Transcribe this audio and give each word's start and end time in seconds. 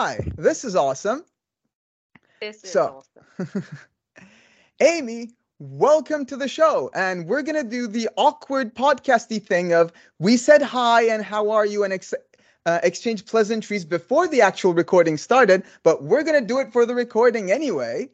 Hi. 0.00 0.20
This 0.36 0.62
is 0.62 0.76
awesome. 0.76 1.24
This 2.40 2.62
is 2.62 2.70
So- 2.70 3.02
awesome. 3.40 3.64
Amy, 4.80 5.30
welcome 5.58 6.24
to 6.26 6.36
the 6.36 6.46
show. 6.46 6.88
And 6.94 7.26
we're 7.26 7.42
going 7.42 7.60
to 7.60 7.68
do 7.68 7.88
the 7.88 8.08
awkward 8.14 8.76
podcasty 8.76 9.42
thing 9.44 9.72
of 9.72 9.90
we 10.20 10.36
said 10.36 10.62
hi 10.62 11.02
and 11.08 11.24
how 11.24 11.50
are 11.50 11.66
you 11.66 11.82
and 11.82 11.92
ex- 11.92 12.14
uh, 12.64 12.78
exchange 12.84 13.26
pleasantries 13.26 13.84
before 13.84 14.28
the 14.28 14.40
actual 14.40 14.72
recording 14.72 15.16
started, 15.16 15.64
but 15.82 16.04
we're 16.04 16.22
going 16.22 16.40
to 16.40 16.46
do 16.46 16.60
it 16.60 16.72
for 16.72 16.86
the 16.86 16.94
recording 16.94 17.50
anyway. 17.50 18.08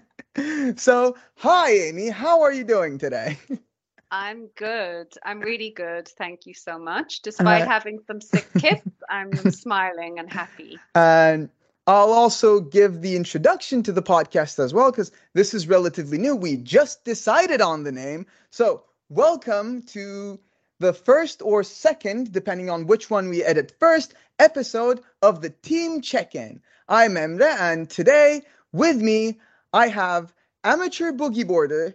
so, 0.76 1.16
hi, 1.36 1.70
Amy. 1.70 2.08
How 2.08 2.42
are 2.42 2.52
you 2.52 2.64
doing 2.64 2.98
today? 2.98 3.38
I'm 4.14 4.48
good. 4.56 5.14
I'm 5.24 5.40
really 5.40 5.70
good. 5.70 6.06
Thank 6.06 6.44
you 6.44 6.52
so 6.52 6.78
much. 6.78 7.22
Despite 7.22 7.62
Uh, 7.62 7.66
having 7.66 7.98
some 8.06 8.20
sick 8.20 8.46
kids, 8.58 8.82
I'm 9.08 9.32
smiling 9.50 10.18
and 10.18 10.30
happy. 10.30 10.78
And 10.94 11.48
I'll 11.86 12.12
also 12.12 12.60
give 12.60 13.00
the 13.00 13.16
introduction 13.16 13.82
to 13.84 13.90
the 13.92 14.02
podcast 14.02 14.58
as 14.62 14.74
well, 14.74 14.90
because 14.90 15.12
this 15.32 15.54
is 15.54 15.66
relatively 15.66 16.18
new. 16.18 16.36
We 16.36 16.58
just 16.58 17.04
decided 17.04 17.62
on 17.62 17.84
the 17.84 17.90
name. 17.90 18.26
So, 18.50 18.84
welcome 19.08 19.80
to 19.84 20.38
the 20.78 20.92
first 20.92 21.40
or 21.40 21.64
second, 21.64 22.32
depending 22.32 22.68
on 22.68 22.86
which 22.86 23.08
one 23.08 23.30
we 23.30 23.42
edit 23.42 23.74
first, 23.80 24.12
episode 24.38 25.00
of 25.22 25.40
the 25.40 25.50
Team 25.50 26.02
Check 26.02 26.34
In. 26.34 26.60
I'm 26.86 27.14
Emre, 27.14 27.56
and 27.58 27.88
today 27.88 28.42
with 28.72 29.00
me, 29.00 29.40
I 29.72 29.88
have 29.88 30.34
amateur 30.64 31.12
boogie 31.12 31.46
boarder, 31.46 31.94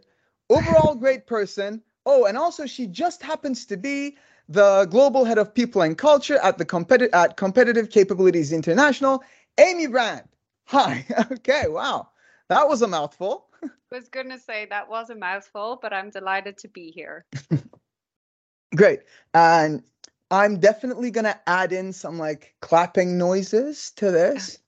overall 0.50 0.96
great 0.96 1.28
person. 1.28 1.84
Oh, 2.09 2.23
and 2.23 2.38
also 2.38 2.66
she 2.66 2.88
just 2.88 3.22
happens 3.22 3.66
to 3.66 3.75
be 3.75 4.17
the 4.47 4.88
global 4.89 5.25
head 5.25 5.38
of 5.38 5.53
people 5.53 5.81
and 5.81 5.97
culture 5.97 6.38
at 6.38 6.58
the 6.58 6.63
competi- 6.63 7.09
at 7.11 7.36
Competitive 7.36 7.89
Capabilities 7.89 8.53
International, 8.53 9.22
Amy 9.59 9.88
Brand. 9.88 10.23
Hi. 10.67 11.05
Okay. 11.33 11.66
Wow. 11.67 12.08
That 12.47 12.69
was 12.69 12.81
a 12.81 12.88
mouthful. 12.88 13.50
I 13.63 13.67
was 13.91 14.08
going 14.08 14.30
to 14.30 14.39
say 14.39 14.67
that 14.69 14.89
was 14.89 15.09
a 15.09 15.16
mouthful, 15.16 15.80
but 15.81 15.91
I'm 15.91 16.09
delighted 16.09 16.58
to 16.59 16.69
be 16.69 16.91
here. 16.91 17.25
Great. 18.75 19.02
And 19.33 19.83
I'm 20.31 20.61
definitely 20.61 21.11
going 21.11 21.25
to 21.25 21.38
add 21.45 21.73
in 21.73 21.91
some 21.91 22.17
like 22.17 22.55
clapping 22.61 23.17
noises 23.17 23.91
to 23.97 24.11
this. 24.11 24.59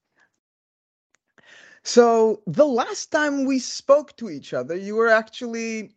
So, 1.84 2.44
the 2.46 2.66
last 2.68 3.12
time 3.12 3.46
we 3.46 3.60
spoke 3.60 4.18
to 4.18 4.30
each 4.30 4.54
other, 4.54 4.76
you 4.76 4.96
were 4.96 5.08
actually 5.08 5.94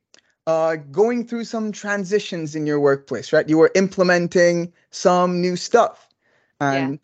uh, 0.47 0.77
going 0.77 1.27
through 1.27 1.45
some 1.45 1.73
transitions 1.73 2.55
in 2.55 2.67
your 2.67 2.81
workplace, 2.81 3.33
right? 3.33 3.49
You 3.49 3.59
were 3.59 3.71
implementing 3.75 4.73
some 4.91 5.41
new 5.41 5.57
stuff. 5.57 6.09
And 6.61 6.99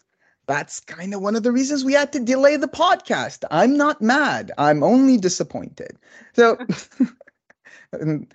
that's 0.46 0.80
kind 0.80 1.14
of 1.14 1.20
one 1.20 1.36
of 1.36 1.42
the 1.42 1.52
reasons 1.52 1.84
we 1.84 1.92
had 1.92 2.12
to 2.12 2.20
delay 2.20 2.56
the 2.56 2.68
podcast. 2.68 3.44
I'm 3.50 3.76
not 3.76 4.00
mad, 4.00 4.52
I'm 4.58 4.82
only 4.82 5.18
disappointed. 5.18 5.98
So, 6.34 6.58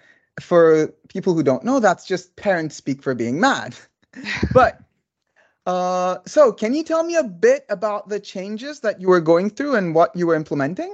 for 0.41 0.87
people 1.09 1.33
who 1.33 1.43
don't 1.43 1.63
know, 1.63 1.79
that's 1.79 2.05
just 2.05 2.35
parents 2.35 2.75
speak 2.75 3.01
for 3.01 3.15
being 3.15 3.39
mad. 3.39 3.75
But 4.53 4.79
uh, 5.65 6.17
so 6.27 6.51
can 6.51 6.75
you 6.75 6.83
tell 6.83 7.03
me 7.03 7.15
a 7.15 7.23
bit 7.23 7.65
about 7.69 8.09
the 8.09 8.19
changes 8.19 8.81
that 8.81 9.01
you 9.01 9.07
were 9.07 9.21
going 9.21 9.49
through 9.49 9.75
and 9.75 9.95
what 9.95 10.15
you 10.15 10.27
were 10.27 10.35
implementing? 10.35 10.93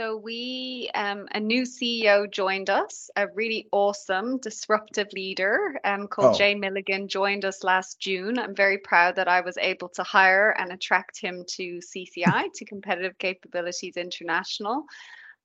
So 0.00 0.16
we, 0.16 0.90
um, 0.94 1.28
a 1.32 1.38
new 1.38 1.64
CEO 1.64 2.24
joined 2.30 2.70
us, 2.70 3.10
a 3.16 3.26
really 3.34 3.68
awesome, 3.70 4.38
disruptive 4.38 5.12
leader 5.12 5.78
um, 5.84 6.08
called 6.08 6.36
Oh. 6.36 6.38
Jay 6.38 6.54
Milligan 6.54 7.06
joined 7.06 7.44
us 7.44 7.62
last 7.62 8.00
June. 8.00 8.38
I'm 8.38 8.54
very 8.54 8.78
proud 8.78 9.16
that 9.16 9.28
I 9.28 9.42
was 9.42 9.58
able 9.58 9.90
to 9.90 10.02
hire 10.02 10.54
and 10.58 10.72
attract 10.72 11.20
him 11.20 11.44
to 11.48 11.80
CCI, 11.80 12.50
to 12.54 12.64
Competitive 12.64 13.18
Capabilities 13.18 13.98
International. 13.98 14.86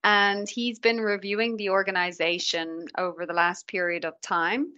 And 0.06 0.48
he's 0.48 0.80
been 0.80 1.02
reviewing 1.02 1.58
the 1.58 1.72
organization 1.72 2.86
over 2.98 3.26
the 3.26 3.34
last 3.34 3.68
period 3.68 4.06
of 4.06 4.22
time. 4.22 4.72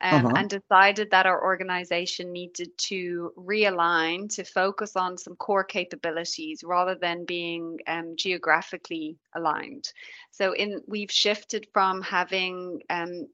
Um, 0.00 0.28
Uh-huh. 0.28 0.34
and 0.34 0.50
decided 0.50 1.10
that 1.12 1.24
our 1.26 1.42
organization 1.42 2.32
needed 2.32 2.70
to 2.88 3.32
realign 3.38 4.28
to 4.34 4.44
focus 4.44 4.96
on 4.96 5.16
some 5.16 5.36
core 5.36 5.64
capabilities 5.64 6.62
rather 6.64 6.94
than 6.94 7.24
being 7.24 7.78
um, 7.86 8.14
geographically 8.16 9.18
aligned. 9.34 9.92
So 10.30 10.52
in 10.52 10.82
we've 10.86 11.10
shifted 11.10 11.68
from 11.72 12.02
having 12.02 12.82
um, 12.90 13.28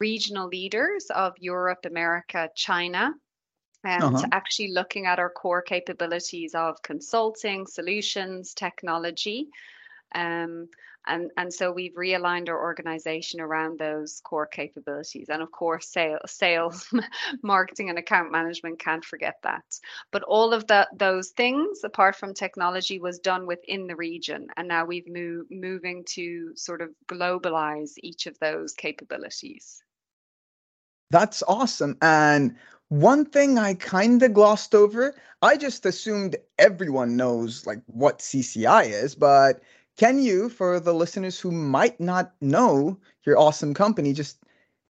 regional 0.00 0.48
leaders 0.48 1.06
of 1.10 1.34
Europe, 1.38 1.84
America, 1.86 2.50
China, 2.56 3.12
um, 3.84 4.10
Uh-huh. 4.10 4.30
actually 4.32 4.72
looking 4.72 5.06
at 5.06 5.18
our 5.18 5.30
core 5.30 5.62
capabilities 5.62 6.54
of 6.54 6.82
consulting, 6.82 7.66
solutions, 7.66 8.54
technology. 8.54 9.48
Um, 10.14 10.68
and, 11.08 11.30
and 11.36 11.52
so 11.52 11.70
we've 11.70 11.94
realigned 11.94 12.48
our 12.48 12.60
organization 12.60 13.40
around 13.40 13.78
those 13.78 14.20
core 14.24 14.46
capabilities. 14.46 15.28
And 15.28 15.40
of 15.40 15.52
course, 15.52 15.88
sales, 15.88 16.20
sales 16.26 16.92
marketing, 17.42 17.90
and 17.90 17.98
account 17.98 18.32
management 18.32 18.80
can't 18.80 19.04
forget 19.04 19.36
that. 19.44 19.64
But 20.10 20.24
all 20.24 20.52
of 20.52 20.66
that, 20.66 20.88
those 20.96 21.30
things, 21.30 21.84
apart 21.84 22.16
from 22.16 22.34
technology, 22.34 22.98
was 22.98 23.20
done 23.20 23.46
within 23.46 23.86
the 23.86 23.94
region. 23.94 24.48
And 24.56 24.66
now 24.66 24.84
we've 24.84 25.08
moved 25.08 25.50
moving 25.50 26.04
to 26.10 26.56
sort 26.56 26.80
of 26.80 26.90
globalize 27.06 27.92
each 27.98 28.26
of 28.26 28.36
those 28.40 28.72
capabilities. 28.72 29.82
That's 31.10 31.42
awesome. 31.46 31.96
And 32.02 32.56
one 32.88 33.24
thing 33.24 33.58
I 33.58 33.74
kind 33.74 34.22
of 34.22 34.32
glossed 34.32 34.74
over, 34.74 35.14
I 35.40 35.56
just 35.56 35.86
assumed 35.86 36.36
everyone 36.58 37.16
knows 37.16 37.66
like 37.66 37.80
what 37.86 38.18
CCI 38.18 38.86
is, 38.86 39.14
but 39.14 39.60
can 39.96 40.18
you, 40.22 40.48
for 40.48 40.80
the 40.80 40.94
listeners 40.94 41.40
who 41.40 41.50
might 41.50 41.98
not 42.00 42.34
know 42.40 42.98
your 43.24 43.38
awesome 43.38 43.74
company, 43.74 44.12
just 44.12 44.42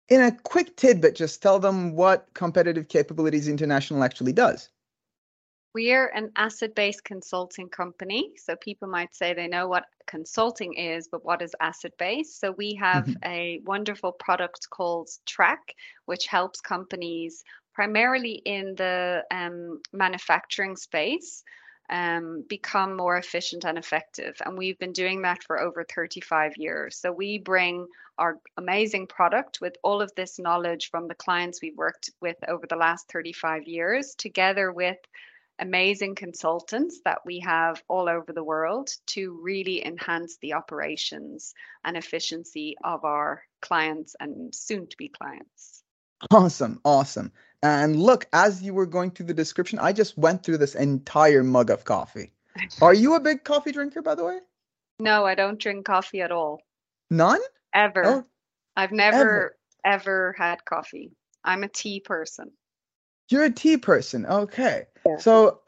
in 0.09 0.23
a 0.23 0.33
quick 0.33 0.77
tidbit, 0.77 1.15
just 1.17 1.43
tell 1.43 1.59
them 1.59 1.95
what 1.95 2.29
Competitive 2.35 2.89
Capabilities 2.89 3.49
International 3.49 4.03
actually 4.05 4.33
does? 4.33 4.71
We're 5.75 6.07
an 6.09 6.31
asset 6.37 6.75
based 6.75 7.03
consulting 7.05 7.69
company. 7.69 8.33
So 8.37 8.55
people 8.57 8.89
might 8.89 9.15
say 9.15 9.35
they 9.35 9.49
know 9.49 9.67
what 9.69 9.87
consulting 10.07 10.75
is, 10.75 11.09
but 11.09 11.25
what 11.25 11.43
is 11.43 11.55
asset 11.61 11.93
based? 11.99 12.39
So 12.39 12.53
we 12.53 12.75
have 12.77 13.09
Mhm. 13.09 13.17
a 13.25 13.61
wonderful 13.65 14.13
product 14.13 14.71
called 14.71 15.11
TRACC, 15.27 15.75
which 16.07 16.27
helps 16.29 16.61
companies 16.61 17.43
primarily 17.75 18.35
in 18.45 18.77
the 18.77 19.25
um, 19.33 19.81
manufacturing 19.93 20.77
space 20.77 21.43
um, 21.91 22.45
become 22.49 22.97
more 22.97 23.17
efficient 23.17 23.65
and 23.65 23.77
effective. 23.77 24.41
And 24.45 24.57
we've 24.57 24.79
been 24.79 24.93
doing 24.93 25.23
that 25.23 25.43
for 25.43 25.61
over 25.61 25.85
35 25.85 26.57
years. 26.57 26.97
So 26.97 27.13
we 27.13 27.39
bring 27.39 27.87
our 28.19 28.39
amazing 28.57 29.07
product 29.07 29.61
with 29.61 29.77
all 29.83 30.01
of 30.01 30.13
this 30.15 30.39
knowledge 30.39 30.91
from 30.91 31.09
the 31.09 31.15
clients 31.15 31.61
we've 31.61 31.77
worked 31.77 32.11
with 32.21 32.37
over 32.49 32.67
the 32.67 32.77
last 32.77 33.11
35 33.11 33.67
years, 33.67 34.15
together 34.15 34.73
with 34.73 34.99
amazing 35.59 36.15
consultants 36.15 37.01
that 37.05 37.19
we 37.25 37.41
have 37.41 37.83
all 37.89 38.09
over 38.09 38.33
the 38.33 38.43
world 38.43 38.91
to 39.07 39.39
really 39.43 39.85
enhance 39.85 40.37
the 40.39 40.55
operations 40.55 41.55
and 41.85 41.97
efficiency 41.97 42.77
of 42.83 43.05
our 43.05 43.43
clients 43.61 44.17
and 44.19 44.55
soon 44.55 44.87
to 44.87 44.97
be 44.97 45.09
clients. 45.09 45.83
Awesome, 46.31 46.81
awesome. 46.85 47.33
And 47.65 47.97
look, 47.97 48.27
as 48.35 48.63
you 48.63 48.75
were 48.75 48.85
going 48.85 49.11
through 49.11 49.25
the 49.25 49.33
description, 49.33 49.79
I 49.79 49.95
just 49.95 50.19
went 50.19 50.43
through 50.45 50.59
this 50.59 50.75
entire 50.75 51.43
mug 51.43 51.71
of 51.71 51.85
coffee. 51.85 52.31
Are 52.83 52.93
you 52.93 53.15
a 53.15 53.21
big 53.21 53.43
coffee 53.43 53.73
drinker, 53.73 54.03
by 54.03 54.15
the 54.15 54.23
way? 54.23 54.39
No, 55.01 55.25
I 55.25 55.35
don't 55.35 55.59
drink 55.59 55.87
coffee 55.87 56.21
at 56.21 56.31
all, 56.31 56.61
None? 57.11 57.41
ever. 57.73 58.05
Oh, 58.05 58.25
I've 58.77 58.93
never, 58.93 59.57
ever 59.83 60.35
had 60.37 60.63
coffee. 60.67 61.13
I'm 61.43 61.65
a 61.65 61.69
tea 61.69 62.01
person. 62.01 62.53
you're 63.31 63.45
a 63.45 63.51
tea 63.51 63.79
person. 63.79 64.27
Okay. 64.27 64.85
Yeah. 65.07 65.17
So, 65.17 65.61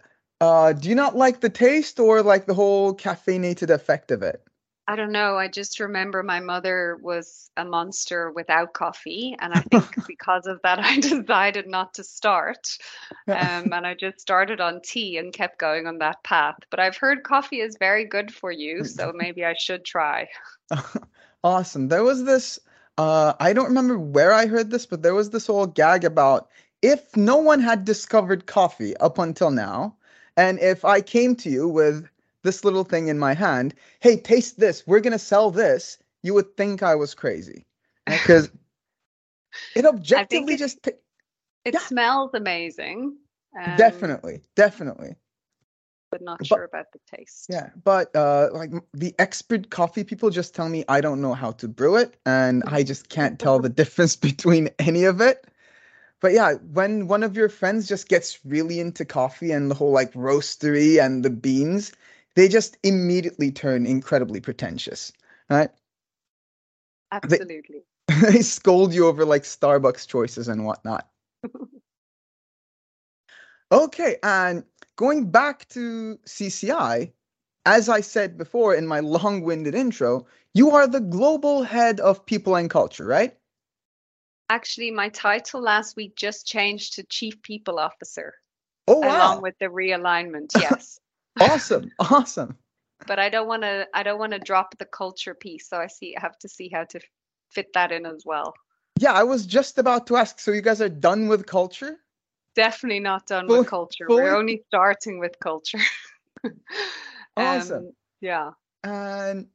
uh, 0.43 0.75
do 0.75 0.91
you 0.91 0.95
not 0.95 1.17
like 1.17 1.41
the 1.41 1.49
taste 1.49 1.99
or 1.99 2.23
like 2.23 2.45
the 2.45 2.55
whole 2.55 2.95
caffeinated 2.95 3.71
effect 3.71 4.11
of 4.11 4.23
it? 4.23 4.43
I 4.89 4.95
don't 4.95 5.11
know. 5.11 5.37
I 5.37 5.49
just 5.49 5.81
remember 5.81 6.23
my 6.23 6.39
mother 6.39 6.99
was 7.03 7.51
a 7.57 7.65
monster 7.65 8.31
without 8.31 8.73
coffee. 8.73 9.37
And 9.41 9.53
I 9.53 9.61
think 9.61 9.85
because 10.07 10.47
of 10.47 10.61
that, 10.63 10.79
I 10.83 11.01
decided 11.01 11.67
not 11.67 11.95
to 11.95 12.05
start. 12.05 12.79
Um, 13.27 13.73
and 13.73 13.87
I 13.87 13.95
just 13.95 14.21
started 14.21 14.61
on 14.61 14.81
tea 14.83 15.19
and 15.19 15.33
kept 15.33 15.59
going 15.59 15.87
on 15.87 15.99
that 15.99 16.23
path. 16.23 16.57
But 16.71 16.79
I've 16.79 16.97
heard 16.97 17.25
coffee 17.25 17.61
is 17.61 17.77
very 17.79 18.05
good 18.05 18.33
for 18.33 18.53
you. 18.53 18.85
So 18.85 19.13
maybe 19.17 19.45
I 19.45 19.55
should 19.59 19.85
try. 19.85 20.29
Awesome. 21.43 21.89
There 21.89 22.05
was 22.05 22.25
this, 22.25 22.61
uh, 22.99 23.35
I 23.41 23.53
don't 23.53 23.67
remember 23.67 23.99
where 23.99 24.33
I 24.33 24.47
heard 24.47 24.71
this, 24.71 24.87
but 24.87 25.03
there 25.03 25.15
was 25.15 25.31
this 25.31 25.47
whole 25.47 25.67
gag 25.67 26.05
about 26.05 26.49
if 26.83 27.17
no 27.17 27.37
one 27.37 27.61
had 27.61 27.85
discovered 27.85 28.47
coffee 28.47 28.97
up 28.99 29.19
until 29.19 29.51
now, 29.51 29.97
and 30.37 30.61
if 30.61 30.85
I 30.85 31.01
came 31.01 31.35
to 31.37 31.51
you 31.51 31.67
with 31.67 32.09
this 32.47 32.65
little 32.65 32.85
thing 32.85 33.09
in 33.09 33.19
my 33.19 33.35
hand, 33.35 33.75
hey, 34.01 34.17
taste 34.17 34.59
this, 34.59 34.87
we're 34.87 35.01
gonna 35.01 35.19
sell 35.19 35.51
this, 35.51 35.99
you 36.23 36.33
would 36.33 36.57
think 36.57 36.83
I 36.83 36.95
was 36.95 37.15
crazy. 37.15 37.67
Because 38.07 38.51
it 39.77 39.85
objectively 39.85 40.55
it- 40.55 40.59
just 40.59 40.83
ta- 40.83 40.93
It 41.65 41.75
Yeah. 41.75 41.81
smells 41.81 42.31
amazing. 42.35 43.17
Um, 43.59 43.77
definitely, 43.77 44.43
definitely. 44.55 45.17
But 46.13 46.23
not 46.23 46.39
But- 46.39 46.47
sure 46.47 46.65
about 46.65 46.87
the 46.93 47.01
taste. 47.17 47.47
Yeah, 47.51 47.71
but 47.83 48.15
uh, 48.15 48.51
like 48.53 48.71
the 48.95 49.13
expert 49.19 49.71
coffee 49.71 50.05
people 50.05 50.31
just 50.31 50.55
tell 50.55 50.69
me 50.69 50.85
I 50.89 51.01
don't 51.01 51.21
know 51.21 51.35
how 51.35 51.51
to 51.53 51.67
brew 51.69 51.97
it, 51.97 52.15
and 52.25 52.63
I 52.67 52.85
just 52.85 53.09
can't 53.09 53.39
tell 53.41 53.59
the 53.59 53.69
difference 53.83 54.15
between 54.15 54.71
any 54.79 55.05
of 55.05 55.21
it. 55.21 55.47
But 56.21 56.33
yeah, 56.33 56.55
when 56.73 57.09
one 57.09 57.23
of 57.25 57.37
your 57.37 57.49
friends 57.49 57.89
just 57.89 58.09
gets 58.09 58.39
really 58.45 58.79
into 58.81 59.05
coffee 59.05 59.51
and 59.53 59.71
the 59.71 59.75
whole 59.75 59.91
like 59.93 60.13
roastery 60.15 61.05
and 61.05 61.25
the 61.25 61.31
beans, 61.31 61.93
they 62.37 62.49
just 62.49 62.77
immediately 62.85 63.51
turn 63.51 63.87
incredibly 63.87 64.41
pretentious, 64.41 65.13
right? 65.51 65.71
Absolutely. 67.11 67.83
they 68.23 68.43
scold 68.43 68.95
you 68.95 69.07
over 69.07 69.25
like 69.25 69.43
Starbucks 69.43 70.07
choices 70.07 70.47
and 70.47 70.65
whatnot. 70.65 71.09
Okay, 73.73 74.17
and 74.23 74.65
going 74.95 75.29
back 75.31 75.69
to 75.71 76.19
CCI, 76.25 77.13
as 77.65 77.89
I 77.89 78.01
said 78.01 78.39
before 78.39 78.75
in 78.77 78.87
my 78.87 79.01
long 79.01 79.43
winded 79.43 79.75
intro, 79.75 80.25
you 80.55 80.71
are 80.71 80.87
the 80.87 81.01
global 81.01 81.65
head 81.65 81.99
of 81.99 82.25
people 82.25 82.55
and 82.55 82.71
culture, 82.71 83.05
right? 83.05 83.37
Actually, 84.49 84.93
my 84.93 85.09
title 85.09 85.61
last 85.61 85.97
week 85.97 86.15
just 86.15 86.47
changed 86.47 86.95
to 86.95 87.03
Chief 87.03 87.43
People 87.43 87.81
Officer, 87.81 88.35
Oh, 88.87 89.03
along 89.03 89.43
with 89.43 89.59
the 89.59 89.67
realignment. 89.67 90.53
Yes. 90.57 91.01
awesome. 91.51 91.91
Awesome. 91.99 92.57
but 93.07 93.19
I 93.19 93.29
don't 93.29 93.47
want 93.49 93.63
to 93.63 93.87
I 93.95 94.03
don't 94.03 94.19
want 94.19 94.33
to 94.33 94.39
drop 94.39 94.77
the 94.79 94.85
culture 94.87 95.35
piece, 95.35 95.69
so 95.69 95.77
I 95.79 95.87
see 95.87 96.17
I 96.17 96.21
have 96.21 96.39
to 96.39 96.49
see 96.49 96.71
how 96.73 96.85
to 96.85 97.01
fit 97.51 97.73
that 97.75 97.93
in 97.93 98.07
as 98.07 98.23
well. 98.25 98.55
Yeah, 98.99 99.13
I 99.13 99.25
was 99.25 99.45
just 99.47 99.79
about 99.79 100.07
to 100.09 100.17
ask. 100.17 100.41
So 100.41 100.51
you 100.53 100.63
guys 100.63 100.81
are 100.81 100.89
done 100.89 101.29
with 101.29 101.47
culture? 101.47 101.99
Definitely 102.55 103.01
not 103.01 103.27
done 103.27 103.47
Fully- 103.47 103.59
with 103.61 103.69
culture. 103.69 104.07
fully- 104.07 104.23
We're 104.23 104.37
only 104.37 104.63
starting 104.69 105.19
with 105.19 105.39
culture. 105.41 105.79
Awesome. 107.37 107.77
Um, 107.87 107.93
yeah. 108.21 108.51
And 108.83 109.49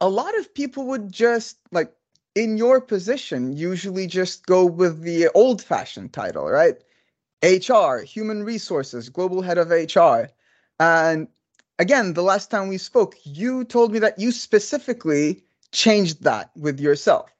a 0.00 0.08
lot 0.08 0.36
of 0.38 0.52
people 0.52 0.86
would 0.86 1.12
just 1.12 1.58
like 1.70 1.92
in 2.34 2.56
your 2.58 2.80
position 2.80 3.52
usually 3.56 4.06
just 4.06 4.46
go 4.46 4.64
with 4.66 5.02
the 5.02 5.28
old 5.34 5.62
fashioned 5.62 6.12
title, 6.12 6.48
right? 6.48 6.76
HR, 7.44 7.98
human 7.98 8.42
resources, 8.42 9.08
global 9.08 9.42
head 9.42 9.58
of 9.58 9.70
HR. 9.70 10.28
And 10.78 11.28
again, 11.78 12.14
the 12.14 12.22
last 12.22 12.50
time 12.50 12.68
we 12.68 12.78
spoke, 12.78 13.16
you 13.24 13.64
told 13.64 13.92
me 13.92 13.98
that 14.00 14.18
you 14.18 14.32
specifically 14.32 15.44
changed 15.72 16.22
that 16.24 16.50
with 16.56 16.80
yourself. 16.80 17.34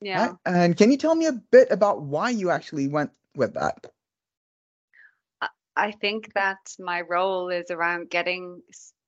Yeah. 0.00 0.32
right? 0.32 0.36
And 0.44 0.76
can 0.76 0.90
you 0.90 0.96
tell 0.98 1.14
me 1.14 1.26
a 1.26 1.32
bit 1.32 1.70
about 1.70 2.02
why 2.02 2.30
you 2.30 2.50
actually 2.50 2.88
went 2.88 3.12
with 3.34 3.54
that? 3.54 3.86
I 5.76 5.92
think 5.92 6.32
that 6.34 6.74
my 6.78 7.00
role 7.02 7.48
is 7.50 7.70
around 7.70 8.10
getting 8.10 8.62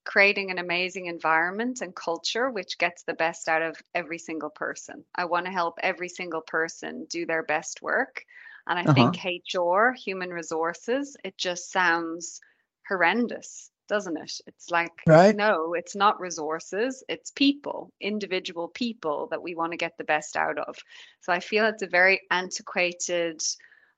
creating 0.05 0.51
an 0.51 0.59
amazing 0.59 1.07
environment 1.07 1.81
and 1.81 1.95
culture 1.95 2.51
which 2.51 2.79
gets 2.79 3.03
the 3.03 3.15
best 3.15 3.49
out 3.49 3.63
of 3.63 3.83
every 3.95 4.19
single 4.19 4.51
person. 4.51 5.05
I 5.15 5.25
want 5.27 5.47
to 5.47 5.53
help 5.53 5.79
every 5.83 6.09
single 6.09 6.43
person 6.43 7.07
do 7.11 7.27
their 7.27 7.43
best 7.43 7.83
work. 7.83 8.25
And 8.67 8.79
I 8.79 8.87
Uh-huh. 8.87 9.17
think 9.17 9.25
HR, 9.25 9.93
human 9.93 10.31
resources, 10.31 11.17
it 11.25 11.37
just 11.39 11.71
sounds 11.71 12.41
horrendous, 12.89 13.71
doesn't 13.89 14.17
it? 14.17 14.33
It's 14.47 14.71
like 14.71 14.93
Right. 15.07 15.37
no, 15.37 15.75
it's 15.75 15.97
not 15.97 16.21
resources, 16.21 17.03
it's 17.09 17.31
people, 17.33 17.93
individual 18.01 18.69
people 18.69 19.27
that 19.31 19.43
we 19.43 19.55
want 19.55 19.73
to 19.73 19.77
get 19.79 19.97
the 19.99 20.05
best 20.05 20.37
out 20.37 20.59
of. 20.59 20.77
So 21.21 21.33
I 21.33 21.41
feel 21.41 21.67
it's 21.67 21.83
a 21.83 21.87
very 21.89 22.21
antiquated, 22.31 23.41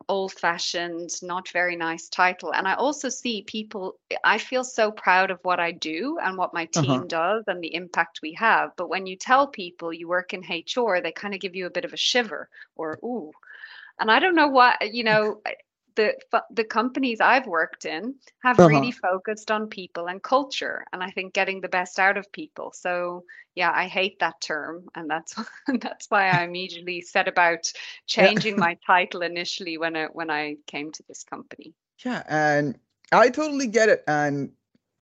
old 0.08 0.32
fashioned, 0.32 1.10
not 1.22 1.48
very 1.50 1.76
nice 1.76 2.08
title. 2.08 2.52
And 2.54 2.66
I 2.66 2.74
also 2.74 3.08
see 3.08 3.42
people, 3.46 3.98
I 4.24 4.38
feel 4.38 4.64
so 4.64 4.90
proud 4.90 5.30
of 5.30 5.38
what 5.42 5.60
I 5.60 5.72
do 5.72 6.18
and 6.22 6.36
what 6.38 6.54
my 6.54 6.66
team 6.66 7.00
Uh-huh. 7.00 7.08
does 7.08 7.44
and 7.46 7.62
the 7.62 7.74
impact 7.74 8.20
we 8.22 8.32
have. 8.34 8.70
But 8.76 8.88
when 8.88 9.06
you 9.06 9.16
tell 9.16 9.46
people 9.48 9.92
you 9.92 10.08
work 10.08 10.32
in 10.32 10.44
HR, 10.48 11.00
they 11.00 11.12
kind 11.12 11.34
of 11.34 11.40
give 11.40 11.54
you 11.54 11.66
a 11.66 11.70
bit 11.70 11.84
of 11.84 11.92
a 11.92 11.96
shiver 11.98 12.48
or, 12.76 12.98
ooh. 13.04 13.32
And 14.00 14.10
I 14.10 14.18
don't 14.20 14.34
know 14.36 14.48
what, 14.48 14.94
you 14.94 15.04
know, 15.04 15.40
the 15.98 16.44
the 16.50 16.64
companies 16.64 17.20
I've 17.20 17.46
worked 17.46 17.84
in 17.86 18.16
have 18.42 18.58
Uh-huh. 18.58 18.66
really 18.66 18.92
focused 18.92 19.50
on 19.50 19.68
people 19.68 20.08
and 20.08 20.22
culture, 20.22 20.86
and 20.92 21.02
I 21.02 21.10
think 21.10 21.34
getting 21.34 21.60
the 21.60 21.68
best 21.68 21.98
out 22.00 22.16
of 22.18 22.32
people. 22.32 22.72
So 22.72 23.24
yeah, 23.54 23.72
I 23.74 23.88
hate 23.88 24.20
that 24.20 24.40
term, 24.40 24.88
and 24.94 25.10
that's 25.10 25.36
that's 25.80 26.06
why 26.10 26.28
I 26.30 26.44
immediately 26.44 27.02
set 27.02 27.28
about 27.28 27.72
changing 28.06 28.58
my 28.58 28.76
title 28.86 29.22
initially 29.22 29.78
when 29.78 29.96
I 29.96 30.06
when 30.06 30.30
I 30.30 30.56
came 30.66 30.92
to 30.92 31.04
this 31.08 31.24
company. 31.24 31.74
Yeah, 32.04 32.22
and 32.28 32.78
I 33.12 33.30
totally 33.30 33.66
get 33.66 33.88
it. 33.88 34.04
And 34.08 34.52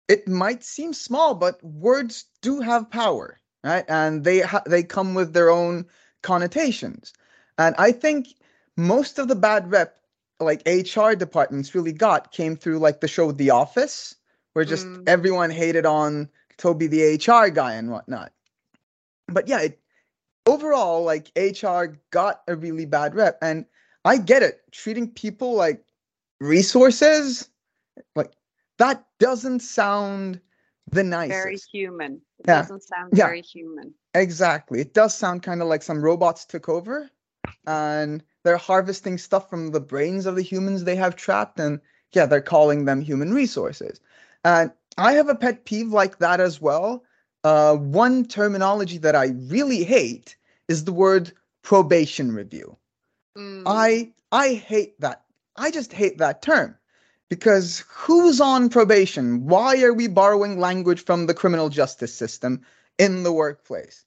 it 0.08 0.28
might 0.28 0.64
seem 0.64 0.94
small, 0.94 1.34
but 1.34 1.62
words 1.64 2.26
do 2.42 2.60
have 2.60 2.90
power, 2.90 3.38
right? 3.64 3.84
And 3.88 4.24
they 4.24 4.40
ha- 4.40 4.64
they 4.66 4.82
come 4.84 5.14
with 5.14 5.34
their 5.34 5.50
own 5.50 5.86
connotations. 6.22 7.14
And 7.58 7.76
I 7.78 7.92
think 7.92 8.28
most 8.76 9.18
of 9.18 9.28
the 9.28 9.36
bad 9.36 9.70
rep 9.70 9.99
like 10.40 10.66
HR 10.66 11.14
departments 11.14 11.74
really 11.74 11.92
got 11.92 12.32
came 12.32 12.56
through 12.56 12.78
like 12.78 13.00
the 13.00 13.08
show 13.08 13.30
The 13.32 13.50
Office, 13.50 14.16
where 14.54 14.64
just 14.64 14.86
Mm. 14.86 15.04
everyone 15.06 15.50
hated 15.50 15.86
on 15.86 16.28
Toby 16.56 16.86
the 16.86 17.02
HR 17.02 17.50
guy 17.50 17.74
and 17.74 17.90
whatnot. 17.90 18.32
But 19.28 19.46
yeah, 19.48 19.60
it, 19.60 19.80
overall, 20.46 21.04
like 21.04 21.30
HR 21.36 21.98
got 22.10 22.42
a 22.48 22.56
really 22.56 22.86
bad 22.86 23.14
rep, 23.14 23.38
and 23.42 23.64
I 24.04 24.16
get 24.16 24.42
it. 24.42 24.62
Treating 24.72 25.10
people 25.10 25.54
like 25.54 25.84
resources, 26.40 27.48
like 28.16 28.32
that 28.78 29.04
doesn't 29.18 29.60
sound 29.60 30.40
the 30.90 31.04
nicest. 31.04 31.42
Very 31.44 31.58
human. 31.72 32.14
It 32.38 32.46
Yeah. 32.48 32.62
doesn't 32.62 32.82
sound 32.82 33.12
Yeah. 33.14 33.26
very 33.26 33.42
human. 33.42 33.94
Exactly. 34.14 34.80
It 34.80 34.94
does 34.94 35.14
sound 35.14 35.42
kind 35.42 35.62
of 35.62 35.68
like 35.68 35.82
some 35.82 36.02
robots 36.02 36.44
took 36.44 36.68
over 36.68 37.08
and 37.66 38.24
they're 38.42 38.56
harvesting 38.56 39.18
stuff 39.18 39.48
from 39.50 39.70
the 39.70 39.80
brains 39.80 40.26
of 40.26 40.36
the 40.36 40.42
humans 40.42 40.84
they 40.84 40.96
have 40.96 41.16
trapped. 41.16 41.58
And 41.60 41.80
yeah, 42.12 42.26
they're 42.26 42.40
calling 42.40 42.84
them 42.84 43.00
human 43.00 43.32
resources. 43.32 44.00
And 44.44 44.72
I 44.96 45.12
have 45.12 45.28
a 45.28 45.34
pet 45.34 45.64
peeve 45.64 45.92
like 45.92 46.18
that 46.18 46.40
as 46.40 46.60
well. 46.60 47.04
Uh, 47.44 47.76
one 47.76 48.24
terminology 48.24 48.98
that 48.98 49.16
I 49.16 49.28
really 49.48 49.84
hate 49.84 50.36
is 50.68 50.84
the 50.84 50.92
word 50.92 51.32
probation 51.62 52.32
review. 52.32 52.76
Mm, 53.36 53.62
I 53.66 54.12
I 54.32 54.54
hate 54.54 55.00
that. 55.00 55.24
I 55.56 55.70
just 55.70 55.92
hate 55.92 56.18
that 56.18 56.42
term 56.42 56.76
because 57.28 57.84
who's 57.88 58.40
on 58.40 58.68
probation? 58.68 59.46
Why 59.46 59.82
are 59.82 59.94
we 59.94 60.08
borrowing 60.08 60.58
language 60.58 61.04
from 61.04 61.26
the 61.26 61.34
criminal 61.34 61.68
justice 61.68 62.14
system 62.14 62.62
in 62.98 63.22
the 63.22 63.32
workplace? 63.32 64.04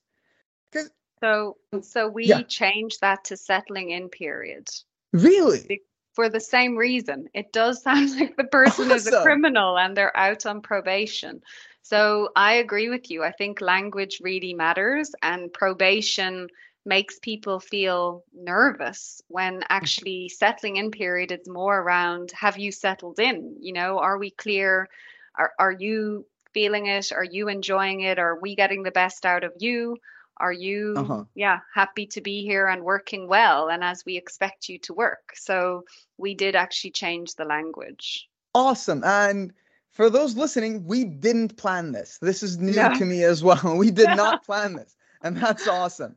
Because 0.70 0.90
so 1.24 1.56
so 1.80 2.08
we 2.08 2.26
Yeah. 2.28 2.42
changed 2.42 3.00
that 3.00 3.24
to 3.24 3.36
settling 3.36 3.90
in 3.90 4.08
period. 4.08 4.68
really, 5.12 5.80
for 6.14 6.28
the 6.28 6.40
same 6.40 6.76
reason. 6.76 7.28
It 7.34 7.52
does 7.52 7.82
sound 7.82 8.10
like 8.20 8.36
the 8.36 8.44
person 8.44 8.90
is 8.90 9.06
a 9.06 9.22
criminal 9.22 9.76
and 9.78 9.96
they're 9.96 10.16
out 10.16 10.46
on 10.46 10.60
probation. 10.60 11.42
So 11.82 12.30
I 12.36 12.54
agree 12.54 12.88
with 12.88 13.10
you. 13.10 13.22
I 13.24 13.32
think 13.32 13.60
language 13.60 14.20
really 14.22 14.54
matters, 14.54 15.10
and 15.22 15.52
probation 15.52 16.48
makes 16.86 17.18
people 17.18 17.60
feel 17.60 18.24
nervous 18.34 19.22
when 19.28 19.62
actually 19.70 20.28
settling 20.28 20.76
in 20.76 20.90
period 20.90 21.32
is 21.32 21.48
more 21.48 21.78
around 21.80 22.30
have 22.32 22.58
you 22.58 22.70
settled 22.72 23.18
in? 23.18 23.56
You 23.60 23.72
know, 23.72 23.98
are 23.98 24.18
we 24.18 24.30
clear? 24.30 24.88
Are, 25.36 25.52
are 25.58 25.72
you 25.72 26.26
feeling 26.52 26.86
it? 26.86 27.12
Are 27.12 27.24
you 27.24 27.48
enjoying 27.48 28.00
it? 28.02 28.18
Are 28.18 28.38
we 28.40 28.54
getting 28.54 28.82
the 28.82 28.90
best 28.90 29.26
out 29.26 29.44
of 29.44 29.52
you? 29.58 29.96
Are 30.38 30.52
you, 30.52 31.12
Uh-huh. 31.12 31.24
yeah, 31.34 31.60
happy 31.74 32.06
to 32.08 32.20
be 32.20 32.42
here 32.42 32.66
and 32.66 32.82
working 32.84 33.28
well 33.28 33.68
and 33.68 33.82
as 33.84 34.04
we 34.04 34.16
expect 34.16 34.68
you 34.68 34.78
to 34.80 34.94
work? 34.94 35.32
So 35.34 35.84
we 36.18 36.34
did 36.34 36.54
actually 36.56 36.92
change 36.92 37.34
the 37.34 37.44
language. 37.44 38.28
awesome. 38.54 39.02
And 39.04 39.52
for 39.92 40.10
those 40.10 40.36
listening, 40.36 40.84
we 40.86 41.04
didn't 41.04 41.56
plan 41.56 41.92
this. 41.92 42.18
This 42.18 42.42
is 42.42 42.58
new 42.58 42.72
No. 42.74 42.90
to 42.90 43.04
me 43.04 43.22
as 43.22 43.42
well. 43.42 43.76
We 43.78 43.90
did 43.90 44.12
not 44.12 44.42
plan 44.44 44.74
this, 44.74 44.96
and 45.22 45.36
that's 45.36 45.66
awesome. 45.66 46.16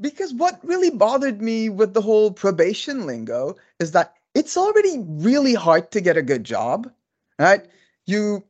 Because 0.00 0.34
what 0.34 0.60
really 0.64 0.90
bothered 0.90 1.40
me 1.40 1.68
with 1.68 1.94
the 1.94 2.02
whole 2.02 2.30
probation 2.32 3.06
lingo 3.06 3.56
is 3.78 3.92
that 3.92 4.14
it's 4.34 4.56
already 4.56 4.98
really 4.98 5.54
hard 5.54 5.90
to 5.92 6.00
get 6.00 6.16
a 6.16 6.22
good 6.22 6.44
job, 6.44 6.90
right? 7.38 7.66
You 8.06 8.44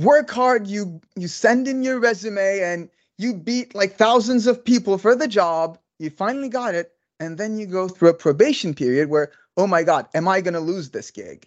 work 0.00 0.30
hard, 0.30 0.66
you 0.66 1.00
you 1.16 1.28
send 1.28 1.68
in 1.68 1.82
your 1.82 1.98
resume 2.00 2.60
and 2.60 2.88
you 3.20 3.34
beat 3.34 3.74
like 3.74 3.96
thousands 3.96 4.46
of 4.46 4.64
people 4.64 4.96
for 4.96 5.14
the 5.14 5.28
job, 5.28 5.78
you 5.98 6.08
finally 6.08 6.48
got 6.48 6.74
it, 6.74 6.92
and 7.18 7.36
then 7.36 7.58
you 7.58 7.66
go 7.66 7.86
through 7.86 8.08
a 8.08 8.14
probation 8.14 8.72
period 8.72 9.10
where, 9.10 9.30
oh 9.58 9.66
my 9.66 9.82
God, 9.82 10.08
am 10.14 10.26
I 10.26 10.40
gonna 10.40 10.60
lose 10.60 10.88
this 10.88 11.10
gig? 11.10 11.46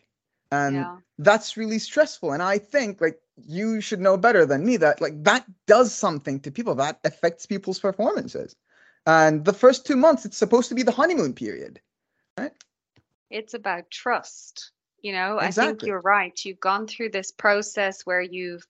And 0.51 0.75
yeah. 0.75 0.97
that's 1.17 1.57
really 1.57 1.79
stressful. 1.79 2.31
And 2.31 2.43
I 2.43 2.59
think 2.59 3.01
like 3.01 3.19
you 3.43 3.81
should 3.81 3.99
know 3.99 4.17
better 4.17 4.45
than 4.45 4.63
me 4.63 4.77
that 4.77 5.01
like 5.01 5.23
that 5.23 5.45
does 5.65 5.95
something 5.95 6.39
to 6.41 6.51
people 6.51 6.75
that 6.75 6.99
affects 7.03 7.47
people's 7.47 7.79
performances. 7.79 8.55
And 9.07 9.43
the 9.43 9.53
first 9.53 9.87
two 9.87 9.95
months, 9.95 10.25
it's 10.25 10.37
supposed 10.37 10.69
to 10.69 10.75
be 10.75 10.83
the 10.83 10.91
honeymoon 10.91 11.33
period. 11.33 11.81
Right? 12.37 12.53
It's 13.31 13.55
about 13.55 13.89
trust. 13.89 14.71
You 15.01 15.11
know, 15.11 15.39
Exactly. 15.39 15.63
I 15.63 15.67
think 15.71 15.83
you're 15.83 16.01
right. 16.01 16.45
You've 16.45 16.59
gone 16.59 16.87
through 16.87 17.09
this 17.09 17.31
process 17.31 18.05
where 18.05 18.21
you've 18.21 18.65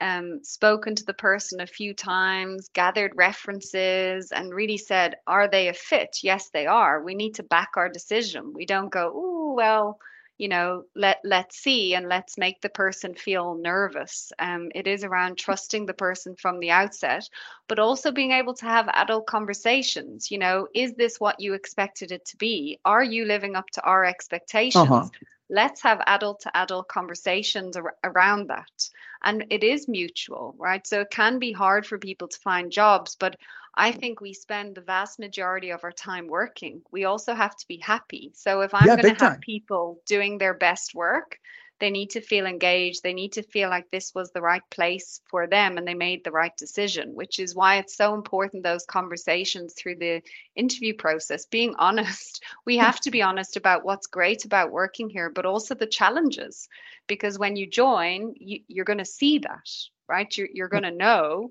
um, 0.00 0.40
spoken 0.42 0.94
to 0.94 1.04
the 1.04 1.14
person 1.14 1.60
a 1.60 1.66
few 1.66 1.94
times, 1.94 2.68
gathered 2.72 3.12
references, 3.16 4.32
and 4.32 4.54
really 4.54 4.76
said, 4.76 5.16
are 5.26 5.48
they 5.48 5.68
a 5.68 5.74
fit? 5.74 6.18
Yes, 6.22 6.50
they 6.50 6.66
are. 6.66 7.02
We 7.02 7.14
need 7.14 7.34
to 7.34 7.42
back 7.42 7.70
our 7.76 7.88
decision. 7.88 8.52
We 8.54 8.66
don't 8.66 8.90
go, 8.92 9.12
oh, 9.14 9.54
well, 9.56 9.98
you 10.38 10.48
know, 10.48 10.84
let 10.94 11.18
let's 11.24 11.56
see 11.58 11.94
and 11.94 12.08
let's 12.08 12.38
make 12.38 12.60
the 12.62 12.70
person 12.70 13.14
feel 13.14 13.54
nervous. 13.54 14.32
Um, 14.38 14.70
it 14.74 14.86
is 14.86 15.04
around 15.04 15.38
trusting 15.38 15.86
the 15.86 15.94
person 15.94 16.36
from 16.36 16.60
the 16.60 16.70
outset, 16.70 17.28
but 17.68 17.78
also 17.78 18.12
being 18.12 18.32
able 18.32 18.54
to 18.54 18.66
have 18.66 18.88
adult 18.88 19.26
conversations. 19.26 20.30
You 20.30 20.38
know, 20.38 20.68
is 20.74 20.94
this 20.94 21.20
what 21.20 21.40
you 21.40 21.54
expected 21.54 22.12
it 22.12 22.24
to 22.26 22.36
be? 22.36 22.78
Are 22.84 23.04
you 23.04 23.24
living 23.26 23.56
up 23.56 23.70
to 23.72 23.82
our 23.82 24.04
expectations? 24.04 25.10
Uh-huh. 25.10 25.10
let's 25.50 25.82
have 25.82 26.00
adult 26.06 26.40
to 26.40 26.56
adult 26.56 26.88
conversations 26.88 27.76
ar- 27.76 27.96
around 28.04 28.48
that 28.48 28.90
and 29.22 29.46
it 29.50 29.62
is 29.64 29.88
mutual 29.88 30.54
right 30.58 30.86
so 30.86 31.00
it 31.00 31.10
can 31.10 31.38
be 31.38 31.52
hard 31.52 31.86
for 31.86 31.98
people 31.98 32.28
to 32.28 32.38
find 32.38 32.70
jobs 32.72 33.16
but 33.16 33.36
i 33.78 33.92
think 33.92 34.20
we 34.20 34.34
spend 34.34 34.74
the 34.74 34.82
vast 34.82 35.18
majority 35.18 35.70
of 35.70 35.84
our 35.84 35.92
time 35.92 36.28
working. 36.28 36.82
We 36.92 37.04
also 37.04 37.34
have 37.34 37.56
to 37.56 37.66
be 37.68 37.78
happy. 37.78 38.32
So 38.34 38.60
if 38.62 38.74
i'm 38.74 38.92
Yeah, 38.92 38.96
going 38.96 39.06
to 39.06 39.14
have 39.24 39.40
time. 39.40 39.42
people 39.42 40.00
doing 40.06 40.38
their 40.38 40.54
best 40.54 40.94
work 40.94 41.38
they 41.80 41.90
need 41.90 42.10
to 42.10 42.20
feel 42.20 42.46
engaged. 42.46 43.02
They 43.02 43.12
need 43.14 43.32
to 43.34 43.42
feel 43.42 43.68
like 43.70 43.90
this 43.90 44.14
was 44.14 44.30
the 44.32 44.40
right 44.42 44.62
place 44.70 45.20
for 45.30 45.46
them 45.46 45.78
and 45.78 45.86
they 45.86 45.94
made 45.94 46.24
the 46.24 46.32
right 46.32 46.56
decision 46.56 47.14
which 47.14 47.38
is 47.38 47.54
why 47.54 47.76
it's 47.78 47.96
so 47.96 48.14
important 48.14 48.62
those 48.64 48.84
conversations 48.86 49.74
through 49.74 49.96
the 49.96 50.22
interview 50.56 50.94
process. 50.94 51.46
Being 51.46 51.74
honest 51.78 52.42
we 52.66 52.78
have 52.78 53.00
to 53.00 53.10
be 53.10 53.22
honest 53.22 53.56
about 53.56 53.84
what's 53.84 54.06
great 54.06 54.44
about 54.44 54.72
working 54.72 55.08
here 55.10 55.30
but 55.30 55.46
also 55.46 55.74
the 55.74 55.86
challenges. 55.86 56.68
Because 57.06 57.38
when 57.38 57.56
you 57.56 57.66
join 57.66 58.34
you, 58.36 58.60
you're 58.68 58.84
going 58.84 58.98
to 58.98 59.04
see 59.06 59.38
that 59.38 59.68
right? 60.08 60.36
You're, 60.36 60.48
you're 60.52 60.68
going 60.68 60.84
to 60.84 60.90
know 60.90 61.50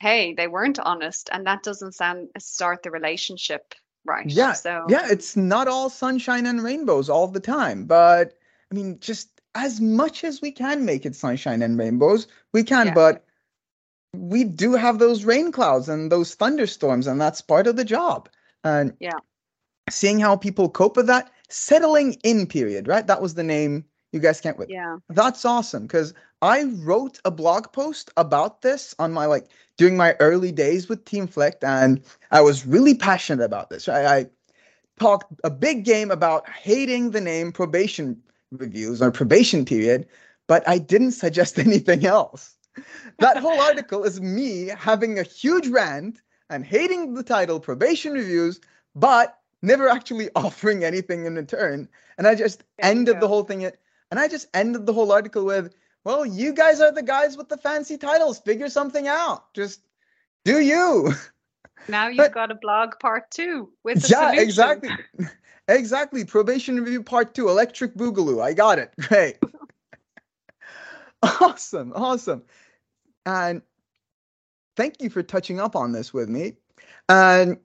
hey 0.00 0.34
they 0.34 0.46
weren't 0.46 0.78
honest 0.78 1.28
and 1.32 1.46
that 1.46 1.62
doesn't 1.62 1.92
sound 1.92 2.28
start 2.38 2.82
the 2.82 2.90
relationship 2.90 3.74
right 4.04 4.30
Yeah, 4.30 4.52
so 4.52 4.86
yeah, 4.88 5.06
it's 5.10 5.36
not 5.36 5.68
all 5.68 5.90
sunshine 5.90 6.46
and 6.46 6.62
rainbows 6.62 7.08
all 7.08 7.28
the 7.28 7.40
time, 7.40 7.84
but 7.84 8.34
I 8.70 8.74
mean, 8.74 8.98
just 9.00 9.40
as 9.54 9.80
much 9.80 10.24
as 10.24 10.40
we 10.40 10.52
can 10.52 10.84
make 10.84 11.06
it 11.06 11.14
sunshine 11.14 11.62
and 11.62 11.78
rainbows, 11.78 12.26
we 12.52 12.62
can, 12.62 12.86
Yeah. 12.86 12.94
but 12.94 13.24
we 14.14 14.44
do 14.44 14.74
have 14.74 14.98
those 14.98 15.24
rain 15.24 15.52
clouds 15.52 15.88
and 15.88 16.10
those 16.12 16.34
thunderstorms, 16.34 17.06
and 17.06 17.20
that's 17.20 17.40
part 17.40 17.66
of 17.66 17.76
the 17.76 17.84
job. 17.84 18.28
And 18.64 18.94
Yeah. 19.00 19.18
seeing 19.90 20.20
how 20.20 20.36
people 20.36 20.68
cope 20.68 20.96
with 20.96 21.06
that, 21.06 21.30
settling 21.48 22.14
in 22.24 22.46
period, 22.46 22.88
right? 22.88 23.06
That 23.06 23.22
was 23.22 23.34
the 23.34 23.42
name 23.44 23.84
you 24.12 24.20
guys 24.20 24.40
came 24.40 24.56
with. 24.56 24.68
yeah 24.68 24.96
That's 25.08 25.44
awesome 25.44 25.82
because 25.86 26.14
I 26.40 26.64
wrote 26.64 27.20
a 27.24 27.30
blog 27.30 27.72
post 27.72 28.10
about 28.16 28.62
this 28.62 28.94
on 28.98 29.12
my 29.12 29.26
like 29.26 29.48
during 29.76 29.96
my 29.96 30.14
early 30.20 30.52
days 30.52 30.88
with 30.88 31.04
TeamFlect, 31.04 31.62
and 31.62 32.02
I 32.30 32.40
was 32.40 32.66
really 32.66 32.94
passionate 32.94 33.44
about 33.44 33.70
this. 33.70 33.88
I, 33.88 34.18
I 34.18 34.26
talked 34.98 35.32
a 35.44 35.50
big 35.50 35.84
game 35.84 36.10
about 36.10 36.48
hating 36.48 37.10
the 37.10 37.20
name 37.20 37.52
probation 37.52 38.20
reviews 38.52 39.02
or 39.02 39.10
probation 39.10 39.64
period, 39.64 40.06
but 40.46 40.68
I 40.68 40.78
didn't 40.78 41.12
suggest 41.12 41.58
anything 41.58 42.06
else. 42.06 42.56
That 43.18 43.36
whole 43.38 43.60
article 43.60 44.04
is 44.04 44.20
me 44.20 44.66
having 44.68 45.18
a 45.18 45.24
huge 45.24 45.68
rant 45.68 46.20
and 46.50 46.64
hating 46.64 47.14
the 47.14 47.22
title 47.24 47.60
probation 47.60 48.12
reviews, 48.12 48.60
but 48.94 49.38
never 49.62 49.88
actually 49.88 50.30
offering 50.36 50.84
anything 50.84 51.26
in 51.26 51.34
return. 51.34 51.88
And 52.16 52.26
I 52.26 52.34
just 52.34 52.60
There 52.78 52.90
ended 52.90 53.20
the 53.20 53.28
whole 53.28 53.42
thing 53.44 53.64
at, 53.64 53.78
and 54.10 54.20
I 54.20 54.28
just 54.28 54.46
ended 54.54 54.86
the 54.86 54.92
whole 54.92 55.12
article 55.12 55.44
with, 55.44 55.74
well, 56.08 56.24
you 56.24 56.54
guys 56.54 56.80
are 56.80 56.90
the 56.90 57.02
guys 57.02 57.36
with 57.36 57.50
the 57.50 57.58
fancy 57.58 57.98
titles. 57.98 58.38
Figure 58.38 58.70
something 58.70 59.06
out. 59.08 59.52
Just 59.52 59.82
do 60.42 60.58
you. 60.60 61.12
now 61.88 62.08
you've 62.08 62.16
But- 62.16 62.32
got 62.32 62.50
a 62.50 62.54
blog 62.54 62.98
part 62.98 63.30
two 63.30 63.70
with 63.84 64.00
the 64.00 64.08
yeah, 64.08 64.30
solution. 64.30 64.48
exactly. 64.48 64.90
Exactly. 65.70 66.24
Probation 66.24 66.80
review 66.80 67.02
part 67.02 67.34
two, 67.34 67.50
electric 67.50 67.94
boogaloo. 67.94 68.42
I 68.42 68.54
got 68.54 68.78
it. 68.78 68.90
Great. 68.98 69.36
awesome. 71.42 71.92
Awesome. 71.94 72.42
And 73.26 73.60
thank 74.78 75.02
you 75.02 75.10
for 75.10 75.22
touching 75.22 75.60
up 75.60 75.76
on 75.76 75.92
this 75.92 76.14
with 76.14 76.30
me. 76.30 76.54
And 77.10 77.58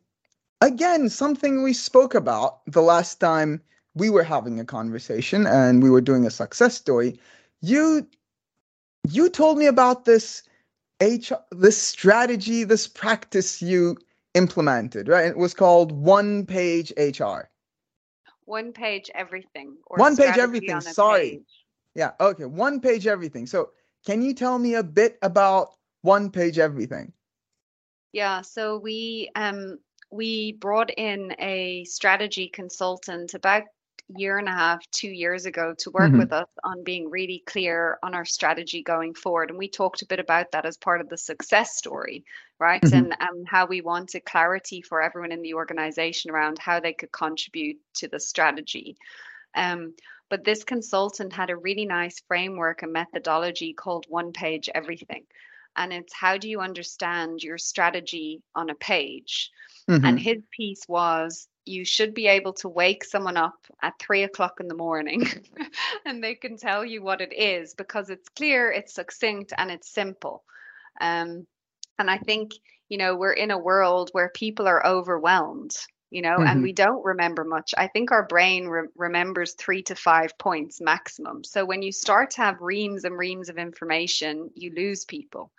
again, 0.60 1.08
something 1.08 1.64
we 1.64 1.72
spoke 1.72 2.14
about 2.14 2.66
the 2.66 2.82
last 2.82 3.22
time 3.22 3.62
we 3.96 4.10
were 4.10 4.24
having 4.24 4.60
a 4.60 4.66
conversation 4.66 5.48
and 5.48 5.82
we 5.82 5.90
were 5.90 6.02
doing 6.02 6.26
a 6.26 6.30
success 6.30 6.76
story. 6.76 7.18
You 7.62 8.06
you 9.07 9.29
told 9.29 9.57
me 9.57 9.65
about 9.67 10.05
this 10.05 10.43
HR 11.00 11.43
this 11.51 11.77
strategy, 11.81 12.63
this 12.63 12.88
practice 12.88 13.62
you 13.62 13.98
implemented, 14.33 15.07
right? 15.07 15.27
It 15.27 15.38
was 15.38 15.53
called 15.53 15.91
one 15.91 16.45
page 16.45 16.91
HR. 16.98 17.50
one 18.45 18.74
page 18.74 19.10
everything 19.13 19.77
or 19.88 20.00
One 20.00 20.15
page 20.17 20.38
everything, 20.38 20.75
on 20.75 20.93
sorry. 20.93 21.29
page. 21.31 21.65
Yeah, 21.95 22.12
okay, 22.19 22.45
one 22.45 22.79
page 22.81 23.07
everything. 23.07 23.45
So, 23.48 23.72
can 24.05 24.22
you 24.22 24.33
tell 24.33 24.57
me 24.60 24.75
a 24.75 24.83
bit 24.83 25.17
about 25.22 25.75
one 26.01 26.29
page 26.31 26.57
everything? 26.60 27.13
Yeah, 28.13 28.41
so 28.41 28.77
we 28.77 29.29
um 29.36 29.79
we 30.12 30.53
brought 30.53 30.91
in 30.98 31.36
a 31.39 31.83
strategy 31.86 32.48
consultant 32.50 33.33
about 33.33 33.63
year 34.10 34.38
and 34.38 34.48
a 34.48 34.51
half, 34.51 34.89
two 34.91 35.10
years 35.10 35.45
ago 35.45 35.74
to 35.79 35.91
work 35.91 36.13
Mhm. 36.13 36.17
with 36.17 36.31
us 36.33 36.48
on 36.63 36.83
being 36.83 37.10
really 37.10 37.43
clear 37.48 37.98
on 38.03 38.13
our 38.13 38.25
strategy 38.25 38.83
going 38.83 39.13
forward. 39.13 39.50
And 39.50 39.57
we 39.57 39.69
talked 39.69 40.01
a 40.01 40.05
bit 40.05 40.19
about 40.19 40.51
that 40.51 40.65
as 40.65 40.77
part 40.77 41.01
of 41.01 41.10
the 41.10 41.17
success 41.17 41.75
story, 41.77 42.24
right? 42.60 42.83
Mhm. 42.83 42.93
And 42.93 43.15
um, 43.19 43.45
how 43.45 43.65
we 43.65 43.81
wanted 43.81 44.25
clarity 44.25 44.81
for 44.81 45.01
everyone 45.01 45.31
in 45.31 45.41
the 45.41 45.55
organization 45.55 46.31
around 46.31 46.60
how 46.60 46.79
they 46.79 46.93
could 46.93 47.12
contribute 47.12 47.79
to 47.95 48.07
the 48.07 48.19
strategy. 48.19 48.98
Um, 49.55 49.95
but 50.29 50.43
this 50.43 50.63
consultant 50.63 51.33
had 51.33 51.50
a 51.50 51.57
really 51.57 51.86
nice 51.86 52.19
framework 52.27 52.83
and 52.83 52.93
methodology 52.93 53.74
called 53.74 54.05
One 54.10 54.33
Page 54.33 54.69
Everything. 54.74 55.25
And 55.75 55.93
it's 55.93 56.13
how 56.13 56.38
do 56.38 56.50
you 56.50 56.62
understand 56.62 57.43
your 57.43 57.57
strategy 57.57 58.43
on 58.55 58.69
a 58.69 58.75
page? 58.75 59.51
And 60.03 60.17
Mhm. 60.17 60.19
his 60.19 60.43
piece 60.51 60.88
was 60.88 61.48
you 61.65 61.86
should 61.86 62.13
be 62.13 62.27
able 62.27 62.53
to 62.53 62.70
wake 62.70 63.03
someone 63.03 63.38
up 63.38 63.65
at 63.82 64.00
three 64.00 64.24
o'clock 64.24 64.60
in 64.60 64.67
the 64.67 64.75
morning 64.75 65.25
and 66.05 66.24
they 66.24 66.36
can 66.36 66.58
tell 66.58 66.84
you 66.86 67.01
what 67.01 67.22
it 67.22 67.34
is 67.34 67.74
because 67.74 68.10
it's 68.10 68.29
clear, 68.29 68.72
it's 68.72 68.93
succinct, 68.93 69.53
and 69.58 69.72
it's 69.72 69.89
simple. 69.89 70.43
Um, 71.01 71.46
and 72.00 72.10
I 72.10 72.17
think, 72.17 72.53
you 72.89 72.98
know, 72.98 73.15
we're 73.15 73.34
in 73.34 73.51
a 73.51 73.58
world 73.58 74.10
where 74.13 74.29
people 74.29 74.67
are 74.67 74.86
overwhelmed, 74.86 75.75
you 76.12 76.22
know, 76.22 76.41
Mhm. 76.41 76.46
and 76.46 76.62
we 76.62 76.74
don't 76.74 77.03
remember 77.05 77.43
much. 77.43 77.74
I 77.77 77.88
think 77.88 78.12
our 78.12 78.25
brain 78.27 78.67
re- 78.67 78.88
remembers 78.96 79.53
three 79.53 79.82
to 79.84 79.96
five 79.96 80.38
points 80.38 80.82
maximum. 80.82 81.43
So 81.43 81.65
when 81.65 81.82
you 81.82 81.91
start 81.91 82.32
to 82.32 82.41
have 82.41 82.62
reams 82.62 83.03
and 83.05 83.17
reams 83.17 83.50
of 83.50 83.58
information, 83.58 84.50
you 84.55 84.72
lose 84.75 85.05
people. 85.05 85.51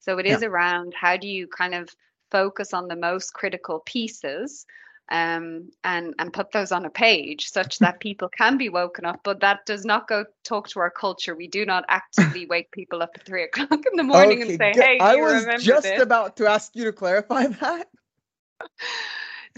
So 0.00 0.18
it 0.18 0.26
Yeah. 0.28 0.38
is 0.38 0.42
around 0.42 0.94
how 0.94 1.16
do 1.16 1.28
you 1.28 1.46
kind 1.48 1.74
of 1.74 1.88
focus 2.30 2.72
on 2.72 2.88
the 2.88 2.96
most 2.96 3.32
critical 3.34 3.80
pieces 3.86 4.66
um, 5.10 5.70
and 5.84 6.14
and 6.18 6.32
put 6.32 6.52
those 6.52 6.72
on 6.72 6.84
a 6.84 6.90
page 6.90 7.48
such 7.48 7.78
that 7.80 8.00
people 8.00 8.28
can 8.28 8.56
be 8.58 8.68
woken 8.68 9.04
up. 9.04 9.20
But 9.24 9.40
that 9.40 9.66
does 9.66 9.84
not 9.84 10.08
go 10.08 10.24
talk 10.44 10.68
to 10.70 10.80
our 10.80 10.90
culture. 10.90 11.34
We 11.34 11.48
do 11.48 11.64
not 11.66 11.84
actively 11.88 12.46
wake 12.46 12.70
people 12.72 13.02
up 13.02 13.10
at 13.14 13.24
three 13.26 13.44
o'clock 13.44 13.70
in 13.90 13.96
the 13.96 14.04
morning 14.04 14.42
and 14.42 14.52
say, 14.52 14.76
"Hey, 14.78 15.00
I 15.00 15.16
you 15.16 15.24
was 15.24 15.46
remember 15.46 15.56
just 15.56 15.82
this?" 15.82 16.00
about 16.00 16.36
to 16.38 16.46
ask 16.48 16.74
you 16.76 16.84
to 16.84 16.92
clarify 16.92 17.46
that. 17.60 17.88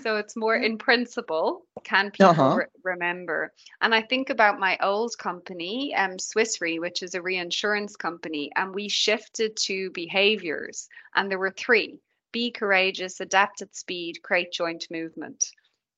So 0.03 0.17
it's 0.17 0.37
more 0.37 0.57
in 0.57 0.79
principle, 0.79 1.67
can 1.85 2.11
people 2.11 2.49
Uh-huh. 2.49 2.53
re- 2.53 2.67
remember? 2.83 3.53
And 3.81 3.95
I 3.95 4.03
think 4.03 4.31
about 4.31 4.59
my 4.59 4.79
old 4.83 5.17
company, 5.19 5.95
um, 5.95 6.19
Swiss 6.19 6.61
Re, 6.61 6.79
which 6.79 7.03
is 7.03 7.15
a 7.15 7.23
reinsurance 7.23 7.97
company, 7.97 8.51
and 8.57 8.75
we 8.75 8.89
shifted 8.89 9.57
to 9.65 9.91
behaviors, 9.91 10.89
and 11.15 11.31
there 11.31 11.39
were 11.39 11.53
three: 11.53 11.99
be 12.33 12.51
courageous, 12.51 13.21
adapt 13.21 13.63
at 13.63 13.75
speed, 13.77 14.23
create 14.23 14.53
joint 14.53 14.87
movement. 14.91 15.45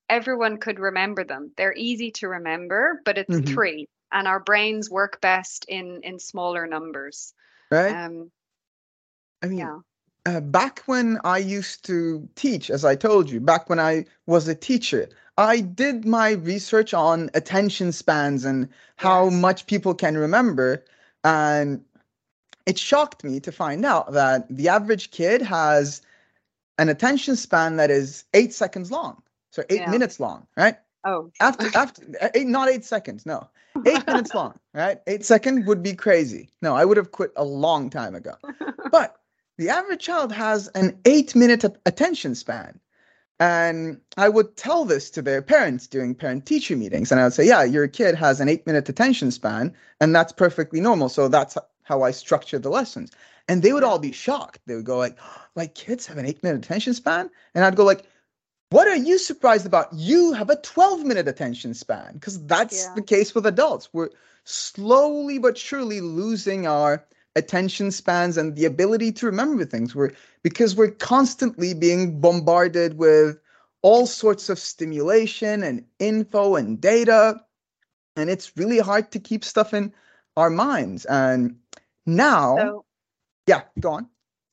Everyone 0.09 0.59
could 0.59 0.79
remember 0.79 1.25
them. 1.25 1.53
They're 1.57 1.75
easy 1.77 2.11
to 2.13 2.29
remember, 2.29 3.01
but 3.05 3.19
it's 3.19 3.37
Mhm. 3.37 3.47
three, 3.47 3.89
and 4.13 4.29
our 4.29 4.41
brains 4.41 4.91
work 4.91 5.21
best 5.21 5.65
in 5.69 6.01
in 6.03 6.19
smaller 6.19 6.67
numbers. 6.67 7.35
Right? 7.71 7.91
Um, 7.91 8.31
I 9.43 9.47
mean, 9.47 9.59
yeah. 9.59 9.79
uh, 10.27 10.41
back 10.41 10.81
when 10.87 11.19
I 11.25 11.39
used 11.39 11.85
to 11.87 12.29
teach, 12.35 12.71
as 12.71 12.85
I 12.85 12.97
told 12.97 13.31
you, 13.31 13.41
back 13.41 13.69
when 13.69 13.81
I 13.81 14.07
was 14.27 14.49
a 14.49 14.55
teacher, 14.55 15.09
I 15.37 15.61
did 15.61 16.05
my 16.07 16.33
research 16.33 16.95
on 16.95 17.31
attention 17.35 17.93
spans 17.93 18.45
and 18.45 18.69
how 18.97 19.29
Yes. 19.29 19.31
much 19.31 19.67
people 19.67 19.95
can 19.95 20.17
remember. 20.17 20.85
And 21.25 21.85
it 22.67 22.79
shocked 22.79 23.25
me 23.25 23.41
to 23.41 23.53
find 23.53 23.85
out 23.85 24.13
that 24.13 24.47
the 24.55 24.69
average 24.69 25.11
kid 25.11 25.43
has 25.43 26.03
an 26.79 26.89
attention 26.89 27.37
span 27.37 27.77
that 27.77 27.91
is 27.91 28.25
eight 28.35 28.53
seconds 28.53 28.91
long, 28.91 29.23
so 29.51 29.63
eight 29.71 29.81
Yeah. 29.81 29.91
minutes 29.91 30.21
long, 30.21 30.47
right? 30.57 30.77
Oh, 31.05 31.31
after 31.41 31.69
after 31.77 32.03
eight, 32.35 32.47
not 32.47 32.69
eight 32.69 32.85
seconds. 32.85 33.27
No, 33.27 33.49
eight 33.87 34.07
minutes 34.07 34.35
long. 34.35 34.59
Right, 34.73 35.01
eight 35.07 35.25
second 35.25 35.67
would 35.67 35.83
be 35.83 35.95
crazy. 35.95 36.51
No, 36.63 36.75
I 36.75 36.85
would 36.85 36.97
have 36.97 37.13
quit 37.13 37.33
a 37.37 37.45
long 37.45 37.91
time 37.91 38.15
ago. 38.15 38.35
But 38.91 39.17
the 39.59 39.71
average 39.71 40.01
child 40.03 40.31
has 40.33 40.69
an 40.69 40.99
eight 41.05 41.35
minute 41.35 41.65
attention 41.87 42.35
span. 42.35 42.79
And 43.41 44.01
I 44.17 44.29
would 44.29 44.57
tell 44.57 44.85
this 44.85 45.11
to 45.11 45.23
their 45.23 45.43
parents 45.43 45.89
during 45.89 46.15
parent 46.15 46.47
teacher 46.47 46.77
meetings. 46.77 47.11
And 47.11 47.21
I 47.21 47.25
would 47.25 47.33
say, 47.33 47.45
yeah, 47.47 47.65
your 47.65 47.89
kid 47.89 48.15
has 48.15 48.41
an 48.41 48.49
eight 48.49 48.67
minute 48.67 48.89
attention 48.89 49.33
span, 49.33 49.75
and 50.01 50.15
that's 50.15 50.33
perfectly 50.33 50.81
normal. 50.81 51.09
So 51.09 51.27
that's 51.29 51.59
how 51.83 52.03
I 52.03 52.13
structure 52.13 52.59
the 52.61 52.71
lessons. 52.71 53.11
And 53.49 53.63
they 53.63 53.73
would 53.73 53.85
all 53.85 53.99
be 53.99 54.13
shocked. 54.13 54.61
They 54.67 54.75
would 54.75 54.85
go 54.85 54.99
like, 54.99 55.19
like 55.55 55.75
kids 55.75 56.07
have 56.07 56.19
an 56.19 56.27
eight 56.27 56.43
minute 56.43 56.65
attention 56.65 56.95
span? 56.95 57.31
And 57.55 57.65
I'd 57.65 57.77
go 57.77 57.85
like, 57.85 58.05
what 58.71 58.89
are 58.89 58.97
you 58.97 59.19
surprised 59.19 59.67
about? 59.67 59.93
You 59.93 60.33
have 60.33 60.51
a 60.51 60.57
12 60.57 61.05
minute 61.05 61.29
attention 61.29 61.75
span 61.75 62.15
because 62.15 62.45
that's 62.47 62.85
yeah. 62.85 62.95
the 62.95 63.03
case 63.03 63.35
with 63.35 63.47
adults. 63.47 63.89
We're 63.93 64.11
slowly 64.45 65.39
but 65.39 65.57
surely 65.57 66.01
losing 66.01 66.67
our 66.67 67.05
attention 67.37 67.91
spans 67.91 68.37
and 68.37 68.57
the 68.57 68.65
ability 68.65 69.13
to 69.13 69.27
remember 69.27 69.65
things. 69.65 69.95
We're 69.95 70.13
because 70.43 70.75
we're 70.77 70.91
constantly 70.91 71.75
being 71.75 72.21
bombarded 72.21 72.99
with 72.99 73.39
all 73.83 74.07
sorts 74.07 74.49
of 74.49 74.59
stimulation 74.59 75.63
and 75.63 75.85
info 75.99 76.57
and 76.57 76.81
data. 76.81 77.41
And 78.17 78.31
it's 78.31 78.57
really 78.57 78.79
hard 78.79 79.13
to 79.13 79.19
keep 79.19 79.45
stuff 79.45 79.75
in 79.75 79.93
our 80.37 80.51
minds. 80.51 81.05
And 81.05 81.57
now, 82.07 82.57
so, 82.57 82.85
yeah, 83.47 83.63
go 83.79 83.93
on. 83.93 84.09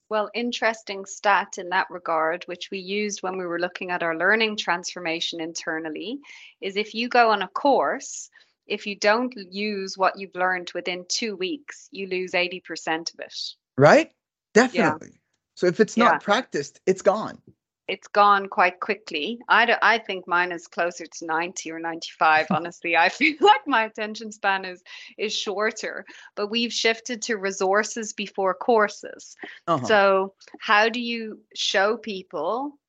Well, 0.10 0.30
interesting 0.34 1.06
stat 1.06 1.58
in 1.58 1.70
that 1.70 1.88
regard, 1.90 2.44
which 2.44 2.70
we 2.70 2.80
used 2.80 3.24
when 3.24 3.38
we 3.38 3.46
were 3.46 3.60
looking 3.60 3.92
at 3.92 4.04
our 4.04 4.18
learning 4.18 4.58
transformation 4.58 5.40
internally, 5.40 6.20
is 6.60 6.76
if 6.76 6.94
you 6.94 7.08
go 7.08 7.32
on 7.32 7.42
a 7.42 7.48
course, 7.48 8.30
if 8.68 8.86
you 8.86 8.96
don't 8.96 9.34
use 9.50 9.98
what 9.98 10.20
you've 10.20 10.36
learned 10.36 10.72
within 10.76 11.06
two 11.08 11.38
weeks, 11.38 11.88
you 11.92 12.08
lose 12.08 12.32
80% 12.32 13.14
of 13.14 13.20
it. 13.22 13.56
Right? 13.78 14.12
Definitely. 14.54 15.12
Yeah. 15.14 15.18
So 15.56 15.68
if 15.68 15.80
it's 15.80 15.96
not 15.96 16.16
yeah. 16.16 16.20
practiced, 16.20 16.82
it's 16.86 17.02
gone. 17.02 17.38
It's 17.92 18.08
gone 18.08 18.48
quite 18.48 18.80
quickly. 18.80 19.42
I, 19.50 19.66
do, 19.66 19.74
I 19.82 19.98
think 19.98 20.26
mine 20.26 20.54
is 20.54 20.66
closer 20.66 21.06
to 21.06 21.26
90 21.26 21.72
or 21.74 21.80
95. 21.80 22.48
Honestly, 22.52 22.96
I 22.96 23.10
feel 23.10 23.36
like 23.42 23.68
my 23.68 23.84
attention 23.84 24.32
span 24.32 24.64
is 24.64 24.82
is 25.18 25.36
shorter. 25.36 26.06
But 26.36 26.48
we've 26.48 26.72
shifted 26.72 27.22
to 27.24 27.36
resources 27.36 28.14
before 28.14 28.54
courses. 28.54 29.36
Uh-huh. 29.68 29.86
So 29.86 30.34
how 30.62 30.88
do 30.88 31.02
you 31.02 31.42
show 31.54 31.98
people 31.98 32.80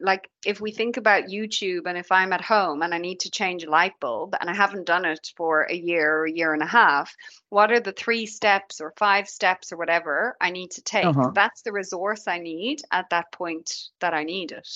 like 0.00 0.28
if 0.44 0.60
we 0.60 0.72
think 0.72 0.96
about 0.96 1.24
YouTube 1.24 1.82
and 1.86 1.96
if 1.96 2.10
I'm 2.10 2.32
at 2.32 2.40
home 2.40 2.82
and 2.82 2.94
I 2.94 2.98
need 2.98 3.20
to 3.20 3.30
change 3.30 3.64
a 3.64 3.70
light 3.70 3.98
bulb 4.00 4.34
and 4.40 4.50
I 4.50 4.54
haven't 4.54 4.86
done 4.86 5.04
it 5.04 5.30
for 5.36 5.62
a 5.62 5.74
year 5.74 6.18
or 6.18 6.26
a 6.26 6.32
year 6.32 6.52
and 6.52 6.62
a 6.62 6.66
half, 6.66 7.14
what 7.50 7.70
are 7.70 7.80
the 7.80 7.92
three 7.92 8.26
steps 8.26 8.80
or 8.80 8.92
five 8.96 9.28
steps 9.28 9.72
or 9.72 9.76
whatever 9.76 10.36
I 10.40 10.50
need 10.50 10.72
to 10.72 10.82
take? 10.82 11.06
Uh-huh. 11.06 11.30
That's 11.34 11.62
the 11.62 11.72
resource 11.72 12.26
I 12.26 12.38
need 12.38 12.82
at 12.90 13.10
that 13.10 13.32
point 13.32 13.72
that 14.00 14.14
I 14.14 14.24
need 14.24 14.52
it. 14.52 14.68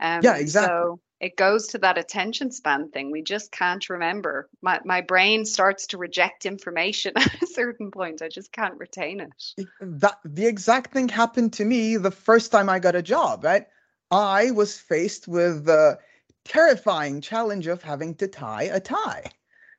Um, 0.00 0.20
yeah, 0.22 0.36
exactly. 0.36 0.68
So 0.68 1.00
it 1.20 1.36
goes 1.36 1.68
to 1.68 1.78
that 1.78 1.98
attention 1.98 2.50
span 2.50 2.90
thing. 2.90 3.10
We 3.10 3.22
just 3.22 3.50
can't 3.52 3.88
remember. 3.88 4.48
My 4.60 4.80
my 4.84 5.00
brain 5.00 5.44
starts 5.44 5.86
to 5.88 5.98
reject 5.98 6.46
information 6.46 7.12
at 7.16 7.42
a 7.42 7.46
certain 7.46 7.90
point. 7.90 8.22
I 8.22 8.28
just 8.28 8.52
can't 8.52 8.78
retain 8.78 9.20
it. 9.20 9.66
That 9.80 10.18
the 10.24 10.46
exact 10.46 10.92
thing 10.92 11.08
happened 11.08 11.54
to 11.54 11.64
me 11.64 11.96
the 11.96 12.10
first 12.10 12.52
time 12.52 12.68
I 12.68 12.78
got 12.78 12.94
a 12.94 13.02
job, 13.02 13.44
right? 13.44 13.66
I 14.10 14.50
was 14.50 14.78
faced 14.78 15.26
with 15.28 15.64
the 15.64 15.98
terrifying 16.44 17.20
challenge 17.20 17.66
of 17.66 17.82
having 17.82 18.14
to 18.16 18.28
tie 18.28 18.64
a 18.64 18.80
tie. 18.80 19.24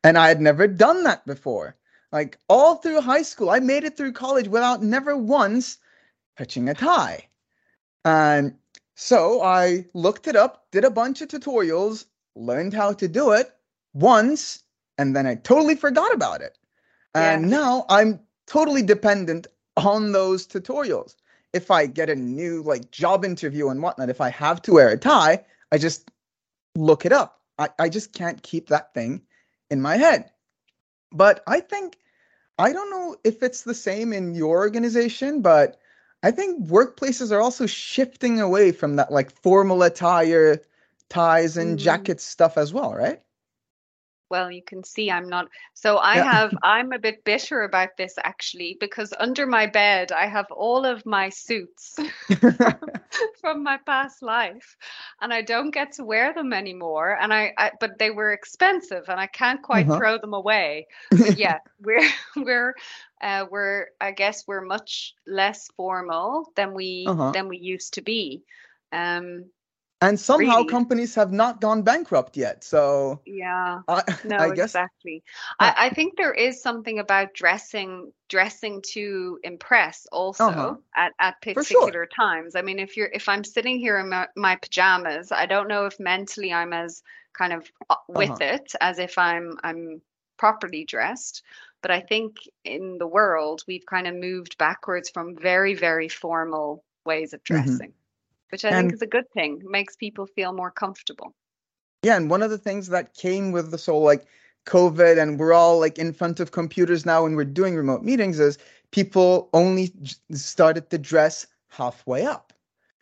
And 0.03 0.17
I 0.17 0.27
had 0.27 0.41
never 0.41 0.67
done 0.67 1.03
that 1.03 1.25
before. 1.25 1.75
Like 2.11 2.37
all 2.47 2.75
through 2.75 3.01
high 3.01 3.23
school, 3.23 3.49
I 3.49 3.59
made 3.59 3.83
it 3.83 3.97
through 3.97 4.13
college 4.13 4.47
without 4.47 4.83
never 4.83 5.17
once 5.17 5.77
touching 6.37 6.69
a 6.69 6.73
tie. 6.73 7.27
And 8.03 8.55
so 8.95 9.41
I 9.41 9.85
looked 9.93 10.27
it 10.27 10.35
up, 10.35 10.67
did 10.71 10.85
a 10.85 10.89
bunch 10.89 11.21
of 11.21 11.27
tutorials, 11.27 12.05
learned 12.35 12.73
how 12.73 12.93
to 12.93 13.07
do 13.07 13.31
it 13.31 13.55
once, 13.93 14.63
and 14.97 15.15
then 15.15 15.25
I 15.25 15.35
totally 15.35 15.75
forgot 15.75 16.13
about 16.13 16.41
it. 16.41 16.57
And 17.13 17.49
yeah. 17.49 17.57
now 17.57 17.85
I'm 17.89 18.19
totally 18.47 18.81
dependent 18.81 19.47
on 19.77 20.11
those 20.11 20.47
tutorials 20.47 21.15
if 21.55 21.71
I 21.71 21.87
get 21.87 22.09
a 22.09 22.15
new 22.15 22.61
like 22.61 22.91
job 22.91 23.23
interview 23.23 23.69
and 23.69 23.81
whatnot, 23.81 24.09
if 24.09 24.19
I 24.19 24.29
have 24.29 24.61
to 24.63 24.73
wear 24.73 24.89
a 24.89 24.97
tie, 24.97 25.45
I 25.71 25.77
just 25.77 26.11
look 26.75 27.05
it 27.05 27.13
up. 27.13 27.39
I, 27.57 27.69
I 27.79 27.87
just 27.87 28.11
can't 28.11 28.43
keep 28.43 28.67
that 28.67 28.93
thing 28.93 29.21
in 29.71 29.81
my 29.81 29.95
head. 29.95 30.29
But 31.13 31.41
I 31.47 31.61
think 31.61 31.97
I 32.59 32.73
don't 32.73 32.89
know 32.89 33.15
if 33.23 33.41
it's 33.41 33.63
the 33.63 33.73
same 33.73 34.11
in 34.11 34.35
your 34.35 34.57
organization, 34.57 35.41
but 35.41 35.79
I 36.23 36.31
think 36.31 36.67
workplaces 36.67 37.31
are 37.31 37.41
also 37.41 37.65
shifting 37.65 38.41
away 38.41 38.73
from 38.73 38.97
that 38.97 39.13
like 39.13 39.31
formal 39.41 39.81
attire, 39.83 40.61
ties 41.07 41.55
and 41.55 41.79
mm. 41.79 41.81
jackets 41.81 42.25
stuff 42.25 42.57
as 42.57 42.73
well, 42.73 42.93
right? 42.93 43.21
Well 44.29 44.51
you 44.51 44.61
can 44.61 44.83
see 44.83 45.11
i'm 45.11 45.29
not 45.29 45.47
so 45.73 45.97
i 45.97 46.15
yeah. 46.15 46.31
have 46.31 46.53
i'm 46.63 46.91
a 46.91 46.99
bit 46.99 47.23
bitter 47.23 47.63
about 47.63 47.89
this 47.97 48.15
actually 48.23 48.77
because 48.79 49.13
under 49.19 49.45
my 49.45 49.65
bed 49.65 50.11
i 50.11 50.27
have 50.27 50.47
all 50.51 50.85
of 50.85 51.05
my 51.05 51.29
suits 51.29 51.95
from 53.41 53.63
my 53.63 53.77
past 53.85 54.21
life 54.21 54.75
and 55.21 55.33
i 55.33 55.41
don't 55.41 55.71
get 55.71 55.93
to 55.93 56.03
wear 56.03 56.33
them 56.33 56.53
anymore 56.53 57.17
and 57.19 57.33
i, 57.33 57.53
I 57.57 57.71
but 57.79 57.97
they 57.99 58.11
were 58.11 58.31
expensive 58.31 59.05
and 59.07 59.19
i 59.19 59.27
can't 59.27 59.61
quite 59.61 59.87
uh-huh. 59.87 59.97
throw 59.97 60.17
them 60.17 60.33
away 60.33 60.87
but 61.11 61.37
yeah 61.37 61.59
we're 61.81 62.07
we're 62.35 62.75
uh, 63.21 63.45
we're 63.49 63.87
i 64.01 64.11
guess 64.11 64.45
we're 64.47 64.61
much 64.61 65.13
less 65.27 65.69
formal 65.77 66.51
than 66.55 66.73
we 66.73 67.05
uh-huh. 67.07 67.31
than 67.31 67.47
we 67.47 67.57
used 67.57 67.95
to 67.95 68.01
be 68.01 68.43
um 68.91 69.45
and 70.05 70.19
somehow 70.19 70.57
really? 70.57 70.67
companies 70.67 71.15
have 71.15 71.31
not 71.31 71.59
gone 71.61 71.81
bankrupt 71.81 72.37
yet 72.37 72.63
so 72.63 73.19
yeah 73.25 73.81
I, 73.87 74.03
no 74.25 74.37
I 74.37 74.49
guess, 74.49 74.71
exactly 74.71 75.23
I, 75.59 75.73
I, 75.77 75.89
think 75.89 76.17
there 76.17 76.33
is 76.33 76.61
something 76.61 76.99
about 76.99 77.33
dressing 77.33 78.11
dressing 78.29 78.81
to 78.93 79.39
impress 79.43 80.07
also 80.11 80.45
uh-huh. 80.45 80.75
at, 80.95 81.13
at 81.19 81.41
particular 81.41 81.91
sure. 81.91 82.07
times 82.07 82.55
i 82.55 82.61
mean 82.61 82.79
if 82.79 82.95
you're 82.97 83.09
if 83.13 83.27
i'm 83.27 83.43
sitting 83.43 83.79
here 83.79 83.97
in 83.99 84.09
my, 84.09 84.27
my 84.35 84.55
pajamas 84.55 85.31
i 85.31 85.45
don't 85.45 85.67
know 85.67 85.85
if 85.85 85.99
mentally 85.99 86.53
i'm 86.53 86.73
as 86.73 87.01
kind 87.33 87.53
of 87.53 87.69
uh, 87.89 87.95
with 88.07 88.29
uh-huh. 88.29 88.55
it 88.55 88.71
as 88.81 88.99
if 88.99 89.17
i'm 89.17 89.57
i'm 89.63 90.01
properly 90.37 90.85
dressed 90.85 91.43
but 91.81 91.91
i 91.91 91.99
think 91.99 92.35
in 92.63 92.97
the 92.97 93.07
world 93.07 93.63
we've 93.67 93.85
kind 93.85 94.07
of 94.07 94.15
moved 94.15 94.57
backwards 94.57 95.09
from 95.09 95.35
very 95.35 95.73
very 95.73 96.09
formal 96.09 96.83
ways 97.05 97.33
of 97.33 97.43
mm-hmm. 97.43 97.55
dressing 97.55 97.89
mm-hmm 97.89 98.04
which 98.51 98.65
I 98.65 98.69
and, 98.69 98.89
think 98.89 98.93
is 98.93 99.01
a 99.01 99.07
good 99.07 99.29
thing. 99.33 99.61
It 99.63 99.69
makes 99.69 99.95
people 99.95 100.25
feel 100.25 100.53
more 100.53 100.71
comfortable. 100.71 101.33
Yeah, 102.03 102.17
and 102.17 102.29
one 102.29 102.43
of 102.43 102.51
the 102.51 102.57
things 102.57 102.87
that 102.89 103.13
came 103.15 103.51
with 103.51 103.71
this 103.71 103.87
whole 103.87 104.03
like 104.03 104.25
COVID 104.65 105.21
and 105.21 105.39
we're 105.39 105.53
all 105.53 105.79
like 105.79 105.97
in 105.97 106.13
front 106.13 106.39
of 106.39 106.51
computers 106.51 107.05
now 107.05 107.25
and 107.25 107.35
we're 107.35 107.45
doing 107.45 107.75
remote 107.75 108.03
meetings 108.03 108.39
is 108.39 108.57
people 108.91 109.49
only 109.53 109.93
started 110.31 110.89
to 110.89 110.97
dress 110.97 111.47
halfway 111.69 112.25
up. 112.25 112.53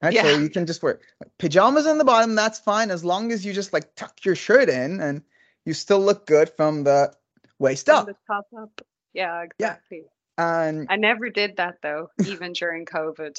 Right? 0.01 0.13
Yeah. 0.13 0.23
So 0.23 0.38
you 0.38 0.49
can 0.49 0.65
just 0.65 0.84
wear 0.84 0.99
pajamas 1.38 1.88
on 1.88 1.97
the 1.97 2.03
bottom, 2.03 2.36
that's 2.36 2.60
fine 2.60 2.91
as 2.91 3.06
long 3.06 3.32
as 3.32 3.45
you 3.45 3.53
just 3.53 3.71
like 3.71 3.95
tuck 3.95 4.13
your 4.25 4.36
shirt 4.36 4.69
in 4.69 4.99
and 4.99 5.21
you 5.65 5.73
still 5.73 5.99
look 5.99 6.25
good 6.25 6.49
from 6.49 6.84
the 6.84 7.13
waist 7.60 7.86
from 7.86 7.95
up. 7.95 8.06
The 8.08 8.15
top 8.27 8.47
up. 8.58 8.82
Yeah, 9.13 9.43
exactly. 9.43 10.03
Yeah. 10.38 10.67
And 10.67 10.88
I 10.89 10.97
never 10.97 11.29
did 11.29 11.58
that 11.58 11.75
though, 11.82 12.10
even 12.25 12.53
during 12.53 12.86
COVID. 12.86 13.38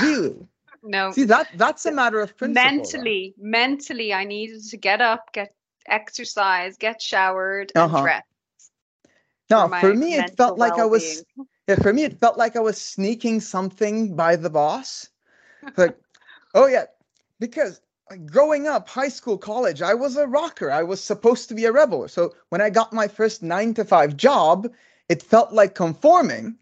Really? 0.00 0.46
No. 0.82 1.12
See 1.12 1.24
that 1.24 1.48
that's 1.56 1.86
a 1.86 1.92
matter 1.92 2.20
of 2.20 2.36
principle. 2.36 2.70
Mentally, 2.70 3.34
mentally, 3.38 4.12
I 4.12 4.24
needed 4.24 4.64
to 4.68 4.76
get 4.76 5.00
up, 5.00 5.32
get 5.32 5.54
exercise, 5.86 6.76
get 6.76 7.00
showered, 7.00 7.72
and 7.74 7.84
uh-huh. 7.84 8.02
dress. 8.02 8.22
No, 9.50 9.68
for, 9.68 9.80
for 9.80 9.94
me, 9.94 10.14
it 10.14 10.36
felt 10.36 10.58
like 10.58 10.76
well-being. 10.76 10.88
I 10.88 10.90
was. 10.90 11.24
Yeah, 11.68 11.76
for 11.76 11.92
me, 11.92 12.02
it 12.02 12.18
felt 12.18 12.36
like 12.36 12.56
I 12.56 12.60
was 12.60 12.80
sneaking 12.80 13.40
something 13.40 14.16
by 14.16 14.34
the 14.34 14.50
boss. 14.50 15.08
Like, 15.76 15.96
oh 16.54 16.66
yeah, 16.66 16.86
because 17.38 17.80
growing 18.26 18.66
up, 18.66 18.88
high 18.88 19.08
school, 19.08 19.38
college, 19.38 19.82
I 19.82 19.94
was 19.94 20.16
a 20.16 20.26
rocker. 20.26 20.70
I 20.70 20.82
was 20.82 21.00
supposed 21.00 21.48
to 21.48 21.54
be 21.54 21.66
a 21.66 21.72
rebel. 21.72 22.08
So 22.08 22.34
when 22.48 22.60
I 22.60 22.70
got 22.70 22.92
my 22.92 23.06
first 23.06 23.42
nine 23.42 23.74
to 23.74 23.84
five 23.84 24.16
job, 24.16 24.72
it 25.08 25.22
felt 25.22 25.52
like 25.52 25.74
conforming. 25.74 26.56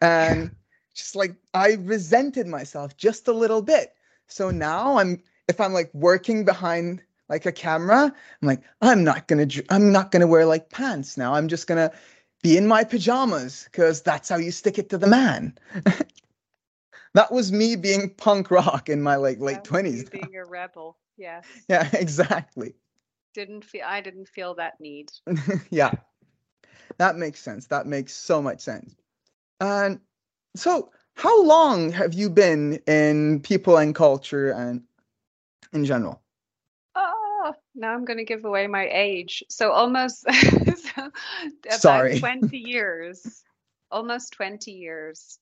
And 0.00 0.50
just 0.94 1.16
like 1.16 1.34
I 1.54 1.74
resented 1.80 2.46
myself 2.46 2.96
just 2.96 3.28
a 3.28 3.32
little 3.32 3.62
bit. 3.62 3.94
So 4.26 4.50
now 4.50 4.98
I'm 4.98 5.22
if 5.48 5.60
I'm 5.60 5.72
like 5.72 5.90
working 5.92 6.44
behind 6.44 7.02
like 7.28 7.46
a 7.46 7.52
camera, 7.52 8.04
I'm 8.42 8.48
like 8.48 8.62
I'm 8.80 9.04
not 9.04 9.28
going 9.28 9.48
to 9.48 9.64
I'm 9.70 9.92
not 9.92 10.10
going 10.10 10.20
to 10.20 10.26
wear 10.26 10.46
like 10.46 10.70
pants 10.70 11.16
now. 11.16 11.34
I'm 11.34 11.48
just 11.48 11.66
going 11.66 11.88
to 11.88 11.94
be 12.42 12.56
in 12.56 12.66
my 12.66 12.84
pajamas 12.84 13.68
cuz 13.72 14.02
that's 14.02 14.28
how 14.28 14.36
you 14.36 14.50
stick 14.50 14.78
it 14.78 14.90
to 14.90 14.98
the 14.98 15.06
man. 15.06 15.56
that 17.14 17.32
was 17.32 17.52
me 17.52 17.76
being 17.76 18.10
punk 18.10 18.50
rock 18.50 18.88
in 18.88 19.02
my 19.02 19.16
like 19.16 19.38
late 19.40 19.62
20s. 19.64 20.10
Being 20.10 20.36
a 20.36 20.44
rebel. 20.44 20.98
Yes. 21.16 21.46
Yeah, 21.68 21.88
exactly. 21.92 22.74
didn't 23.34 23.64
feel 23.64 23.84
I 23.86 24.00
didn't 24.00 24.28
feel 24.28 24.54
that 24.54 24.80
need. 24.80 25.10
yeah. 25.70 25.92
That 26.98 27.16
makes 27.16 27.40
sense. 27.40 27.66
That 27.68 27.86
makes 27.86 28.12
so 28.12 28.42
much 28.42 28.60
sense. 28.60 28.94
And 29.60 30.00
so 30.54 30.90
how 31.14 31.42
long 31.42 31.92
have 31.92 32.14
you 32.14 32.30
been 32.30 32.74
in 32.86 33.40
people 33.40 33.76
and 33.76 33.94
culture 33.94 34.50
and 34.50 34.82
in 35.72 35.84
general? 35.84 36.20
Oh, 36.94 37.54
now 37.74 37.92
I'm 37.92 38.04
going 38.04 38.18
to 38.18 38.24
give 38.24 38.44
away 38.44 38.66
my 38.66 38.88
age. 38.90 39.42
So 39.48 39.72
almost 39.72 40.24
so 40.32 41.10
about 41.66 41.80
Sorry. 41.80 42.18
20 42.18 42.56
years. 42.56 43.42
Almost 43.90 44.32
20 44.32 44.72
years. 44.72 45.38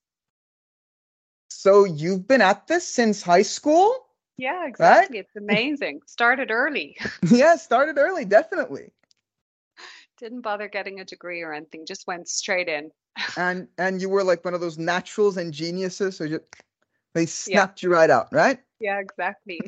So 1.50 1.84
you've 1.84 2.26
been 2.26 2.40
at 2.40 2.66
this 2.66 2.86
since 2.86 3.22
high 3.22 3.42
school? 3.42 3.94
Yeah, 4.36 4.66
exactly. 4.66 5.18
It's 5.18 5.36
amazing. 5.36 6.00
Started 6.06 6.50
early. 6.50 6.96
yeah, 7.30 7.56
started 7.56 7.98
early, 7.98 8.24
definitely. 8.24 8.90
Didn't 10.18 10.40
bother 10.40 10.68
getting 10.68 11.00
a 11.00 11.04
degree 11.04 11.42
or 11.42 11.52
anything, 11.52 11.86
just 11.86 12.06
went 12.06 12.28
straight 12.28 12.68
in. 12.68 12.90
And 13.36 13.68
and 13.78 14.00
you 14.00 14.08
were 14.08 14.24
like 14.24 14.44
one 14.44 14.54
of 14.54 14.60
those 14.60 14.78
naturals 14.78 15.36
and 15.36 15.52
geniuses, 15.52 16.16
so 16.16 16.24
you, 16.24 16.40
they 17.14 17.26
snapped 17.26 17.82
you 17.82 17.92
right 17.92 18.10
out, 18.10 18.28
right? 18.32 18.60
Yeah, 18.80 18.98
exactly. 18.98 19.60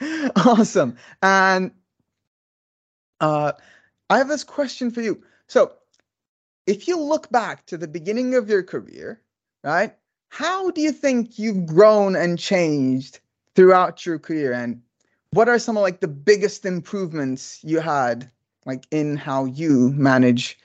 awesome. 0.36 0.96
And 1.22 1.70
uh, 3.20 3.52
I 4.10 4.18
have 4.18 4.28
this 4.28 4.44
question 4.44 4.90
for 4.90 5.00
you. 5.00 5.22
So, 5.46 5.72
if 6.66 6.88
you 6.88 7.00
look 7.00 7.30
back 7.30 7.66
to 7.66 7.78
the 7.78 7.88
beginning 7.88 8.34
of 8.34 8.48
your 8.48 8.62
career, 8.62 9.20
right? 9.62 9.94
How 10.28 10.70
do 10.70 10.80
you 10.80 10.92
think 10.92 11.38
you've 11.38 11.66
grown 11.66 12.16
and 12.16 12.38
changed 12.38 13.20
throughout 13.54 14.04
your 14.04 14.18
career 14.18 14.52
and 14.52 14.82
what 15.30 15.48
are 15.48 15.58
some 15.58 15.76
of 15.76 15.82
like 15.82 16.00
the 16.00 16.08
biggest 16.08 16.64
improvements 16.64 17.60
you 17.62 17.80
had 17.80 18.30
like 18.66 18.84
in 18.90 19.16
how 19.16 19.44
you 19.44 19.90
manage 19.90 20.58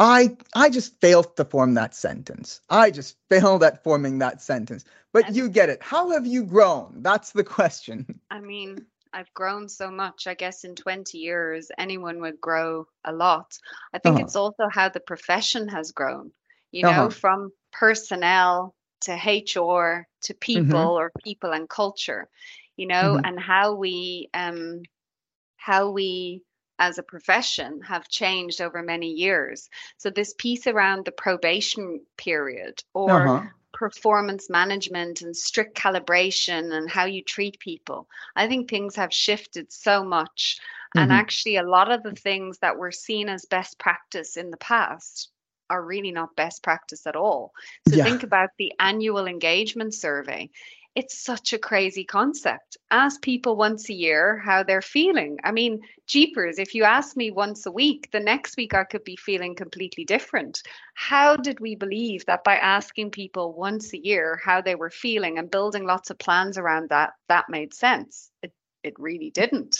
I 0.00 0.36
I 0.54 0.68
just 0.70 1.00
failed 1.00 1.36
to 1.36 1.44
form 1.44 1.74
that 1.74 1.94
sentence. 1.94 2.60
I 2.70 2.90
just 2.90 3.18
failed 3.30 3.62
at 3.62 3.84
forming 3.84 4.18
that 4.18 4.42
sentence. 4.42 4.84
But 5.12 5.26
And- 5.28 5.36
you 5.36 5.48
get 5.48 5.68
it. 5.70 5.82
How 5.82 6.10
have 6.10 6.26
you 6.26 6.44
grown? 6.44 7.02
That's 7.04 7.32
the 7.32 7.44
question. 7.56 8.20
I 8.30 8.40
mean, 8.40 8.86
I've 9.12 9.32
grown 9.34 9.68
so 9.68 9.90
much. 9.90 10.26
I 10.26 10.34
guess 10.34 10.64
in 10.64 10.74
20 10.76 11.18
years, 11.18 11.70
anyone 11.78 12.20
would 12.20 12.40
grow 12.40 12.86
a 13.04 13.12
lot. 13.12 13.58
I 13.94 13.98
think 14.00 14.16
Uh-huh. 14.16 14.24
it's 14.24 14.36
also 14.36 14.68
how 14.68 14.88
the 14.88 15.00
profession 15.00 15.68
has 15.68 15.92
grown, 15.92 16.32
you 16.72 16.84
know, 16.84 17.06
Uh-huh. 17.06 17.10
from 17.10 17.52
personnel 17.72 18.74
to 19.02 19.12
HR 19.12 20.08
to 20.22 20.34
people 20.34 20.98
or 20.98 21.10
people 21.24 21.52
and 21.52 21.68
culture, 21.68 22.28
you 22.76 22.86
know, 22.86 23.16
Mhm. 23.16 23.20
and 23.24 23.40
how 23.40 23.74
we 23.74 24.28
um 24.34 24.82
how 25.56 25.90
we 25.90 26.42
as 26.80 26.98
a 26.98 27.04
profession 27.04 27.82
have 27.82 28.08
changed 28.08 28.60
over 28.60 28.82
many 28.82 29.12
years. 29.12 29.70
So 29.98 30.10
this 30.10 30.34
piece 30.34 30.66
around 30.66 31.04
the 31.06 31.12
probation 31.12 32.00
period 32.16 32.82
or 32.94 33.32
Uh-huh. 33.32 33.50
performance 33.72 34.50
management 34.50 35.22
and 35.22 35.36
strict 35.36 35.76
calibration 35.76 36.72
and 36.72 36.90
how 36.90 37.04
you 37.06 37.22
treat 37.22 37.60
people. 37.60 38.08
I 38.36 38.48
think 38.48 38.68
things 38.70 38.96
have 38.96 39.12
shifted 39.14 39.72
so 39.72 40.04
much. 40.04 40.58
And 40.96 41.12
Mhm. 41.12 41.12
actually, 41.12 41.56
a 41.56 41.62
lot 41.62 41.90
of 41.92 42.02
the 42.02 42.12
things 42.14 42.58
that 42.60 42.76
were 42.78 42.92
seen 42.92 43.28
as 43.28 43.46
best 43.46 43.78
practice 43.78 44.36
in 44.36 44.50
the 44.50 44.56
past 44.58 45.30
are 45.70 45.82
really 45.84 46.12
not 46.12 46.36
best 46.36 46.62
practice 46.62 47.06
at 47.06 47.16
all. 47.16 47.52
So 47.84 47.96
Yeah. 47.96 47.98
think 47.98 48.24
about 48.24 48.50
the 48.58 48.72
annual 48.80 49.26
engagement 49.26 49.94
survey. 49.94 50.50
It's 51.00 51.24
such 51.24 51.54
a 51.54 51.58
crazy 51.58 52.04
concept. 52.04 52.76
Ask 52.90 53.22
people 53.22 53.56
once 53.56 53.88
a 53.88 53.94
year 53.94 54.36
how 54.44 54.62
they're 54.62 54.82
feeling. 54.82 55.38
I 55.42 55.50
mean, 55.50 55.80
jeepers, 56.06 56.58
if 56.58 56.74
you 56.74 56.84
ask 56.84 57.16
me 57.16 57.30
once 57.30 57.64
a 57.64 57.72
week, 57.72 58.10
the 58.12 58.20
next 58.20 58.58
week 58.58 58.74
I 58.74 58.84
could 58.84 59.02
be 59.02 59.16
feeling 59.16 59.54
completely 59.54 60.04
different. 60.04 60.60
How 60.92 61.36
did 61.36 61.58
we 61.58 61.74
believe 61.74 62.26
that 62.26 62.44
by 62.44 62.56
asking 62.56 63.12
people 63.12 63.54
once 63.54 63.94
a 63.94 64.04
year 64.04 64.38
how 64.44 64.60
they 64.60 64.74
were 64.74 64.90
feeling 64.90 65.38
and 65.38 65.50
building 65.50 65.86
lots 65.86 66.10
of 66.10 66.18
plans 66.18 66.58
around 66.58 66.90
that, 66.90 67.14
that 67.30 67.48
made 67.48 67.72
sense? 67.72 68.30
It, 68.42 68.52
it 68.82 68.92
really 68.98 69.30
didn't. 69.30 69.78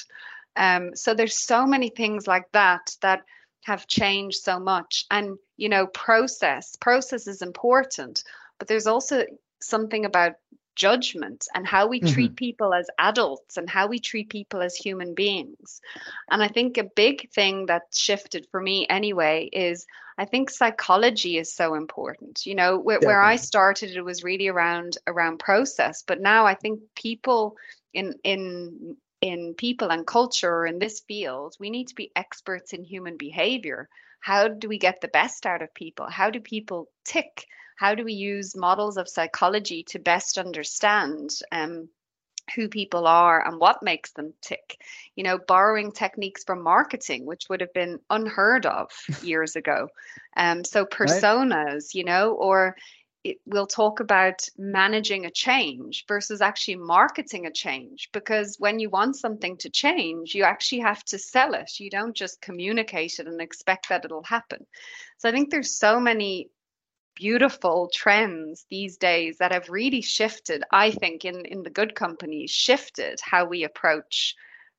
Um, 0.56 0.96
so 0.96 1.12
there's 1.12 1.44
so 1.44 1.66
many 1.66 1.90
things 1.90 2.26
like 2.26 2.50
that 2.54 2.96
that 3.02 3.20
have 3.64 3.86
changed 3.86 4.38
so 4.38 4.58
much. 4.58 5.04
And, 5.10 5.36
you 5.58 5.68
know, 5.68 5.86
process, 5.86 6.76
process 6.80 7.26
is 7.26 7.42
important, 7.42 8.24
but 8.58 8.68
there's 8.68 8.86
also 8.86 9.26
something 9.60 10.06
about 10.06 10.32
judgment 10.80 11.46
and 11.54 11.66
how 11.66 11.86
we 11.86 12.00
treat 12.00 12.30
mm-hmm. 12.30 12.46
people 12.46 12.72
as 12.72 12.88
adults 12.98 13.58
and 13.58 13.68
how 13.68 13.86
we 13.86 13.98
treat 13.98 14.30
people 14.30 14.62
as 14.62 14.74
human 14.74 15.12
beings. 15.14 15.82
And 16.30 16.42
I 16.42 16.48
think 16.48 16.78
a 16.78 16.84
big 16.84 17.30
thing 17.32 17.66
that 17.66 17.82
shifted 17.92 18.46
for 18.50 18.62
me 18.62 18.86
anyway 18.88 19.50
is 19.52 19.86
I 20.16 20.24
think 20.24 20.48
psychology 20.48 21.36
is 21.36 21.54
so 21.54 21.74
important. 21.74 22.46
You 22.46 22.54
know, 22.54 22.78
where, 22.78 22.98
where 23.00 23.20
I 23.20 23.36
started 23.36 23.94
it 23.94 24.04
was 24.04 24.24
really 24.24 24.48
around 24.48 24.96
around 25.06 25.38
process, 25.38 26.02
but 26.06 26.20
now 26.20 26.46
I 26.46 26.54
think 26.54 26.80
people 26.94 27.56
in 27.92 28.14
in 28.24 28.96
in 29.20 29.54
people 29.54 29.92
and 29.92 30.06
culture 30.06 30.64
in 30.64 30.78
this 30.78 31.00
field, 31.00 31.56
we 31.60 31.68
need 31.68 31.88
to 31.88 31.94
be 31.94 32.10
experts 32.16 32.72
in 32.72 32.84
human 32.84 33.18
behavior. 33.18 33.86
How 34.20 34.48
do 34.48 34.66
we 34.66 34.78
get 34.78 35.02
the 35.02 35.08
best 35.08 35.44
out 35.44 35.60
of 35.60 35.74
people? 35.74 36.06
How 36.08 36.30
do 36.30 36.40
people 36.40 36.88
tick? 37.04 37.46
How 37.80 37.94
do 37.94 38.04
we 38.04 38.12
use 38.12 38.54
models 38.54 38.98
of 38.98 39.08
psychology 39.08 39.84
to 39.84 39.98
best 39.98 40.36
understand 40.36 41.30
um, 41.50 41.88
who 42.54 42.68
people 42.68 43.06
are 43.06 43.42
and 43.42 43.58
what 43.58 43.82
makes 43.82 44.12
them 44.12 44.34
tick? 44.42 44.76
You 45.16 45.24
know, 45.24 45.38
borrowing 45.38 45.90
techniques 45.90 46.44
from 46.44 46.62
marketing, 46.62 47.24
which 47.24 47.46
would 47.48 47.62
have 47.62 47.72
been 47.72 47.98
unheard 48.10 48.66
of 48.66 48.90
years 49.22 49.56
ago. 49.56 49.88
Um, 50.36 50.62
so 50.62 50.84
personas, 50.84 51.94
you 51.94 52.04
know, 52.04 52.32
or 52.32 52.76
it, 53.24 53.38
we'll 53.46 53.66
talk 53.66 54.00
about 54.00 54.46
managing 54.58 55.24
a 55.24 55.30
change 55.30 56.04
versus 56.06 56.42
actually 56.42 56.76
marketing 56.76 57.46
a 57.46 57.50
change 57.50 58.10
because 58.12 58.56
when 58.58 58.78
you 58.78 58.90
want 58.90 59.16
something 59.16 59.58
to 59.58 59.68
change 59.68 60.34
you 60.34 60.42
actually 60.42 60.80
have 60.80 61.04
to 61.04 61.18
sell 61.18 61.52
it 61.52 61.70
you 61.78 61.90
don't 61.90 62.16
just 62.16 62.40
communicate 62.40 63.18
it 63.18 63.26
and 63.26 63.42
expect 63.42 63.90
that 63.90 64.06
it'll 64.06 64.22
happen 64.22 64.64
so 65.18 65.28
i 65.28 65.32
think 65.32 65.50
there's 65.50 65.78
so 65.78 66.00
many 66.00 66.48
beautiful 67.20 67.90
trends 67.92 68.64
these 68.70 68.96
days 68.96 69.36
that 69.38 69.52
have 69.52 69.68
really 69.68 70.00
shifted 70.00 70.64
i 70.72 70.90
think 70.90 71.26
in 71.26 71.44
in 71.44 71.62
the 71.62 71.68
good 71.68 71.94
companies 71.94 72.50
shifted 72.50 73.20
how 73.20 73.44
we 73.44 73.62
approach 73.62 74.34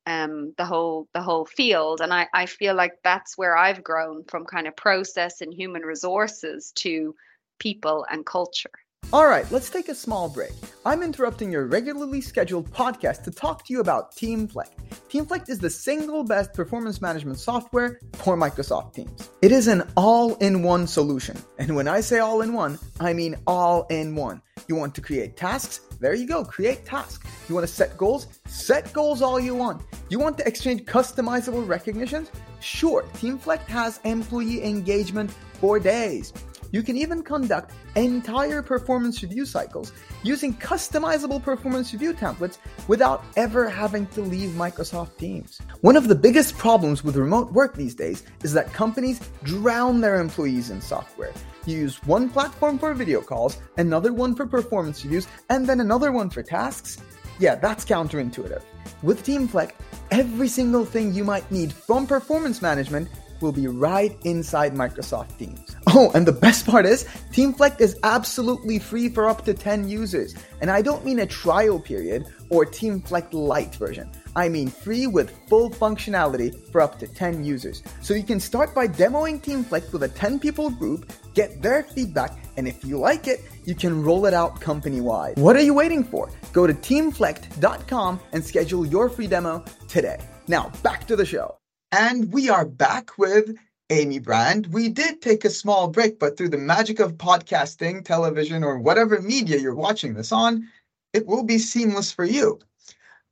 um, 0.07 0.53
the 0.57 0.65
whole 0.65 1.07
the 1.13 1.21
whole 1.21 1.45
field. 1.45 2.01
And 2.01 2.11
I, 2.11 2.27
I 2.33 2.47
feel 2.47 2.73
like 2.73 2.93
that's 3.03 3.37
where 3.37 3.55
i've 3.55 3.83
grown 3.83 4.23
from 4.23 4.45
kind 4.45 4.67
of 4.67 4.75
process 4.75 5.41
and 5.41 5.53
human 5.53 5.83
resources 5.83 6.71
to 6.77 7.15
people 7.59 8.07
and 8.09 8.25
culture 8.25 8.80
All 9.13 9.27
right, 9.27 9.49
let's 9.51 9.69
take 9.69 9.89
a 9.89 9.95
small 9.95 10.29
break. 10.29 10.53
I'm 10.85 11.03
interrupting 11.03 11.51
your 11.51 11.65
regularly 11.65 12.21
scheduled 12.21 12.71
podcast 12.71 13.23
to 13.23 13.31
talk 13.31 13.65
to 13.65 13.73
you 13.73 13.81
about 13.81 14.15
TeamFlect. 14.15 14.71
TeamFlect 15.09 15.49
is 15.49 15.59
the 15.59 15.69
single 15.69 16.23
best 16.23 16.53
performance 16.53 17.01
management 17.01 17.37
software 17.37 17.99
for 18.13 18.37
Microsoft 18.37 18.93
Teams. 18.93 19.29
It 19.41 19.51
is 19.51 19.67
an 19.67 19.83
all 19.97 20.35
in 20.35 20.63
one 20.63 20.87
solution. 20.87 21.37
And 21.57 21.75
when 21.75 21.89
I 21.89 21.99
say 21.99 22.19
all 22.19 22.39
in 22.39 22.53
one, 22.53 22.79
I 23.01 23.11
mean 23.11 23.35
all 23.47 23.85
in 23.89 24.15
one. 24.15 24.41
You 24.69 24.77
want 24.77 24.95
to 24.95 25.01
create 25.01 25.35
tasks? 25.35 25.81
There 25.99 26.13
you 26.13 26.25
go, 26.25 26.45
create 26.45 26.85
tasks. 26.85 27.27
You 27.49 27.55
want 27.55 27.67
to 27.67 27.73
set 27.73 27.97
goals? 27.97 28.27
Set 28.45 28.93
goals 28.93 29.21
all 29.21 29.41
you 29.41 29.55
want. 29.55 29.81
You 30.07 30.19
want 30.19 30.37
to 30.37 30.47
exchange 30.47 30.85
customizable 30.85 31.67
recognitions? 31.67 32.31
Sure, 32.61 33.03
TeamFlect 33.15 33.65
has 33.65 33.99
employee 34.05 34.63
engagement 34.63 35.31
for 35.59 35.79
days. 35.79 36.31
You 36.71 36.83
can 36.83 36.97
even 36.97 37.21
conduct 37.21 37.73
entire 37.95 38.61
performance 38.61 39.21
review 39.21 39.45
cycles 39.45 39.91
using 40.23 40.53
customizable 40.53 41.43
performance 41.43 41.91
review 41.91 42.13
templates 42.13 42.59
without 42.87 43.23
ever 43.35 43.69
having 43.69 44.07
to 44.07 44.21
leave 44.21 44.51
Microsoft 44.51 45.17
Teams. 45.17 45.59
One 45.81 45.97
of 45.97 46.07
the 46.07 46.15
biggest 46.15 46.57
problems 46.57 47.03
with 47.03 47.17
remote 47.17 47.51
work 47.51 47.75
these 47.75 47.95
days 47.95 48.23
is 48.43 48.53
that 48.53 48.71
companies 48.71 49.19
drown 49.43 49.99
their 49.99 50.21
employees 50.21 50.69
in 50.69 50.79
software. 50.81 51.33
You 51.65 51.77
use 51.77 52.03
one 52.05 52.29
platform 52.29 52.79
for 52.79 52.93
video 52.93 53.21
calls, 53.21 53.57
another 53.77 54.13
one 54.13 54.33
for 54.33 54.45
performance 54.45 55.03
reviews, 55.03 55.27
and 55.49 55.67
then 55.67 55.81
another 55.81 56.11
one 56.11 56.29
for 56.29 56.41
tasks. 56.41 56.97
Yeah, 57.37 57.55
that's 57.55 57.83
counterintuitive. 57.83 58.61
With 59.03 59.25
TeamFlect, 59.25 59.71
every 60.11 60.47
single 60.47 60.85
thing 60.85 61.13
you 61.13 61.23
might 61.23 61.49
need 61.51 61.73
from 61.73 62.07
performance 62.07 62.61
management 62.61 63.09
will 63.41 63.51
be 63.51 63.67
right 63.67 64.17
inside 64.23 64.73
Microsoft 64.73 65.37
Teams. 65.37 65.75
Oh, 65.87 66.11
and 66.13 66.25
the 66.25 66.31
best 66.31 66.65
part 66.65 66.85
is, 66.85 67.03
TeamFlect 67.31 67.81
is 67.81 67.97
absolutely 68.03 68.79
free 68.79 69.09
for 69.09 69.27
up 69.27 69.43
to 69.45 69.53
10 69.53 69.89
users. 69.89 70.35
And 70.61 70.69
I 70.69 70.81
don't 70.81 71.03
mean 71.03 71.19
a 71.19 71.25
trial 71.25 71.79
period 71.79 72.25
or 72.49 72.65
TeamFlect 72.65 73.33
Lite 73.33 73.75
version. 73.75 74.09
I 74.35 74.47
mean 74.49 74.69
free 74.69 75.07
with 75.07 75.31
full 75.47 75.69
functionality 75.69 76.55
for 76.71 76.81
up 76.81 76.99
to 76.99 77.07
10 77.07 77.43
users. 77.43 77.83
So 78.01 78.13
you 78.13 78.23
can 78.23 78.39
start 78.39 78.73
by 78.73 78.87
demoing 78.87 79.41
TeamFlect 79.41 79.91
with 79.91 80.03
a 80.03 80.09
10 80.09 80.39
people 80.39 80.69
group, 80.69 81.11
get 81.33 81.61
their 81.61 81.83
feedback, 81.83 82.37
and 82.57 82.67
if 82.67 82.83
you 82.83 82.97
like 82.97 83.27
it, 83.27 83.41
you 83.65 83.75
can 83.75 84.03
roll 84.03 84.25
it 84.25 84.33
out 84.33 84.59
company 84.61 85.01
wide. 85.01 85.37
What 85.37 85.55
are 85.55 85.61
you 85.61 85.73
waiting 85.73 86.03
for? 86.03 86.29
Go 86.53 86.67
to 86.67 86.73
teamflect.com 86.73 88.19
and 88.33 88.43
schedule 88.43 88.85
your 88.85 89.09
free 89.09 89.27
demo 89.27 89.63
today. 89.87 90.17
Now, 90.47 90.71
back 90.83 91.07
to 91.07 91.15
the 91.15 91.25
show. 91.25 91.60
And 91.91 92.31
we 92.31 92.49
are 92.49 92.65
back 92.65 93.17
with 93.17 93.57
Amy 93.89 94.19
Brand. 94.19 94.67
We 94.67 94.87
did 94.89 95.21
take 95.21 95.43
a 95.43 95.49
small 95.49 95.89
break, 95.89 96.19
but 96.19 96.37
through 96.37 96.49
the 96.49 96.57
magic 96.57 96.99
of 96.99 97.17
podcasting, 97.17 98.05
television, 98.05 98.63
or 98.63 98.79
whatever 98.79 99.21
media 99.21 99.57
you're 99.57 99.75
watching 99.75 100.13
this 100.13 100.31
on, 100.31 100.69
it 101.11 101.27
will 101.27 101.43
be 101.43 101.57
seamless 101.57 102.11
for 102.11 102.23
you, 102.23 102.59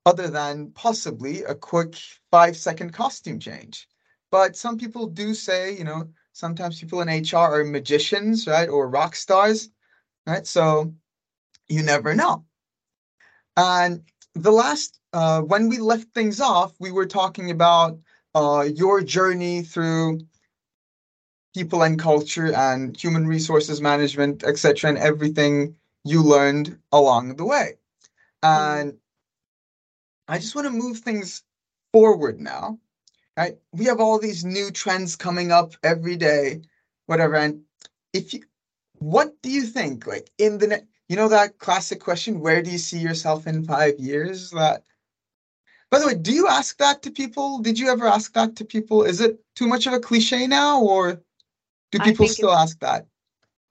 other 0.06 0.28
than 0.28 0.72
possibly 0.72 1.44
a 1.44 1.56
quick 1.56 1.96
five 2.32 2.58
second 2.58 2.92
costume 2.92 3.40
change. 3.40 3.88
But 4.32 4.58
some 4.58 4.78
people 4.78 5.08
do 5.08 5.34
say, 5.34 5.78
you 5.78 5.86
know, 5.86 6.10
sometimes 6.34 6.80
people 6.80 7.02
in 7.02 7.08
HR 7.08 7.62
are 7.62 7.64
magicians, 7.64 8.46
right, 8.46 8.68
or 8.68 8.90
rock 8.90 9.16
stars, 9.16 9.70
right? 10.28 10.46
So 10.46 10.94
you 11.70 11.84
never 11.84 12.14
know. 12.14 12.46
And 13.58 14.04
the 14.36 14.52
last, 14.52 15.00
uh, 15.14 15.42
when 15.42 15.70
we 15.70 15.78
left 15.78 16.14
things 16.14 16.40
off, 16.42 16.74
we 16.80 16.92
were 16.92 17.06
talking 17.06 17.52
about 17.52 18.00
uh, 18.36 18.66
your 18.74 19.02
journey 19.02 19.64
through 19.64 20.20
people 21.56 21.84
and 21.84 22.00
culture 22.00 22.54
and 22.54 22.96
human 22.96 23.26
resources 23.26 23.82
management, 23.82 24.44
etc., 24.44 24.90
and 24.90 25.00
everything 25.00 25.76
you 26.04 26.22
learned 26.24 26.78
along 26.92 27.36
the 27.36 27.46
way. 27.46 27.74
And 28.44 28.98
I 30.28 30.38
just 30.38 30.56
want 30.56 30.68
to 30.68 30.72
move 30.72 31.00
things 31.00 31.44
forward 31.92 32.40
now. 32.40 32.80
Right? 33.36 33.58
We 33.72 33.86
have 33.86 34.00
all 34.00 34.20
these 34.20 34.44
new 34.44 34.70
trends 34.70 35.16
coming 35.16 35.52
up 35.52 35.74
every 35.82 36.18
day, 36.18 36.62
whatever. 37.06 37.36
And 37.36 37.62
if 38.14 38.34
you, 38.34 38.44
what 39.00 39.42
do 39.42 39.50
you 39.50 39.64
think, 39.64 40.06
like 40.06 40.30
in 40.38 40.58
the, 40.58 40.86
you 41.08 41.16
know, 41.16 41.30
that 41.30 41.58
classic 41.58 42.02
question, 42.02 42.42
where 42.42 42.62
do 42.62 42.70
you 42.70 42.78
see 42.78 43.00
yourself 43.00 43.48
in 43.48 43.64
five 43.64 43.98
years? 43.98 44.52
That 44.52 44.84
by 45.92 46.00
the 46.00 46.08
way, 46.08 46.16
do 46.16 46.34
you 46.34 46.48
ask 46.48 46.78
that 46.78 47.02
to 47.04 47.12
people? 47.12 47.60
Did 47.60 47.80
you 47.80 47.90
ever 47.90 48.06
ask 48.06 48.34
that 48.34 48.56
to 48.58 48.66
people? 48.66 49.04
Is 49.04 49.22
it 49.22 49.40
too 49.56 49.68
much 49.68 49.88
of 49.88 49.94
a 49.94 50.00
cliche 50.00 50.48
now, 50.48 50.82
or 50.82 51.22
do 51.92 52.00
people 52.00 52.28
still 52.28 52.54
ask 52.54 52.80
that? 52.80 53.06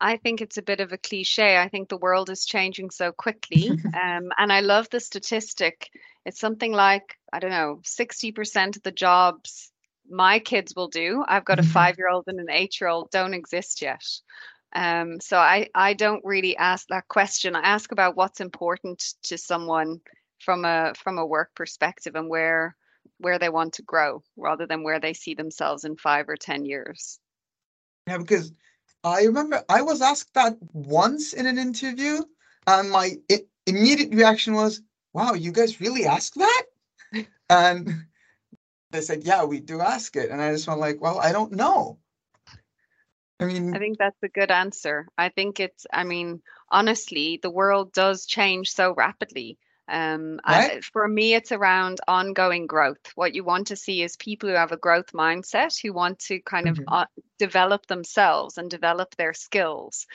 I 0.01 0.17
think 0.17 0.41
it's 0.41 0.59
a 0.59 0.63
bit 0.63 0.81
of 0.81 0.93
a 0.93 0.99
cliche. 0.99 1.59
I 1.59 1.69
think 1.69 1.89
the 1.89 1.97
world 1.97 2.31
is 2.31 2.47
changing 2.47 2.91
so 2.91 3.13
quickly. 3.13 3.71
um, 3.95 4.31
and 4.39 4.53
I 4.53 4.61
love 4.61 4.89
the 4.91 5.01
statistic. 5.01 5.91
It's 6.25 6.39
something 6.39 6.73
like, 6.73 7.17
I 7.33 7.41
don't 7.41 7.51
know, 7.51 7.81
60% 7.85 8.77
of 8.77 8.83
the 8.83 8.93
jobs 8.93 9.73
my 10.11 10.39
kids 10.39 10.75
will 10.75 10.89
do. 10.89 11.25
I've 11.27 11.45
got 11.45 11.59
a 11.59 11.63
mm-hmm. 11.63 11.71
five 11.71 11.99
year 11.99 12.09
old 12.09 12.25
and 12.29 12.41
an 12.41 12.51
eight 12.51 12.81
year 12.81 12.89
old 12.89 13.11
don't 13.11 13.35
exist 13.35 13.83
yet. 13.83 14.05
Um, 14.75 15.21
so 15.21 15.39
I, 15.39 15.69
I 15.75 15.95
don't 15.95 16.25
really 16.25 16.57
ask 16.57 16.87
that 16.89 17.09
question. 17.09 17.57
I 17.57 17.61
ask 17.61 17.91
about 17.93 18.17
what's 18.17 18.41
important 18.41 19.15
to 19.25 19.39
someone 19.39 20.01
from 20.49 20.65
a 20.65 20.95
from 20.95 21.19
a 21.19 21.27
work 21.27 21.51
perspective 21.55 22.15
and 22.15 22.27
where 22.27 22.75
where 23.19 23.39
they 23.39 23.51
want 23.51 23.75
to 23.75 23.83
grow 23.83 24.23
rather 24.35 24.67
than 24.67 24.83
where 24.83 24.99
they 24.99 25.13
see 25.13 25.35
themselves 25.35 25.85
in 25.85 25.95
five 25.95 26.27
or 26.27 26.37
ten 26.37 26.65
years. 26.65 27.21
Yeah, 28.07 28.17
because 28.17 28.51
I 29.05 29.25
remember 29.25 29.63
I 29.69 29.83
was 29.83 30.01
asked 30.01 30.33
that 30.33 30.57
once 30.73 31.35
in 31.35 31.45
an 31.45 31.59
interview, 31.59 32.23
and 32.67 32.91
my 32.91 33.19
immediate 33.67 34.15
reaction 34.15 34.55
was, 34.55 34.81
"Wow, 35.13 35.35
you 35.35 35.53
guys 35.53 35.83
really 35.83 36.07
ask 36.07 36.33
that?" 36.33 36.63
and 37.51 38.07
they 38.91 39.03
said, 39.03 39.25
"Yeah, 39.25 39.45
we 39.45 39.61
do 39.61 39.83
ask 39.83 40.17
it," 40.17 40.31
and 40.31 40.41
I 40.41 40.53
just 40.53 40.67
went 40.67 40.81
like, 40.81 40.99
"Well, 40.99 41.19
I 41.19 41.33
don't 41.33 41.53
know." 41.53 41.99
I 43.39 43.45
mean, 43.45 43.77
I 43.77 43.79
think 43.79 43.99
that's 43.99 44.23
a 44.23 44.29
good 44.29 44.51
answer. 44.51 45.09
I 45.19 45.29
think 45.29 45.61
it's, 45.61 45.87
I 45.93 46.05
mean, 46.05 46.41
honestly, 46.71 47.39
the 47.43 47.51
world 47.51 47.93
does 47.93 48.25
change 48.25 48.71
so 48.71 48.95
rapidly. 48.95 49.59
Um, 49.89 50.41
right? 50.47 50.77
I, 50.77 50.81
for 50.81 51.09
me, 51.09 51.35
it's 51.35 51.53
around 51.53 51.99
ongoing 52.07 52.67
growth. 52.67 53.13
What 53.15 53.35
you 53.35 53.43
want 53.43 53.69
to 53.69 53.77
see 53.77 54.03
is 54.03 54.17
people 54.17 54.49
who 54.49 54.55
have 54.55 54.73
a 54.73 54.77
growth 54.77 55.13
mindset, 55.13 55.81
who 55.81 55.93
want 55.93 56.19
to 56.21 56.41
kind 56.41 56.67
mm-hmm. 56.67 56.83
of 56.89 57.03
uh, 57.03 57.07
develop 57.39 57.87
themselves 57.87 58.59
and 58.59 58.71
develop 58.71 59.17
their 59.17 59.33
skills. 59.33 60.07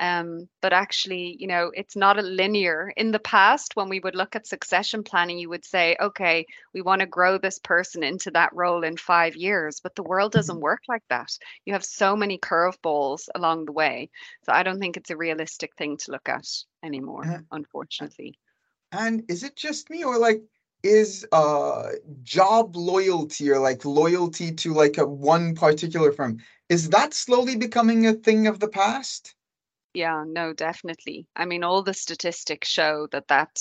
Um, 0.00 0.48
but 0.62 0.72
actually, 0.72 1.36
you 1.38 1.46
know, 1.46 1.70
it's 1.74 1.94
not 1.94 2.18
a 2.18 2.22
linear. 2.22 2.90
In 2.96 3.10
the 3.12 3.18
past, 3.18 3.76
when 3.76 3.90
we 3.90 4.00
would 4.00 4.14
look 4.14 4.34
at 4.34 4.46
succession 4.46 5.02
planning, 5.02 5.38
you 5.38 5.50
would 5.50 5.64
say, 5.66 5.94
okay, 6.00 6.46
we 6.72 6.80
want 6.80 7.00
to 7.00 7.06
grow 7.06 7.36
this 7.36 7.58
person 7.58 8.02
into 8.02 8.30
that 8.30 8.54
role 8.54 8.82
in 8.82 8.96
five 8.96 9.36
years. 9.36 9.80
But 9.80 9.94
the 9.94 10.02
world 10.02 10.32
doesn't 10.32 10.54
mm-hmm. 10.54 10.62
work 10.62 10.80
like 10.88 11.04
that. 11.10 11.30
You 11.66 11.74
have 11.74 11.84
so 11.84 12.16
many 12.16 12.38
curveballs 12.38 13.28
along 13.34 13.66
the 13.66 13.72
way. 13.72 14.08
So 14.44 14.52
I 14.52 14.62
don't 14.62 14.80
think 14.80 14.96
it's 14.96 15.10
a 15.10 15.16
realistic 15.18 15.76
thing 15.76 15.98
to 15.98 16.12
look 16.12 16.30
at 16.30 16.46
anymore, 16.82 17.26
uh, 17.26 17.38
unfortunately. 17.52 18.38
And 18.92 19.24
is 19.28 19.42
it 19.42 19.56
just 19.56 19.90
me 19.90 20.04
or 20.04 20.18
like 20.18 20.42
is 20.82 21.26
uh 21.30 21.90
job 22.22 22.74
loyalty 22.74 23.50
or 23.50 23.58
like 23.58 23.84
loyalty 23.84 24.50
to 24.50 24.72
like 24.72 24.96
a 24.96 25.06
one 25.06 25.54
particular 25.54 26.10
firm 26.10 26.38
is 26.70 26.88
that 26.88 27.12
slowly 27.12 27.56
becoming 27.56 28.06
a 28.06 28.14
thing 28.14 28.46
of 28.46 28.60
the 28.60 28.68
past? 28.68 29.34
Yeah, 29.92 30.24
no, 30.26 30.52
definitely. 30.52 31.26
I 31.34 31.44
mean, 31.46 31.64
all 31.64 31.82
the 31.82 31.94
statistics 31.94 32.68
show 32.68 33.08
that 33.10 33.28
that 33.28 33.58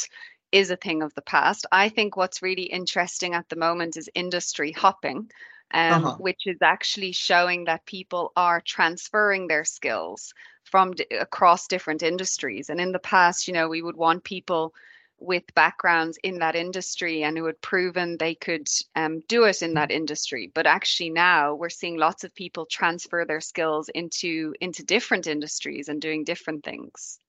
is 0.52 0.70
a 0.70 0.78
thing 0.78 1.02
of 1.02 1.14
the 1.16 1.24
past. 1.24 1.66
I 1.72 1.90
think 1.90 2.16
what's 2.16 2.42
really 2.42 2.64
interesting 2.64 3.34
at 3.34 3.50
the 3.50 3.56
moment 3.56 3.98
is 3.98 4.10
industry 4.14 4.72
hopping, 4.72 5.32
um, 5.74 6.06
uh-huh. 6.06 6.16
which 6.20 6.42
is 6.46 6.58
actually 6.62 7.12
showing 7.14 7.66
that 7.66 7.86
people 7.86 8.32
are 8.36 8.62
transferring 8.62 9.48
their 9.48 9.66
skills 9.66 10.34
from 10.64 10.94
d- 10.94 11.06
across 11.20 11.68
different 11.68 12.04
industries. 12.04 12.70
And 12.70 12.80
in 12.80 12.92
the 12.92 13.00
past, 13.00 13.48
you 13.48 13.54
know, 13.54 13.68
we 13.68 13.82
would 13.82 13.98
want 13.98 14.24
people 14.24 14.74
with 15.20 15.44
backgrounds 15.56 16.18
in 16.24 16.40
that 16.40 16.56
industry 16.56 17.24
and 17.24 17.38
who 17.38 17.46
had 17.46 17.62
proven 17.62 18.18
they 18.18 18.36
could 18.36 18.68
um, 18.96 19.22
do 19.28 19.44
it 19.46 19.62
in 19.62 19.74
that 19.76 19.92
industry. 19.92 20.52
But 20.54 20.68
actually 20.68 21.10
now 21.10 21.56
we're 21.56 21.70
seeing 21.70 21.98
lots 21.98 22.24
of 22.24 22.34
people 22.36 22.66
transfer 22.66 23.26
their 23.26 23.42
skills 23.42 23.90
into 23.90 24.54
into 24.62 24.84
different 24.84 25.28
industries 25.28 25.90
and 25.90 26.02
doing 26.02 26.24
different 26.24 26.64
things. 26.64 27.20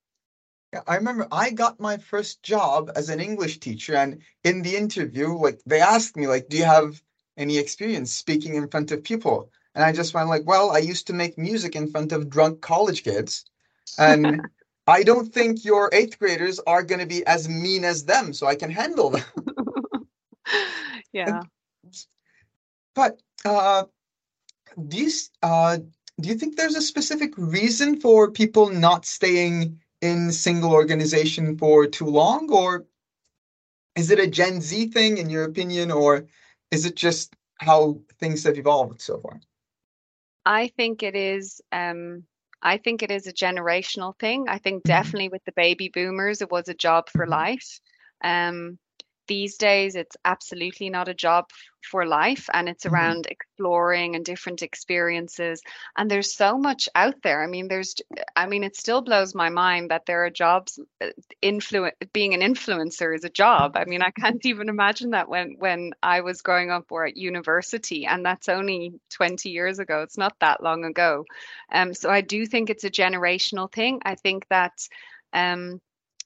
Yeah, 0.73 0.83
I 0.87 0.97
remember 0.97 1.27
I 1.33 1.51
got 1.51 1.81
my 1.81 1.97
first 1.97 2.43
job 2.43 2.93
as 2.95 3.09
an 3.09 3.21
English 3.21 3.59
teacher, 3.59 3.97
and 3.97 4.23
in 4.45 4.63
the 4.63 4.77
interview, 4.77 5.35
like 5.35 5.61
they 5.67 5.81
asked 5.81 6.17
me, 6.17 6.29
like, 6.29 6.49
do 6.49 6.57
you 6.57 6.65
have 6.65 7.03
any 7.37 7.59
experience 7.59 8.13
speaking 8.13 8.55
in 8.55 8.69
front 8.69 8.93
of 8.93 9.03
people? 9.03 9.51
And 9.75 9.85
I 9.85 9.93
just 9.93 10.15
went 10.15 10.29
like, 10.29 10.47
well, 10.47 10.71
I 10.71 10.79
used 10.79 11.07
to 11.09 11.13
make 11.13 11.39
music 11.39 11.75
in 11.77 11.91
front 11.91 12.13
of 12.13 12.31
drunk 12.31 12.61
college 12.61 13.03
kids. 13.03 13.45
And 13.99 14.49
I 14.91 15.03
don't 15.03 15.33
think 15.33 15.65
your 15.65 15.91
eighth 15.93 16.19
graders 16.19 16.61
are 16.67 16.83
going 16.83 17.01
to 17.01 17.07
be 17.07 17.25
as 17.27 17.49
mean 17.49 17.85
as 17.85 18.05
them, 18.05 18.33
so 18.33 18.47
I 18.47 18.55
can 18.55 18.71
handle 18.71 19.11
them. 19.11 19.25
yeah. 21.13 21.41
But 22.95 23.23
uh, 23.45 23.85
do 24.89 24.97
you 24.97 25.11
uh, 25.43 25.79
do 26.21 26.29
you 26.29 26.35
think 26.35 26.57
there's 26.57 26.77
a 26.77 26.83
specific 26.83 27.33
reason 27.37 28.01
for 28.01 28.31
people 28.31 28.69
not 28.71 29.07
staying 29.07 29.81
in 30.03 30.33
single 30.33 30.73
organization 30.73 31.57
for 31.57 31.87
too 31.87 32.07
long, 32.07 32.51
or 32.51 32.87
is 33.97 34.11
it 34.11 34.19
a 34.19 34.27
Gen 34.27 34.61
Z 34.61 34.89
thing, 34.89 35.19
in 35.19 35.31
your 35.31 35.45
opinion, 35.45 35.91
or 35.91 36.27
is 36.71 36.85
it 36.85 36.97
just 36.97 37.35
how 37.59 38.01
things 38.19 38.45
have 38.45 38.59
evolved 38.59 39.01
so 39.01 39.19
far? 39.19 39.41
I 40.47 40.69
think 40.69 41.03
it 41.03 41.15
is 41.15 41.61
um, 41.71 42.25
I 42.63 42.77
think 42.77 43.03
it 43.03 43.11
is 43.11 43.27
a 43.27 43.33
generational 43.33 44.19
thing. 44.19 44.47
I 44.49 44.59
think 44.59 44.79
mm-hmm. 44.79 44.89
definitely 44.89 45.29
with 45.29 45.45
the 45.45 45.53
baby 45.53 45.91
boomers, 45.93 46.43
it 46.43 46.51
was 46.51 46.69
a 46.69 46.75
job 46.75 47.09
for 47.09 47.23
mm-hmm. 47.23 47.33
life. 47.33 47.81
Um, 48.23 48.79
these 49.31 49.57
days, 49.59 49.95
it's 49.95 50.17
absolutely 50.25 50.91
not 50.91 51.07
a 51.07 51.15
job 51.15 51.51
for 51.89 52.05
life, 52.05 52.51
and 52.53 52.69
it's 52.69 52.85
mm-hmm. 52.85 52.95
around 52.97 53.27
exploring 53.31 54.17
and 54.17 54.25
different 54.25 54.61
experiences. 54.61 55.63
And 55.97 56.11
there's 56.11 56.35
so 56.35 56.59
much 56.59 56.89
out 56.97 57.15
there. 57.23 57.41
I 57.41 57.47
mean, 57.47 57.69
there's, 57.69 57.95
I 58.35 58.47
mean, 58.47 58.65
it 58.65 58.75
still 58.75 59.03
blows 59.03 59.33
my 59.33 59.49
mind 59.49 59.93
that 59.93 60.05
there 60.05 60.25
are 60.25 60.31
jobs. 60.31 60.81
Uh, 61.01 61.11
influence 61.41 61.95
being 62.13 62.35
an 62.35 62.41
influencer 62.41 63.15
is 63.15 63.23
a 63.23 63.31
job. 63.31 63.77
I 63.77 63.85
mean, 63.85 64.03
I 64.03 64.11
can't 64.11 64.45
even 64.53 64.69
imagine 64.69 65.11
that 65.11 65.29
when 65.29 65.55
when 65.61 65.93
I 66.03 66.23
was 66.23 66.43
growing 66.43 66.73
up 66.73 66.91
or 66.91 67.07
at 67.07 67.17
university, 67.17 68.07
and 68.07 68.27
that's 68.27 68.49
only 68.49 68.95
20 69.11 69.49
years 69.49 69.79
ago. 69.79 70.03
It's 70.03 70.19
not 70.19 70.35
that 70.41 70.61
long 70.61 70.85
ago. 70.85 71.25
Um, 71.71 71.95
so 71.95 72.11
I 72.11 72.21
do 72.21 72.47
think 72.47 72.69
it's 72.69 72.85
a 72.85 72.91
generational 72.91 73.71
thing. 73.73 74.01
I 74.05 74.17
think 74.17 74.49
that. 74.49 74.73
Um, 75.33 75.81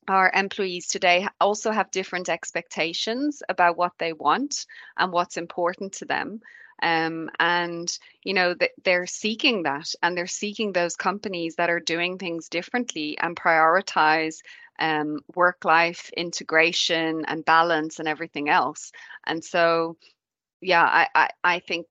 our 0.08 0.30
employees 0.34 0.86
today 0.88 1.26
also 1.40 1.70
have 1.70 1.90
different 1.90 2.28
expectations 2.28 3.42
about 3.48 3.76
what 3.76 3.92
they 3.98 4.12
want 4.12 4.66
and 4.96 5.12
what's 5.12 5.36
important 5.36 5.92
to 5.94 6.04
them. 6.04 6.40
Um, 6.82 7.30
and 7.38 7.96
you 8.24 8.34
know 8.34 8.54
they're 8.82 9.06
seeking 9.06 9.62
that 9.62 9.94
and 10.02 10.16
they're 10.16 10.26
seeking 10.26 10.72
those 10.72 10.96
companies 10.96 11.54
that 11.56 11.70
are 11.70 11.80
doing 11.80 12.18
things 12.18 12.48
differently 12.48 13.16
and 13.18 13.36
prioritize 13.36 14.38
um, 14.80 15.20
work 15.34 15.64
life 15.64 16.10
integration 16.16 17.24
and 17.26 17.44
balance 17.44 18.00
and 18.00 18.08
everything 18.08 18.48
else. 18.48 18.90
And 19.24 19.42
so 19.44 19.96
yeah 20.60 20.84
I, 20.84 21.08
I, 21.14 21.28
I 21.44 21.58
think 21.60 21.86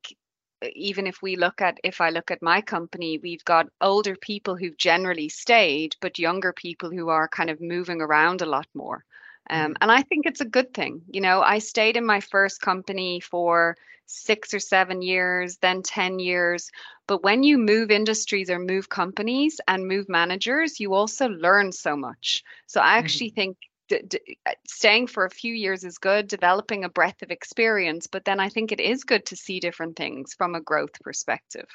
even 0.75 1.07
if 1.07 1.21
we 1.21 1.35
look 1.35 1.61
at 1.61 1.79
if 1.83 2.01
i 2.01 2.09
look 2.09 2.31
at 2.31 2.41
my 2.41 2.61
company 2.61 3.17
we've 3.17 3.45
got 3.45 3.67
older 3.81 4.15
people 4.15 4.55
who've 4.55 4.77
generally 4.77 5.29
stayed 5.29 5.95
but 6.01 6.19
younger 6.19 6.53
people 6.53 6.89
who 6.89 7.09
are 7.09 7.27
kind 7.27 7.49
of 7.49 7.61
moving 7.61 8.01
around 8.01 8.41
a 8.41 8.45
lot 8.45 8.67
more 8.73 9.03
Um, 9.49 9.75
and 9.81 9.91
I 9.91 10.03
think 10.03 10.25
it's 10.25 10.41
a 10.41 10.45
good 10.45 10.73
thing. 10.73 11.01
You 11.09 11.21
know, 11.21 11.41
I 11.41 11.59
stayed 11.59 11.97
in 11.97 12.05
my 12.05 12.21
first 12.21 12.61
company 12.61 13.19
for 13.19 13.75
six 14.05 14.53
or 14.53 14.59
seven 14.59 15.01
years, 15.01 15.57
then 15.57 15.81
10 15.83 16.19
years. 16.19 16.69
But 17.07 17.23
when 17.23 17.43
you 17.43 17.57
move 17.57 17.91
industries 17.91 18.49
or 18.49 18.59
move 18.59 18.89
companies 18.89 19.59
and 19.67 19.87
move 19.87 20.07
managers, 20.07 20.79
you 20.79 20.93
also 20.93 21.27
learn 21.27 21.71
so 21.71 21.95
much. 21.95 22.43
So 22.67 22.79
I 22.81 22.97
actually 22.97 23.31
mm-hmm. 23.31 23.35
think 23.35 23.57
d- 24.01 24.19
d- 24.25 24.37
uh, 24.45 24.51
staying 24.67 25.07
for 25.07 25.25
a 25.25 25.29
few 25.29 25.53
years 25.53 25.83
is 25.83 25.97
good, 25.97 26.27
developing 26.27 26.83
a 26.83 26.89
breadth 26.89 27.21
of 27.21 27.31
experience. 27.31 28.07
But 28.07 28.25
then 28.25 28.39
I 28.39 28.49
think 28.49 28.71
it 28.71 28.79
is 28.79 29.03
good 29.03 29.25
to 29.27 29.35
see 29.35 29.59
different 29.59 29.95
things 29.95 30.33
from 30.33 30.55
a 30.55 30.61
growth 30.61 30.99
perspective. 31.01 31.67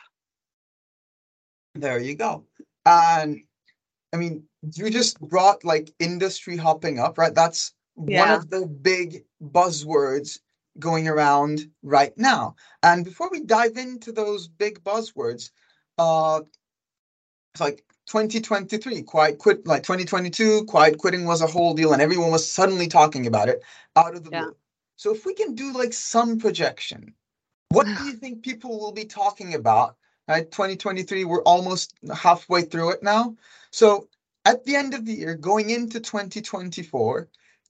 There 1.75 1.99
you 1.99 2.15
go. 2.15 2.45
And 2.85 3.43
I 4.13 4.17
mean, 4.17 4.45
you 4.75 4.91
just 4.91 5.21
brought 5.21 5.65
like 5.65 5.93
industry 5.99 6.57
hopping 6.57 6.99
up, 6.99 7.19
right? 7.19 7.35
That's 7.35 7.75
yeah. 8.07 8.21
one 8.21 8.31
of 8.31 8.51
the 8.51 8.67
big 8.67 9.25
buzzwords 9.43 10.39
going 10.79 11.09
around 11.09 11.71
right 11.83 12.17
now. 12.17 12.57
And 12.83 13.05
before 13.05 13.29
we 13.31 13.41
dive 13.41 13.77
into 13.77 14.13
those 14.13 14.49
big 14.49 14.83
buzzwords, 14.83 15.51
uh, 15.99 16.41
it's 17.53 17.61
like 17.61 17.85
2023, 18.09 19.03
quiet 19.03 19.39
quit, 19.39 19.67
like 19.67 19.83
2022, 19.83 20.65
quiet 20.65 20.97
quitting 20.99 21.27
was 21.27 21.43
a 21.43 21.47
whole 21.47 21.75
deal, 21.75 21.93
and 21.93 22.01
everyone 22.01 22.31
was 22.31 22.51
suddenly 22.51 22.89
talking 22.89 23.27
about 23.27 23.51
it 23.51 23.63
out 23.97 24.17
of 24.17 24.25
the 24.25 24.31
yeah. 24.31 24.45
blue. 24.45 24.57
So 24.97 25.15
if 25.15 25.27
we 25.27 25.35
can 25.35 25.55
do 25.55 25.73
like 25.75 25.93
some 25.93 26.39
projection, 26.39 27.13
what 27.69 27.87
do 27.99 28.05
you 28.05 28.15
think 28.15 28.43
people 28.43 28.81
will 28.81 28.93
be 28.93 29.05
talking 29.05 29.55
about? 29.55 29.97
Right, 30.27 30.51
2023, 30.51 31.25
we're 31.25 31.43
almost 31.43 31.95
halfway 32.15 32.63
through 32.63 32.93
it 32.93 33.03
now. 33.03 33.37
So 33.71 34.09
at 34.45 34.65
the 34.65 34.77
end 34.77 34.95
of 34.95 35.05
the 35.05 35.13
year, 35.13 35.35
going 35.35 35.71
into 35.71 36.01
2024, 36.01 37.29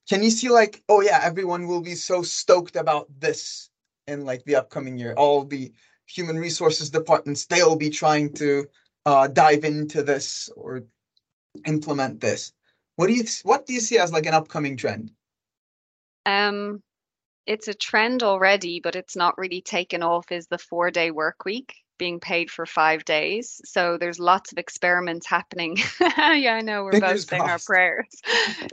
can 0.09 0.23
you 0.23 0.31
see 0.31 0.49
like, 0.49 0.83
oh 0.89 1.01
yeah, 1.01 1.21
everyone 1.23 1.67
will 1.67 1.83
be 1.83 1.95
so 1.95 2.23
stoked 2.23 2.77
about 2.77 3.07
this 3.21 3.71
in 4.07 4.25
like 4.25 4.45
the 4.45 4.57
upcoming 4.57 4.99
year. 4.99 5.15
All 5.17 5.45
the 5.45 5.73
human 6.07 6.39
resources 6.39 6.91
departments, 6.91 7.47
they'll 7.47 7.77
be 7.77 7.91
trying 7.91 8.33
to 8.35 8.67
uh, 9.09 9.27
dive 9.27 9.65
into 9.65 10.03
this 10.03 10.51
or 10.55 10.83
implement 11.65 12.21
this. 12.21 12.53
What 12.97 13.07
do 13.07 13.15
you 13.15 13.25
what 13.43 13.65
do 13.65 13.73
you 13.73 13.81
see 13.81 13.99
as 13.99 14.13
like 14.13 14.27
an 14.27 14.35
upcoming 14.35 14.77
trend? 14.77 15.13
Um, 16.27 16.83
it's 17.47 17.69
a 17.69 17.75
trend 17.75 18.23
already, 18.23 18.81
but 18.81 18.97
it's 18.97 19.17
not 19.17 19.39
really 19.39 19.63
taken 19.63 20.03
off. 20.03 20.31
Is 20.31 20.47
the 20.49 20.59
four 20.59 20.91
day 20.91 21.11
work 21.11 21.47
week? 21.47 21.75
Being 21.99 22.21
paid 22.21 22.51
for 22.51 22.65
five 22.65 23.05
days. 23.05 23.61
So 23.65 23.99
there's 23.99 24.19
lots 24.19 24.53
of 24.53 24.59
experiments 24.59 25.27
happening. 25.27 25.77
yeah, 26.01 26.55
I 26.55 26.61
know 26.61 26.85
we're 26.85 26.93
Fingers 26.93 27.25
both 27.25 27.31
saying 27.31 27.43
our 27.43 27.59
prayers. 27.59 28.07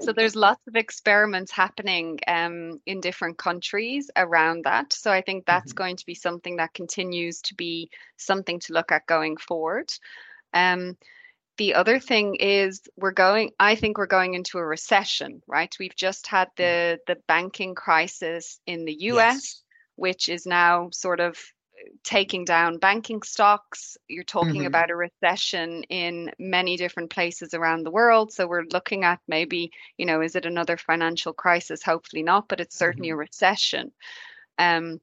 so 0.01 0.13
there's 0.13 0.35
lots 0.35 0.65
of 0.67 0.75
experiments 0.75 1.51
happening 1.51 2.19
um, 2.27 2.79
in 2.85 3.01
different 3.01 3.37
countries 3.37 4.09
around 4.15 4.65
that. 4.65 4.93
So 4.93 5.11
I 5.11 5.21
think 5.21 5.45
that's 5.45 5.73
mm-hmm. 5.73 5.83
going 5.83 5.95
to 5.97 6.05
be 6.05 6.15
something 6.15 6.57
that 6.57 6.73
continues 6.73 7.41
to 7.41 7.55
be 7.55 7.89
something 8.17 8.59
to 8.61 8.73
look 8.73 8.91
at 8.91 9.07
going 9.07 9.37
forward. 9.37 9.91
Um, 10.53 10.97
the 11.57 11.75
other 11.75 11.99
thing 11.99 12.35
is 12.35 12.81
we're 12.97 13.11
going 13.11 13.51
i 13.59 13.75
think 13.75 13.97
we're 13.97 14.07
going 14.07 14.33
into 14.33 14.57
a 14.57 14.65
recession 14.65 15.41
right 15.47 15.73
we've 15.79 15.95
just 15.95 16.27
had 16.27 16.49
mm. 16.49 16.55
the 16.57 16.99
the 17.07 17.17
banking 17.27 17.75
crisis 17.75 18.59
in 18.65 18.83
the 18.83 18.93
us 18.93 19.15
yes. 19.15 19.63
which 19.95 20.27
is 20.27 20.45
now 20.45 20.89
sort 20.91 21.21
of 21.21 21.37
taking 22.03 22.45
down 22.45 22.77
banking 22.77 23.21
stocks. 23.21 23.97
You're 24.07 24.23
talking 24.23 24.61
mm-hmm. 24.61 24.67
about 24.67 24.91
a 24.91 24.95
recession 24.95 25.83
in 25.83 26.31
many 26.39 26.77
different 26.77 27.09
places 27.09 27.53
around 27.53 27.83
the 27.83 27.91
world. 27.91 28.31
So 28.31 28.47
we're 28.47 28.65
looking 28.71 29.03
at 29.03 29.19
maybe, 29.27 29.71
you 29.97 30.05
know, 30.05 30.21
is 30.21 30.35
it 30.35 30.45
another 30.45 30.77
financial 30.77 31.33
crisis? 31.33 31.83
Hopefully 31.83 32.23
not, 32.23 32.47
but 32.47 32.59
it's 32.59 32.77
certainly 32.77 33.09
mm-hmm. 33.09 33.15
a 33.15 33.17
recession. 33.17 33.91
Um, 34.57 35.01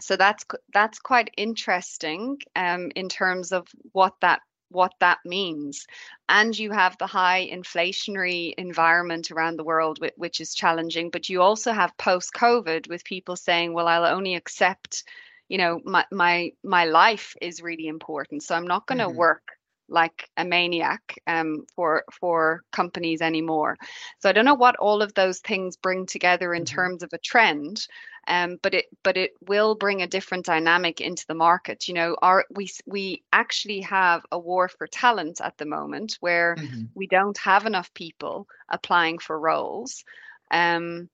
so 0.00 0.16
that's 0.16 0.44
that's 0.72 0.98
quite 0.98 1.30
interesting 1.36 2.38
um, 2.56 2.90
in 2.96 3.08
terms 3.08 3.52
of 3.52 3.66
what 3.92 4.14
that 4.20 4.40
what 4.70 4.92
that 5.00 5.18
means. 5.24 5.86
And 6.28 6.58
you 6.58 6.72
have 6.72 6.98
the 6.98 7.06
high 7.06 7.48
inflationary 7.52 8.54
environment 8.58 9.30
around 9.30 9.56
the 9.56 9.64
world, 9.64 9.98
which 10.16 10.40
is 10.40 10.54
challenging. 10.54 11.10
But 11.10 11.28
you 11.28 11.42
also 11.42 11.72
have 11.72 11.96
post 11.96 12.32
COVID 12.34 12.88
with 12.88 13.04
people 13.04 13.36
saying, 13.36 13.72
well, 13.72 13.86
I'll 13.86 14.04
only 14.04 14.34
accept 14.34 15.04
you 15.48 15.58
know 15.58 15.80
my 15.84 16.04
my 16.10 16.52
my 16.62 16.84
life 16.84 17.34
is 17.40 17.62
really 17.62 17.86
important 17.86 18.42
so 18.42 18.54
i'm 18.54 18.66
not 18.66 18.86
going 18.86 18.98
to 18.98 19.06
mm-hmm. 19.06 19.16
work 19.16 19.42
like 19.88 20.28
a 20.36 20.44
maniac 20.44 21.18
um, 21.26 21.66
for 21.74 22.04
for 22.10 22.62
companies 22.72 23.20
anymore. 23.20 23.76
So 24.18 24.28
I 24.28 24.32
don't 24.32 24.44
know 24.44 24.54
what 24.54 24.76
all 24.76 25.02
of 25.02 25.14
those 25.14 25.40
things 25.40 25.76
bring 25.76 26.06
together 26.06 26.54
in 26.54 26.64
mm-hmm. 26.64 26.74
terms 26.74 27.02
of 27.02 27.12
a 27.12 27.18
trend, 27.18 27.86
um, 28.26 28.58
but 28.62 28.74
it 28.74 28.86
but 29.02 29.16
it 29.16 29.32
will 29.46 29.74
bring 29.74 30.02
a 30.02 30.06
different 30.06 30.46
dynamic 30.46 31.00
into 31.00 31.26
the 31.26 31.34
market. 31.34 31.88
You 31.88 31.94
know, 31.94 32.16
our 32.22 32.44
we 32.50 32.70
we 32.86 33.22
actually 33.32 33.82
have 33.82 34.24
a 34.32 34.38
war 34.38 34.68
for 34.68 34.86
talent 34.86 35.40
at 35.40 35.56
the 35.58 35.66
moment 35.66 36.16
where 36.20 36.56
mm-hmm. 36.56 36.84
we 36.94 37.06
don't 37.06 37.38
have 37.38 37.66
enough 37.66 37.92
people 37.94 38.46
applying 38.68 39.18
for 39.18 39.38
roles. 39.38 40.04
Um, 40.50 41.08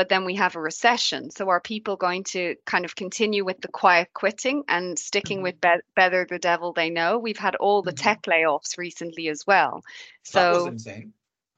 but 0.00 0.08
then 0.08 0.24
we 0.24 0.34
have 0.36 0.56
a 0.56 0.60
recession. 0.62 1.30
So 1.30 1.50
are 1.50 1.60
people 1.60 1.96
going 1.96 2.24
to 2.32 2.56
kind 2.64 2.86
of 2.86 2.96
continue 2.96 3.44
with 3.44 3.60
the 3.60 3.68
quiet 3.68 4.08
quitting 4.14 4.64
and 4.66 4.98
sticking 4.98 5.40
mm-hmm. 5.40 5.42
with 5.42 5.60
be- 5.60 5.84
better 5.94 6.26
the 6.26 6.38
devil 6.38 6.72
they 6.72 6.88
know? 6.88 7.18
We've 7.18 7.36
had 7.36 7.54
all 7.56 7.82
the 7.82 7.92
mm-hmm. 7.92 8.02
tech 8.02 8.22
layoffs 8.22 8.78
recently 8.78 9.28
as 9.28 9.46
well. 9.46 9.82
So 10.22 10.74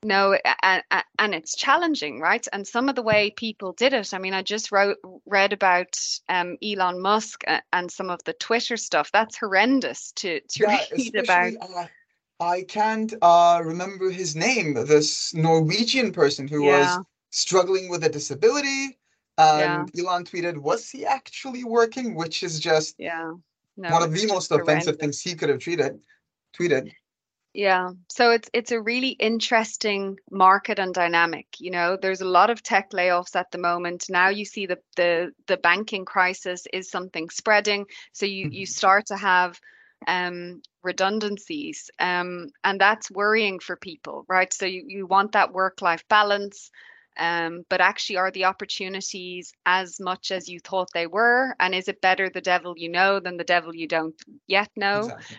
no, 0.03 0.37
and, 0.61 0.83
and 1.21 1.35
it's 1.37 1.55
challenging, 1.55 2.19
right? 2.19 2.45
And 2.53 2.67
some 2.67 2.89
of 2.89 2.97
the 2.97 3.03
way 3.05 3.31
people 3.31 3.75
did 3.75 3.93
it. 3.93 4.13
I 4.13 4.19
mean, 4.19 4.35
I 4.35 4.43
just 4.43 4.73
wrote 4.73 4.97
read 5.25 5.53
about 5.53 5.97
um, 6.29 6.57
Elon 6.61 7.01
Musk 7.01 7.45
and 7.73 7.93
some 7.93 8.11
of 8.11 8.25
the 8.25 8.33
Twitter 8.33 8.77
stuff. 8.77 9.13
That's 9.13 9.37
horrendous 9.37 10.11
to 10.17 10.41
to 10.41 10.65
yeah, 10.65 10.85
read 10.97 11.15
about. 11.15 11.53
Uh, 11.61 11.87
I 12.41 12.63
can't 12.63 13.15
uh, 13.23 13.61
remember 13.63 14.11
his 14.11 14.35
name. 14.35 14.75
This 14.75 15.33
Norwegian 15.33 16.11
person 16.11 16.49
who 16.49 16.65
yeah. 16.65 16.97
was 16.97 17.07
struggling 17.33 17.89
with 17.89 18.05
a 18.05 18.09
disability. 18.09 18.99
And 19.39 19.91
yeah. 19.95 20.05
Elon 20.05 20.25
tweeted, 20.25 20.59
"Was 20.59 20.89
he 20.89 21.05
actually 21.05 21.65
working?" 21.65 22.15
Which 22.15 22.43
is 22.43 22.61
just 22.61 22.95
yeah, 22.99 23.33
no, 23.77 23.91
one 23.91 24.03
of 24.03 24.13
the 24.13 24.27
most 24.27 24.51
horrendous. 24.51 24.87
offensive 24.87 25.01
things 25.01 25.21
he 25.21 25.35
could 25.35 25.49
have 25.49 25.59
tweeted. 25.59 25.99
Tweeted. 26.57 26.93
Yeah, 27.55 27.91
so 28.09 28.31
it's 28.31 28.49
it's 28.55 28.73
a 28.73 28.81
really 28.81 29.11
interesting 29.11 30.19
market 30.31 30.79
and 30.79 30.95
dynamic. 30.95 31.47
You 31.59 31.71
know, 31.71 31.99
there's 32.01 32.23
a 32.23 32.27
lot 32.29 32.49
of 32.49 32.63
tech 32.63 32.91
layoffs 32.93 33.37
at 33.37 33.51
the 33.51 33.59
moment. 33.59 34.07
Now 34.09 34.29
you 34.29 34.45
see 34.45 34.67
the 34.67 34.79
the 34.97 35.33
the 35.47 35.59
banking 35.59 36.05
crisis 36.05 36.67
is 36.73 36.91
something 36.91 37.29
spreading. 37.29 37.87
So 38.13 38.25
you 38.25 38.49
you 38.51 38.67
mm-hmm. 38.67 38.71
start 38.71 39.07
to 39.07 39.17
have 39.17 39.61
um, 40.07 40.63
redundancies, 40.83 41.91
um, 41.99 42.49
and 42.65 42.81
that's 42.81 43.11
worrying 43.11 43.59
for 43.59 43.77
people, 43.77 44.25
right? 44.29 44.53
So 44.53 44.65
you 44.65 44.85
you 44.87 45.07
want 45.07 45.33
that 45.33 45.53
work 45.53 45.83
life 45.83 46.05
balance. 46.09 46.71
Um, 47.17 47.65
but 47.69 47.81
actually, 47.81 48.17
are 48.17 48.31
the 48.31 48.47
opportunities 48.47 49.53
as 49.67 50.01
much 50.01 50.31
as 50.31 50.49
you 50.49 50.61
thought 50.61 50.89
they 50.93 51.07
were? 51.07 51.55
And 51.61 51.75
is 51.75 51.89
it 51.89 52.01
better 52.01 52.29
the 52.29 52.41
devil 52.41 52.75
you 52.77 52.89
know 52.89 53.21
than 53.21 53.37
the 53.37 53.45
devil 53.45 53.75
you 53.75 53.87
don't 53.87 54.15
yet 54.47 54.71
know? 54.77 55.01
Exactly. 55.01 55.37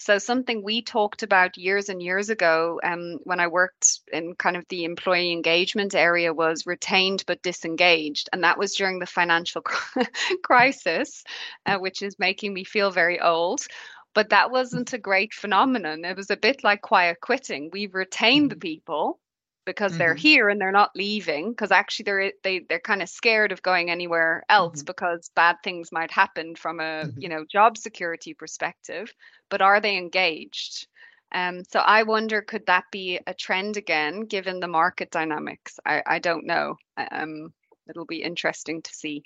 So, 0.00 0.18
something 0.18 0.62
we 0.62 0.82
talked 0.82 1.22
about 1.22 1.56
years 1.56 1.88
and 1.88 2.02
years 2.02 2.28
ago 2.28 2.80
um, 2.82 3.18
when 3.22 3.38
I 3.38 3.46
worked 3.46 4.00
in 4.12 4.34
kind 4.34 4.56
of 4.56 4.64
the 4.68 4.84
employee 4.84 5.30
engagement 5.30 5.94
area 5.94 6.34
was 6.34 6.66
retained 6.66 7.22
but 7.26 7.42
disengaged. 7.42 8.28
And 8.32 8.42
that 8.42 8.58
was 8.58 8.74
during 8.74 8.98
the 8.98 9.06
financial 9.06 9.62
crisis, 10.42 11.22
uh, 11.64 11.78
which 11.78 12.02
is 12.02 12.18
making 12.18 12.52
me 12.52 12.64
feel 12.64 12.90
very 12.90 13.20
old 13.20 13.66
but 14.14 14.30
that 14.30 14.50
wasn't 14.50 14.92
a 14.92 14.98
great 14.98 15.34
phenomenon. 15.34 16.04
It 16.04 16.16
was 16.16 16.30
a 16.30 16.36
bit 16.36 16.64
like 16.64 16.80
quiet 16.80 17.20
quitting. 17.20 17.70
We 17.72 17.88
retained 17.88 18.50
the 18.50 18.54
mm-hmm. 18.54 18.60
people, 18.60 19.18
because 19.64 19.92
mm-hmm. 19.92 19.98
they're 19.98 20.14
here 20.14 20.48
and 20.48 20.60
they're 20.60 20.72
not 20.72 20.94
leaving 20.94 21.50
because 21.50 21.70
actually 21.70 22.04
they're 22.04 22.32
they 22.42 22.60
they're 22.68 22.80
kind 22.80 23.02
of 23.02 23.08
scared 23.08 23.52
of 23.52 23.62
going 23.62 23.90
anywhere 23.90 24.44
else 24.48 24.78
mm-hmm. 24.78 24.86
because 24.86 25.30
bad 25.34 25.56
things 25.64 25.90
might 25.92 26.10
happen 26.10 26.54
from 26.54 26.80
a 26.80 26.82
mm-hmm. 26.82 27.20
you 27.20 27.28
know 27.28 27.44
job 27.50 27.76
security 27.76 28.34
perspective 28.34 29.12
but 29.50 29.62
are 29.62 29.80
they 29.80 29.96
engaged 29.96 30.86
um, 31.34 31.64
so 31.64 31.80
I 31.80 32.04
wonder, 32.04 32.42
could 32.42 32.66
that 32.66 32.84
be 32.92 33.18
a 33.26 33.34
trend 33.34 33.76
again, 33.76 34.20
given 34.20 34.60
the 34.60 34.68
market 34.68 35.10
dynamics? 35.10 35.80
I, 35.84 36.00
I 36.06 36.18
don't 36.20 36.46
know. 36.46 36.76
Um, 36.96 37.52
it'll 37.88 38.06
be 38.06 38.22
interesting 38.22 38.82
to 38.82 38.94
see. 38.94 39.24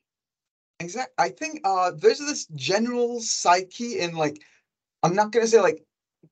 Exactly. 0.81 1.13
I 1.19 1.29
think 1.29 1.61
uh, 1.65 1.93
there's 1.95 2.19
this 2.19 2.47
general 2.55 3.21
psyche 3.21 3.99
in 3.99 4.15
like, 4.17 4.41
I'm 5.03 5.15
not 5.15 5.33
gonna 5.33 5.47
say 5.47 5.61
like 5.61 5.85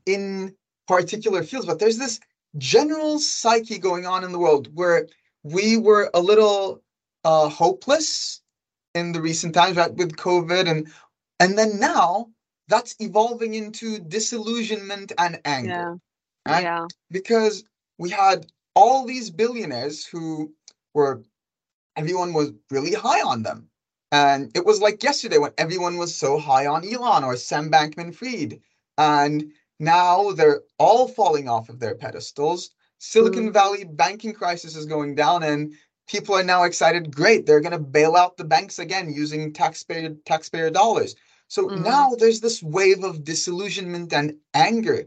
in 0.07 0.54
particular 0.88 1.42
fields, 1.42 1.66
but 1.66 1.78
there's 1.78 1.98
this 1.98 2.20
general 2.59 3.18
psyche 3.18 3.78
going 3.78 4.07
on 4.07 4.24
in 4.24 4.32
the 4.32 4.38
world 4.38 4.68
where 4.74 5.09
we 5.42 5.76
were 5.76 6.11
a 6.14 6.20
little 6.20 6.82
uh, 7.24 7.48
hopeless 7.48 8.40
in 8.94 9.12
the 9.12 9.20
recent 9.20 9.54
times 9.54 9.76
right, 9.76 9.94
with 9.94 10.16
COVID, 10.16 10.68
and 10.68 10.88
and 11.38 11.59
then 11.59 11.78
now 11.78 12.28
that's 12.68 12.96
evolving 12.98 13.54
into 13.54 13.98
disillusionment 13.98 15.12
and 15.18 15.40
anger. 15.44 16.00
Yeah. 16.46 16.52
Right? 16.52 16.62
yeah. 16.62 16.86
Because 17.11 17.64
we 17.98 18.11
had 18.11 18.46
all 18.74 19.04
these 19.04 19.30
billionaires 19.30 20.07
who 20.07 20.52
were 20.94 21.22
everyone 21.96 22.32
was 22.32 22.52
really 22.70 22.92
high 22.92 23.22
on 23.22 23.42
them. 23.42 23.68
And 24.12 24.50
it 24.54 24.64
was 24.64 24.80
like 24.80 25.02
yesterday 25.02 25.38
when 25.38 25.52
everyone 25.59 25.96
was 25.96 26.14
so 26.14 26.38
high 26.38 26.66
on 26.66 26.86
Elon 26.86 27.24
or 27.24 27.36
Sam 27.36 27.70
Bankman 27.70 28.14
Fried. 28.14 28.61
And 28.98 29.52
now 29.79 30.33
they're 30.33 30.62
all 30.79 31.09
falling 31.09 31.49
off 31.49 31.68
of 31.68 31.79
their 31.79 31.95
pedestals. 31.95 32.70
Silicon 32.99 33.51
mm. 33.51 33.53
Valley 33.53 33.85
banking 33.85 34.33
crisis 34.33 34.77
is 34.77 34.87
going 34.87 35.14
down, 35.14 35.43
and 35.43 35.74
people 36.09 36.35
are 36.35 36.43
now 36.43 36.64
excited. 36.64 37.14
Great, 37.14 37.47
they're 37.47 37.61
going 37.61 37.72
to 37.72 37.79
bail 37.79 38.16
out 38.16 38.37
the 38.37 38.45
banks 38.45 38.79
again 38.79 39.12
using 39.12 39.53
taxpayer 39.53 40.14
taxpayer 40.24 40.70
dollars. 40.70 41.14
So 41.49 41.68
mm. 41.68 41.85
now 41.85 42.14
there's 42.18 42.41
this 42.41 42.62
wave 42.62 43.05
of 43.05 43.24
disillusionment 43.24 44.12
and 44.12 44.37
anger 44.55 45.05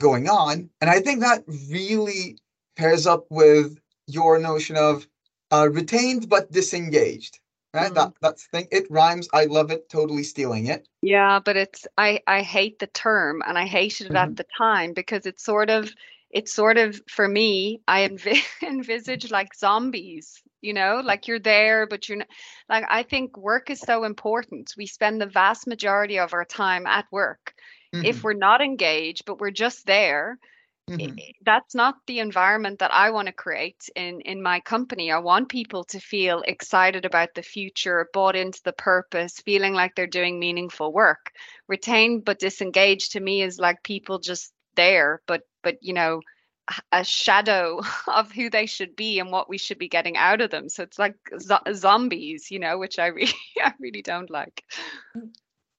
going 0.00 0.28
on, 0.28 0.70
and 0.80 0.90
I 0.90 1.00
think 1.00 1.20
that 1.20 1.44
really 1.70 2.38
pairs 2.76 3.06
up 3.06 3.26
with 3.30 3.78
your 4.06 4.38
notion 4.38 4.76
of 4.76 5.06
uh, 5.52 5.68
retained 5.70 6.28
but 6.28 6.50
disengaged. 6.50 7.38
Right? 7.74 7.86
Mm-hmm. 7.86 7.94
That 7.94 8.12
that's 8.20 8.46
thing. 8.46 8.68
It 8.70 8.86
rhymes. 8.88 9.28
I 9.34 9.46
love 9.46 9.72
it. 9.72 9.88
Totally 9.88 10.22
stealing 10.22 10.66
it. 10.66 10.86
Yeah, 11.02 11.40
but 11.40 11.56
it's 11.56 11.88
I 11.98 12.20
I 12.26 12.42
hate 12.42 12.78
the 12.78 12.86
term, 12.86 13.42
and 13.44 13.58
I 13.58 13.66
hated 13.66 14.06
it 14.06 14.08
mm-hmm. 14.10 14.16
at 14.16 14.36
the 14.36 14.46
time 14.56 14.92
because 14.92 15.26
it's 15.26 15.44
sort 15.44 15.70
of 15.70 15.92
it's 16.30 16.52
sort 16.52 16.78
of 16.78 17.00
for 17.08 17.26
me. 17.26 17.80
I 17.88 18.08
env- 18.08 18.44
envisage 18.62 19.30
like 19.30 19.54
zombies. 19.56 20.40
You 20.60 20.72
know, 20.72 21.02
like 21.04 21.26
you're 21.26 21.40
there, 21.40 21.86
but 21.86 22.08
you're 22.08 22.18
not. 22.18 22.28
Like 22.68 22.84
I 22.88 23.02
think 23.02 23.36
work 23.36 23.70
is 23.70 23.80
so 23.80 24.04
important. 24.04 24.72
We 24.76 24.86
spend 24.86 25.20
the 25.20 25.26
vast 25.26 25.66
majority 25.66 26.20
of 26.20 26.32
our 26.32 26.44
time 26.44 26.86
at 26.86 27.06
work. 27.10 27.54
Mm-hmm. 27.92 28.04
If 28.04 28.22
we're 28.22 28.34
not 28.34 28.62
engaged, 28.62 29.24
but 29.24 29.40
we're 29.40 29.50
just 29.50 29.84
there, 29.84 30.38
Mm-hmm. 30.88 31.16
That's 31.44 31.74
not 31.74 31.96
the 32.06 32.18
environment 32.18 32.78
that 32.80 32.92
I 32.92 33.10
want 33.10 33.26
to 33.26 33.32
create 33.32 33.88
in 33.96 34.20
in 34.20 34.42
my 34.42 34.60
company. 34.60 35.10
I 35.10 35.18
want 35.18 35.48
people 35.48 35.84
to 35.84 35.98
feel 35.98 36.42
excited 36.46 37.04
about 37.06 37.34
the 37.34 37.42
future, 37.42 38.08
bought 38.12 38.36
into 38.36 38.60
the 38.64 38.72
purpose, 38.72 39.40
feeling 39.40 39.72
like 39.72 39.94
they're 39.94 40.06
doing 40.06 40.38
meaningful 40.38 40.92
work. 40.92 41.32
Retained 41.68 42.24
but 42.24 42.38
disengaged 42.38 43.12
to 43.12 43.20
me 43.20 43.42
is 43.42 43.58
like 43.58 43.82
people 43.82 44.18
just 44.18 44.52
there, 44.76 45.22
but 45.26 45.42
but 45.62 45.78
you 45.80 45.94
know, 45.94 46.20
a 46.92 47.04
shadow 47.04 47.80
of 48.06 48.30
who 48.32 48.50
they 48.50 48.66
should 48.66 48.94
be 48.96 49.18
and 49.18 49.30
what 49.32 49.48
we 49.48 49.58
should 49.58 49.78
be 49.78 49.88
getting 49.88 50.16
out 50.16 50.40
of 50.42 50.50
them. 50.50 50.68
So 50.68 50.82
it's 50.82 50.98
like 50.98 51.16
zo- 51.40 51.72
zombies, 51.72 52.50
you 52.50 52.58
know, 52.58 52.78
which 52.78 52.98
I 52.98 53.06
really 53.06 53.32
I 53.62 53.72
really 53.80 54.02
don't 54.02 54.30
like. 54.30 54.64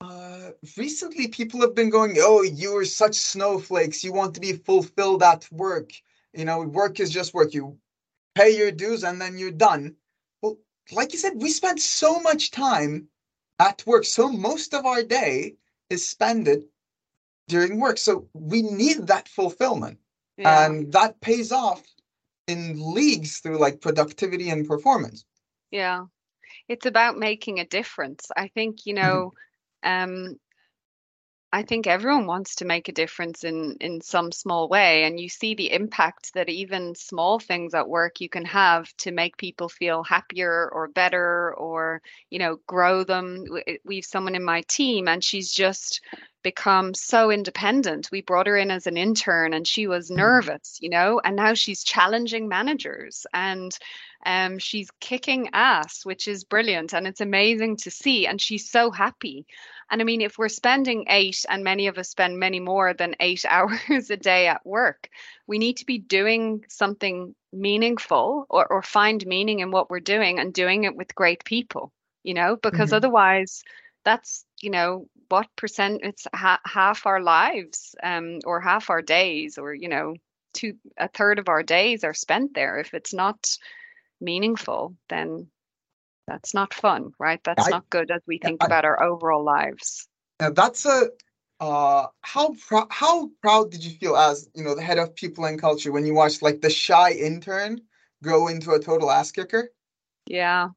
Uh, 0.01 0.51
recently, 0.77 1.27
people 1.27 1.61
have 1.61 1.73
been 1.73 1.89
going, 1.89 2.17
"Oh, 2.19 2.41
you 2.41 2.75
are 2.77 2.85
such 2.85 3.15
snowflakes. 3.15 4.03
You 4.03 4.11
want 4.11 4.33
to 4.35 4.41
be 4.41 4.53
fulfilled 4.53 5.23
at 5.23 5.49
work. 5.51 5.91
You 6.33 6.45
know, 6.45 6.61
work 6.61 6.99
is 6.99 7.11
just 7.11 7.33
work. 7.33 7.53
You 7.53 7.79
pay 8.35 8.57
your 8.57 8.71
dues 8.71 9.03
and 9.03 9.21
then 9.21 9.37
you're 9.37 9.51
done." 9.51 9.95
Well, 10.41 10.57
like 10.91 11.13
you 11.13 11.19
said, 11.19 11.41
we 11.41 11.49
spend 11.49 11.79
so 11.79 12.19
much 12.19 12.51
time 12.51 13.07
at 13.59 13.85
work. 13.87 14.03
So 14.03 14.29
most 14.29 14.73
of 14.73 14.85
our 14.85 15.01
day 15.01 15.55
is 15.89 16.07
spent 16.07 16.49
during 17.47 17.79
work. 17.79 17.97
So 17.97 18.27
we 18.33 18.63
need 18.63 19.07
that 19.07 19.29
fulfillment, 19.29 19.99
yeah. 20.37 20.65
and 20.65 20.91
that 20.91 21.21
pays 21.21 21.53
off 21.53 21.81
in 22.47 22.93
leagues 22.93 23.39
through 23.39 23.59
like 23.59 23.79
productivity 23.79 24.49
and 24.49 24.67
performance. 24.67 25.23
Yeah, 25.71 26.05
it's 26.67 26.85
about 26.85 27.17
making 27.17 27.59
a 27.59 27.65
difference. 27.65 28.29
I 28.35 28.49
think 28.49 28.85
you 28.85 28.93
know. 28.93 29.31
Mm-hmm 29.31 29.39
um, 29.85 30.37
I 31.53 31.63
think 31.63 31.87
everyone 31.87 32.25
wants 32.27 32.55
to 32.55 32.65
make 32.65 32.89
a 32.89 32.91
difference 32.91 33.45
in 33.45 33.77
in 33.79 34.01
some 34.01 34.33
small 34.33 34.67
way 34.67 35.05
and 35.05 35.17
you 35.19 35.29
see 35.29 35.55
the 35.55 35.71
impact 35.71 36.33
that 36.33 36.49
even 36.49 36.95
small 36.95 37.39
things 37.39 37.73
at 37.73 37.87
work 37.87 38.19
you 38.19 38.27
can 38.27 38.43
have 38.45 38.93
to 38.97 39.11
make 39.13 39.37
people 39.37 39.69
feel 39.69 40.03
happier 40.03 40.69
or 40.73 40.89
better 40.89 41.53
or 41.55 42.01
you 42.29 42.39
know 42.39 42.57
grow 42.67 43.05
them. 43.05 43.45
We've 43.85 44.03
someone 44.05 44.35
in 44.35 44.43
my 44.43 44.63
team 44.67 45.07
and 45.07 45.23
she's 45.23 45.51
just 45.53 46.01
become 46.45 46.93
so 46.93 47.31
independent 47.31 48.07
we 48.11 48.21
brought 48.21 48.45
her 48.45 48.55
in 48.55 48.69
as 48.69 48.85
an 48.85 48.97
intern 48.97 49.51
and 49.51 49.67
she 49.67 49.87
was 49.87 50.11
mm. 50.11 50.17
nervous 50.17 50.77
you 50.79 50.89
know 50.89 51.19
and 51.25 51.35
now 51.35 51.55
she's 51.55 51.83
challenging 51.83 52.47
managers 52.47 53.25
and 53.33 53.77
um, 54.25 54.57
she's 54.57 54.89
kicking 54.99 55.49
ass, 55.53 56.03
which 56.03 56.27
is 56.27 56.43
brilliant. 56.43 56.93
And 56.93 57.07
it's 57.07 57.21
amazing 57.21 57.77
to 57.77 57.91
see. 57.91 58.25
And 58.25 58.41
she's 58.41 58.69
so 58.69 58.91
happy. 58.91 59.45
And 59.91 60.01
I 60.01 60.03
mean, 60.03 60.21
if 60.21 60.37
we're 60.37 60.49
spending 60.49 61.05
eight, 61.09 61.45
and 61.47 61.63
many 61.63 61.87
of 61.87 61.97
us 61.99 62.09
spend 62.09 62.39
many 62.39 62.59
more 62.59 62.93
than 62.93 63.15
eight 63.19 63.45
hours 63.47 64.09
a 64.09 64.17
day 64.17 64.47
at 64.47 64.65
work, 64.65 65.09
we 65.47 65.59
need 65.59 65.77
to 65.77 65.85
be 65.85 65.99
doing 65.99 66.65
something 66.67 67.35
meaningful 67.53 68.47
or, 68.49 68.65
or 68.67 68.81
find 68.81 69.25
meaning 69.25 69.59
in 69.59 69.71
what 69.71 69.89
we're 69.89 69.99
doing 69.99 70.39
and 70.39 70.53
doing 70.53 70.83
it 70.83 70.95
with 70.95 71.15
great 71.15 71.45
people, 71.45 71.93
you 72.23 72.33
know, 72.33 72.57
because 72.57 72.87
mm-hmm. 72.87 72.95
otherwise, 72.95 73.63
that's, 74.05 74.45
you 74.61 74.69
know, 74.69 75.07
what 75.29 75.47
percent 75.57 76.01
it's 76.03 76.27
ha- 76.33 76.61
half 76.65 77.05
our 77.05 77.21
lives 77.21 77.95
um, 78.01 78.39
or 78.45 78.61
half 78.61 78.89
our 78.89 79.01
days 79.01 79.57
or, 79.57 79.73
you 79.73 79.89
know, 79.89 80.15
two, 80.53 80.75
a 80.97 81.09
third 81.09 81.39
of 81.39 81.49
our 81.49 81.63
days 81.63 82.03
are 82.03 82.13
spent 82.13 82.53
there. 82.53 82.79
If 82.79 82.93
it's 82.93 83.13
not, 83.13 83.57
meaningful, 84.21 84.95
then 85.09 85.47
that's 86.27 86.53
not 86.53 86.73
fun, 86.73 87.11
right? 87.19 87.39
That's 87.43 87.67
I, 87.67 87.69
not 87.69 87.89
good 87.89 88.11
as 88.11 88.21
we 88.27 88.39
think 88.39 88.63
I, 88.63 88.65
about 88.65 88.85
our 88.85 89.01
overall 89.01 89.43
lives. 89.43 90.07
Yeah, 90.41 90.49
that's 90.49 90.85
a 90.85 91.09
uh 91.61 92.07
how 92.21 92.53
pr- 92.67 92.89
how 92.89 93.29
proud 93.41 93.71
did 93.71 93.81
you 93.81 93.91
feel 93.91 94.17
as 94.17 94.49
you 94.53 94.61
know 94.61 94.75
the 94.75 94.81
head 94.81 94.99
of 94.99 95.15
people 95.15 95.45
and 95.45 95.59
culture 95.61 95.89
when 95.89 96.05
you 96.05 96.13
watched 96.13 96.41
like 96.41 96.59
the 96.59 96.69
shy 96.69 97.11
intern 97.11 97.79
grow 98.21 98.49
into 98.49 98.71
a 98.71 98.79
total 98.79 99.09
ass 99.09 99.31
kicker 99.31 99.69
yeah 100.27 100.67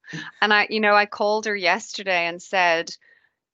and 0.41 0.55
i 0.55 0.69
you 0.71 0.79
know 0.79 0.95
i 0.95 1.05
called 1.05 1.47
her 1.47 1.57
yesterday 1.57 2.27
and 2.27 2.41
said 2.41 2.95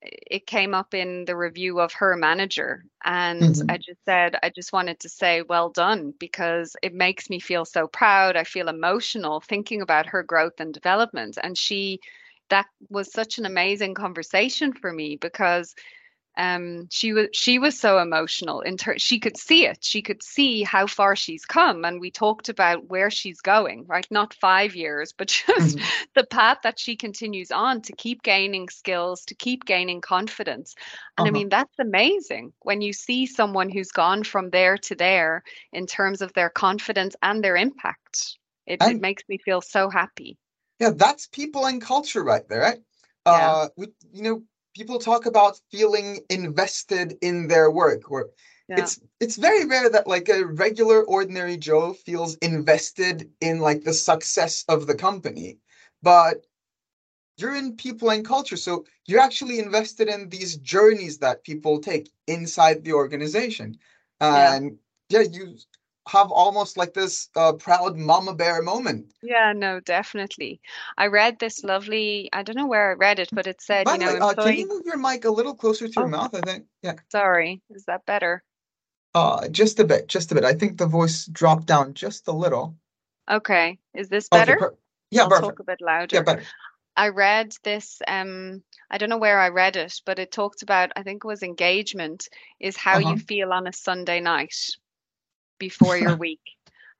it 0.05 0.47
came 0.47 0.73
up 0.73 0.93
in 0.93 1.25
the 1.25 1.35
review 1.35 1.79
of 1.79 1.93
her 1.93 2.15
manager 2.15 2.85
and 3.03 3.41
mm-hmm. 3.41 3.71
i 3.71 3.77
just 3.77 4.03
said 4.05 4.37
i 4.43 4.49
just 4.49 4.73
wanted 4.73 4.99
to 4.99 5.09
say 5.09 5.41
well 5.41 5.69
done 5.69 6.13
because 6.19 6.75
it 6.81 6.93
makes 6.93 7.29
me 7.29 7.39
feel 7.39 7.65
so 7.65 7.87
proud 7.87 8.35
i 8.35 8.43
feel 8.43 8.67
emotional 8.67 9.41
thinking 9.41 9.81
about 9.81 10.05
her 10.05 10.23
growth 10.23 10.59
and 10.59 10.73
development 10.73 11.37
and 11.43 11.57
she 11.57 11.99
that 12.49 12.67
was 12.89 13.11
such 13.11 13.37
an 13.37 13.45
amazing 13.45 13.93
conversation 13.93 14.71
for 14.73 14.91
me 14.91 15.15
because 15.15 15.75
um, 16.37 16.87
she 16.91 17.13
was 17.13 17.27
she 17.31 17.59
was 17.59 17.79
so 17.79 17.99
emotional 17.99 18.61
in 18.61 18.77
ter- 18.77 18.97
she 18.97 19.19
could 19.19 19.37
see 19.37 19.65
it 19.65 19.77
she 19.81 20.01
could 20.01 20.21
see 20.21 20.63
how 20.63 20.85
far 20.85 21.15
she's 21.15 21.45
come 21.45 21.85
and 21.85 21.99
we 21.99 22.11
talked 22.11 22.49
about 22.49 22.89
where 22.89 23.09
she's 23.09 23.39
going 23.41 23.85
right 23.87 24.07
not 24.11 24.33
five 24.33 24.75
years 24.75 25.13
but 25.17 25.27
just 25.47 25.77
mm-hmm. 25.77 26.03
the 26.13 26.25
path 26.25 26.57
that 26.63 26.79
she 26.79 26.95
continues 26.95 27.51
on 27.51 27.81
to 27.81 27.93
keep 27.93 28.21
gaining 28.21 28.67
skills 28.67 29.23
to 29.23 29.35
keep 29.35 29.65
gaining 29.65 30.01
confidence 30.01 30.75
and 31.17 31.25
uh-huh. 31.25 31.29
i 31.29 31.31
mean 31.31 31.49
that's 31.49 31.79
amazing 31.79 32.51
when 32.61 32.81
you 32.81 32.91
see 32.91 33.25
someone 33.25 33.69
who's 33.69 33.91
gone 33.91 34.23
from 34.23 34.49
there 34.49 34.77
to 34.77 34.95
there 34.95 35.43
in 35.71 35.87
terms 35.87 36.21
of 36.21 36.33
their 36.33 36.49
confidence 36.49 37.15
and 37.21 37.43
their 37.43 37.55
impact 37.55 38.37
it, 38.65 38.81
and, 38.81 38.97
it 38.97 39.01
makes 39.01 39.23
me 39.29 39.37
feel 39.37 39.61
so 39.61 39.89
happy 39.89 40.37
yeah 40.79 40.91
that's 40.93 41.27
people 41.27 41.65
and 41.65 41.81
culture 41.81 42.23
right 42.23 42.47
there 42.49 42.59
right 42.59 42.79
yeah. 43.25 43.51
uh 43.51 43.67
we, 43.77 43.87
you 44.11 44.23
know 44.23 44.43
people 44.75 44.99
talk 44.99 45.25
about 45.25 45.59
feeling 45.71 46.19
invested 46.29 47.17
in 47.21 47.47
their 47.47 47.71
work 47.71 48.11
or 48.11 48.29
yeah. 48.67 48.79
it's 48.79 48.99
it's 49.19 49.37
very 49.37 49.65
rare 49.65 49.89
that 49.89 50.07
like 50.07 50.27
a 50.29 50.45
regular 50.45 51.03
ordinary 51.03 51.57
joe 51.57 51.93
feels 51.93 52.35
invested 52.35 53.29
in 53.41 53.59
like 53.59 53.83
the 53.83 53.93
success 53.93 54.65
of 54.67 54.87
the 54.87 54.95
company. 54.95 55.57
But 56.03 56.45
you're 57.37 57.55
in 57.55 57.75
people 57.75 58.09
and 58.11 58.25
culture 58.25 58.57
so 58.57 58.85
you're 59.07 59.19
actually 59.19 59.59
invested 59.59 60.07
in 60.07 60.29
these 60.29 60.57
journeys 60.57 61.17
that 61.19 61.43
people 61.43 61.79
take 61.79 62.09
inside 62.27 62.83
the 62.83 62.93
organization. 62.93 63.77
And 64.19 64.77
yeah, 65.09 65.21
yeah 65.21 65.27
you 65.31 65.57
have 66.07 66.31
almost 66.31 66.77
like 66.77 66.93
this 66.93 67.29
uh, 67.35 67.53
proud 67.53 67.97
mama 67.97 68.33
bear 68.33 68.61
moment. 68.61 69.11
Yeah, 69.23 69.53
no, 69.55 69.79
definitely. 69.79 70.61
I 70.97 71.07
read 71.07 71.39
this 71.39 71.63
lovely. 71.63 72.29
I 72.31 72.43
don't 72.43 72.55
know 72.55 72.67
where 72.67 72.91
I 72.91 72.93
read 72.93 73.19
it, 73.19 73.29
but 73.31 73.47
it 73.47 73.61
said, 73.61 73.85
By 73.85 73.93
you 73.93 73.99
know, 73.99 74.13
way, 74.13 74.19
uh, 74.19 74.33
can 74.33 74.55
you 74.55 74.67
move 74.67 74.83
your 74.85 74.97
mic 74.97 75.25
a 75.25 75.31
little 75.31 75.55
closer 75.55 75.87
to 75.87 75.93
oh. 75.97 76.01
your 76.01 76.09
mouth? 76.09 76.35
I 76.35 76.41
think. 76.41 76.65
Yeah. 76.81 76.93
Sorry, 77.11 77.61
is 77.71 77.85
that 77.85 78.05
better? 78.05 78.43
Uh, 79.13 79.47
just 79.47 79.79
a 79.79 79.85
bit, 79.85 80.07
just 80.07 80.31
a 80.31 80.35
bit. 80.35 80.43
I 80.43 80.53
think 80.53 80.77
the 80.77 80.85
voice 80.85 81.25
dropped 81.25 81.65
down 81.65 81.93
just 81.93 82.27
a 82.27 82.33
little. 82.33 82.75
Okay, 83.29 83.79
is 83.95 84.09
this 84.09 84.29
better? 84.29 84.53
Okay, 84.53 84.59
per- 84.59 84.75
yeah, 85.09 85.23
I'll 85.23 85.29
perfect. 85.29 85.47
talk 85.47 85.59
a 85.59 85.63
bit 85.63 85.81
louder. 85.81 86.15
Yeah, 86.15 86.21
better. 86.21 86.43
I 86.97 87.09
read 87.09 87.53
this. 87.63 88.01
Um, 88.07 88.63
I 88.89 88.97
don't 88.97 89.09
know 89.09 89.17
where 89.17 89.39
I 89.39 89.49
read 89.49 89.75
it, 89.75 90.01
but 90.05 90.19
it 90.19 90.31
talked 90.31 90.61
about. 90.61 90.91
I 90.95 91.03
think 91.03 91.23
it 91.23 91.27
was 91.27 91.43
engagement 91.43 92.27
is 92.59 92.77
how 92.77 92.99
uh-huh. 92.99 93.09
you 93.09 93.17
feel 93.17 93.51
on 93.51 93.67
a 93.67 93.73
Sunday 93.73 94.19
night 94.19 94.55
before 95.59 95.97
your 95.97 96.15
week? 96.15 96.41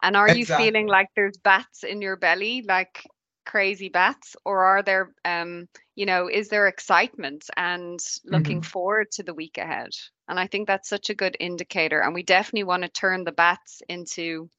And 0.01 0.15
are 0.15 0.27
exactly. 0.27 0.65
you 0.65 0.71
feeling 0.71 0.87
like 0.87 1.07
there's 1.15 1.37
bats 1.37 1.83
in 1.83 2.01
your 2.01 2.15
belly, 2.15 2.63
like 2.67 3.03
crazy 3.45 3.89
bats, 3.89 4.35
or 4.45 4.63
are 4.63 4.83
there, 4.83 5.11
um, 5.23 5.67
you 5.95 6.05
know, 6.05 6.27
is 6.27 6.49
there 6.49 6.67
excitement 6.67 7.45
and 7.55 7.99
looking 8.25 8.61
mm-hmm. 8.61 8.69
forward 8.69 9.11
to 9.11 9.23
the 9.23 9.33
week 9.33 9.57
ahead? 9.57 9.89
And 10.27 10.39
I 10.39 10.47
think 10.47 10.67
that's 10.67 10.89
such 10.89 11.09
a 11.09 11.15
good 11.15 11.37
indicator. 11.39 12.01
And 12.01 12.13
we 12.13 12.23
definitely 12.23 12.65
want 12.65 12.83
to 12.83 12.89
turn 12.89 13.23
the 13.23 13.31
bats 13.31 13.81
into 13.87 14.49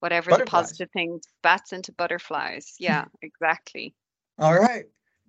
whatever 0.00 0.36
the 0.36 0.44
positive 0.44 0.90
things, 0.92 1.22
bats 1.42 1.72
into 1.72 1.92
butterflies. 1.92 2.74
Yeah, 2.78 3.04
exactly. 3.22 3.94
All 4.38 4.58
right. 4.58 4.86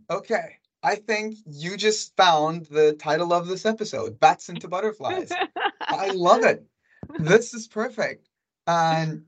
Okay. 0.10 0.58
I 0.84 0.96
think 0.96 1.38
you 1.46 1.78
just 1.78 2.16
found 2.16 2.66
the 2.66 2.94
title 2.94 3.34
of 3.34 3.48
this 3.48 3.66
episode, 3.66 4.20
Bats 4.20 4.50
into 4.50 4.68
Butterflies. 4.68 5.32
I 5.82 6.08
love 6.08 6.44
it. 6.44 6.66
This 7.20 7.54
is 7.54 7.68
perfect. 7.68 8.30
And 8.68 9.26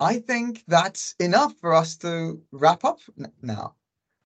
I 0.00 0.18
think 0.18 0.64
that's 0.68 1.14
enough 1.18 1.54
for 1.60 1.74
us 1.74 1.96
to 1.98 2.40
wrap 2.52 2.84
up 2.84 3.00
now. 3.42 3.74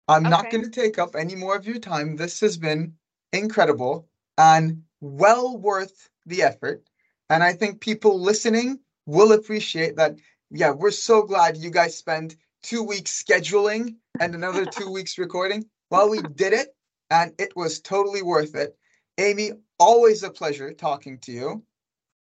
I'm 0.08 0.26
okay. 0.26 0.30
not 0.30 0.50
going 0.50 0.64
to 0.64 0.70
take 0.70 0.98
up 0.98 1.16
any 1.16 1.34
more 1.34 1.56
of 1.56 1.66
your 1.66 1.78
time. 1.78 2.16
This 2.16 2.40
has 2.40 2.56
been 2.56 2.94
incredible 3.32 4.08
and 4.36 4.82
well 5.00 5.56
worth 5.56 6.10
the 6.26 6.42
effort. 6.42 6.82
And 7.30 7.42
I 7.42 7.52
think 7.52 7.80
people 7.80 8.20
listening 8.20 8.80
will 9.06 9.32
appreciate 9.32 9.96
that. 9.96 10.18
Yeah, 10.50 10.72
we're 10.72 10.90
so 10.90 11.22
glad 11.22 11.56
you 11.56 11.70
guys 11.70 11.96
spent 11.96 12.36
two 12.62 12.82
weeks 12.82 13.22
scheduling 13.22 13.96
and 14.20 14.34
another 14.34 14.66
two 14.66 14.90
weeks 14.92 15.16
recording. 15.18 15.64
Well, 15.90 16.10
we 16.10 16.20
did 16.20 16.52
it 16.52 16.74
and 17.10 17.32
it 17.38 17.56
was 17.56 17.80
totally 17.80 18.22
worth 18.22 18.54
it. 18.54 18.76
Amy, 19.18 19.52
always 19.78 20.22
a 20.22 20.30
pleasure 20.30 20.72
talking 20.72 21.18
to 21.20 21.32
you. 21.32 21.62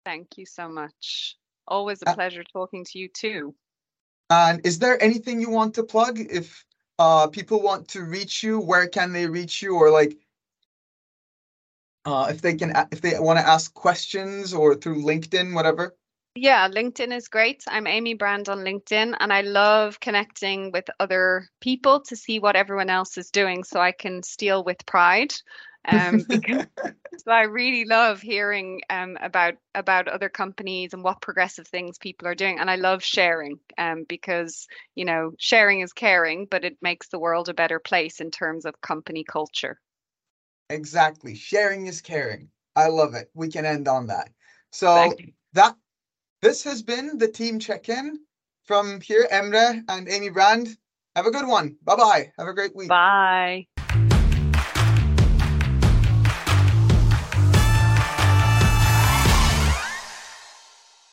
Thank 0.04 0.36
you 0.36 0.46
so 0.46 0.68
much. 0.68 1.36
Always 1.66 2.02
a 2.02 2.10
uh, 2.10 2.14
pleasure 2.14 2.44
talking 2.44 2.84
to 2.86 2.98
you 2.98 3.08
too. 3.08 3.54
And 4.30 4.64
is 4.66 4.78
there 4.78 5.02
anything 5.02 5.40
you 5.40 5.50
want 5.50 5.74
to 5.74 5.82
plug? 5.82 6.18
If 6.18 6.64
uh, 6.98 7.28
people 7.28 7.62
want 7.62 7.88
to 7.88 8.02
reach 8.02 8.42
you, 8.42 8.58
where 8.60 8.88
can 8.88 9.12
they 9.12 9.26
reach 9.26 9.62
you? 9.62 9.76
Or 9.76 9.90
like, 9.90 10.16
uh, 12.04 12.28
if 12.30 12.42
they 12.42 12.54
can, 12.54 12.72
if 12.90 13.00
they 13.00 13.18
want 13.18 13.38
to 13.38 13.46
ask 13.46 13.72
questions 13.74 14.54
or 14.54 14.74
through 14.74 15.02
LinkedIn, 15.02 15.54
whatever. 15.54 15.96
Yeah, 16.34 16.66
LinkedIn 16.68 17.14
is 17.14 17.28
great. 17.28 17.62
I'm 17.68 17.86
Amy 17.86 18.14
Brand 18.14 18.48
on 18.48 18.60
LinkedIn, 18.60 19.14
and 19.20 19.32
I 19.32 19.42
love 19.42 20.00
connecting 20.00 20.72
with 20.72 20.86
other 20.98 21.46
people 21.60 22.00
to 22.08 22.16
see 22.16 22.38
what 22.38 22.56
everyone 22.56 22.88
else 22.88 23.18
is 23.18 23.30
doing 23.30 23.64
so 23.64 23.80
I 23.80 23.92
can 23.92 24.22
steal 24.22 24.64
with 24.64 24.86
pride. 24.86 25.34
Um, 25.86 26.24
because 26.28 26.66
so 27.18 27.30
I 27.30 27.42
really 27.42 27.84
love 27.84 28.20
hearing 28.20 28.80
um, 28.90 29.16
about 29.20 29.54
about 29.74 30.08
other 30.08 30.28
companies 30.28 30.92
and 30.92 31.04
what 31.04 31.20
progressive 31.20 31.68
things 31.68 31.98
people 31.98 32.26
are 32.26 32.34
doing, 32.34 32.58
and 32.58 32.70
I 32.70 32.76
love 32.76 33.02
sharing 33.02 33.58
um, 33.78 34.04
because 34.08 34.66
you 34.94 35.04
know 35.04 35.32
sharing 35.38 35.80
is 35.80 35.92
caring, 35.92 36.46
but 36.46 36.64
it 36.64 36.78
makes 36.80 37.08
the 37.08 37.18
world 37.18 37.48
a 37.48 37.54
better 37.54 37.78
place 37.78 38.20
in 38.20 38.30
terms 38.30 38.64
of 38.64 38.80
company 38.80 39.24
culture. 39.24 39.78
Exactly, 40.70 41.34
sharing 41.34 41.86
is 41.86 42.00
caring. 42.00 42.48
I 42.74 42.88
love 42.88 43.14
it. 43.14 43.30
We 43.34 43.48
can 43.48 43.66
end 43.66 43.88
on 43.88 44.06
that. 44.06 44.30
So 44.70 45.14
that 45.52 45.76
this 46.40 46.64
has 46.64 46.82
been 46.82 47.18
the 47.18 47.28
team 47.28 47.58
check-in 47.58 48.18
from 48.64 49.00
here, 49.00 49.28
Emre 49.30 49.82
and 49.88 50.08
Amy 50.08 50.30
Brand. 50.30 50.76
Have 51.14 51.26
a 51.26 51.30
good 51.30 51.46
one. 51.46 51.76
Bye 51.82 51.96
bye. 51.96 52.32
Have 52.38 52.48
a 52.48 52.54
great 52.54 52.74
week. 52.74 52.88
Bye. 52.88 53.66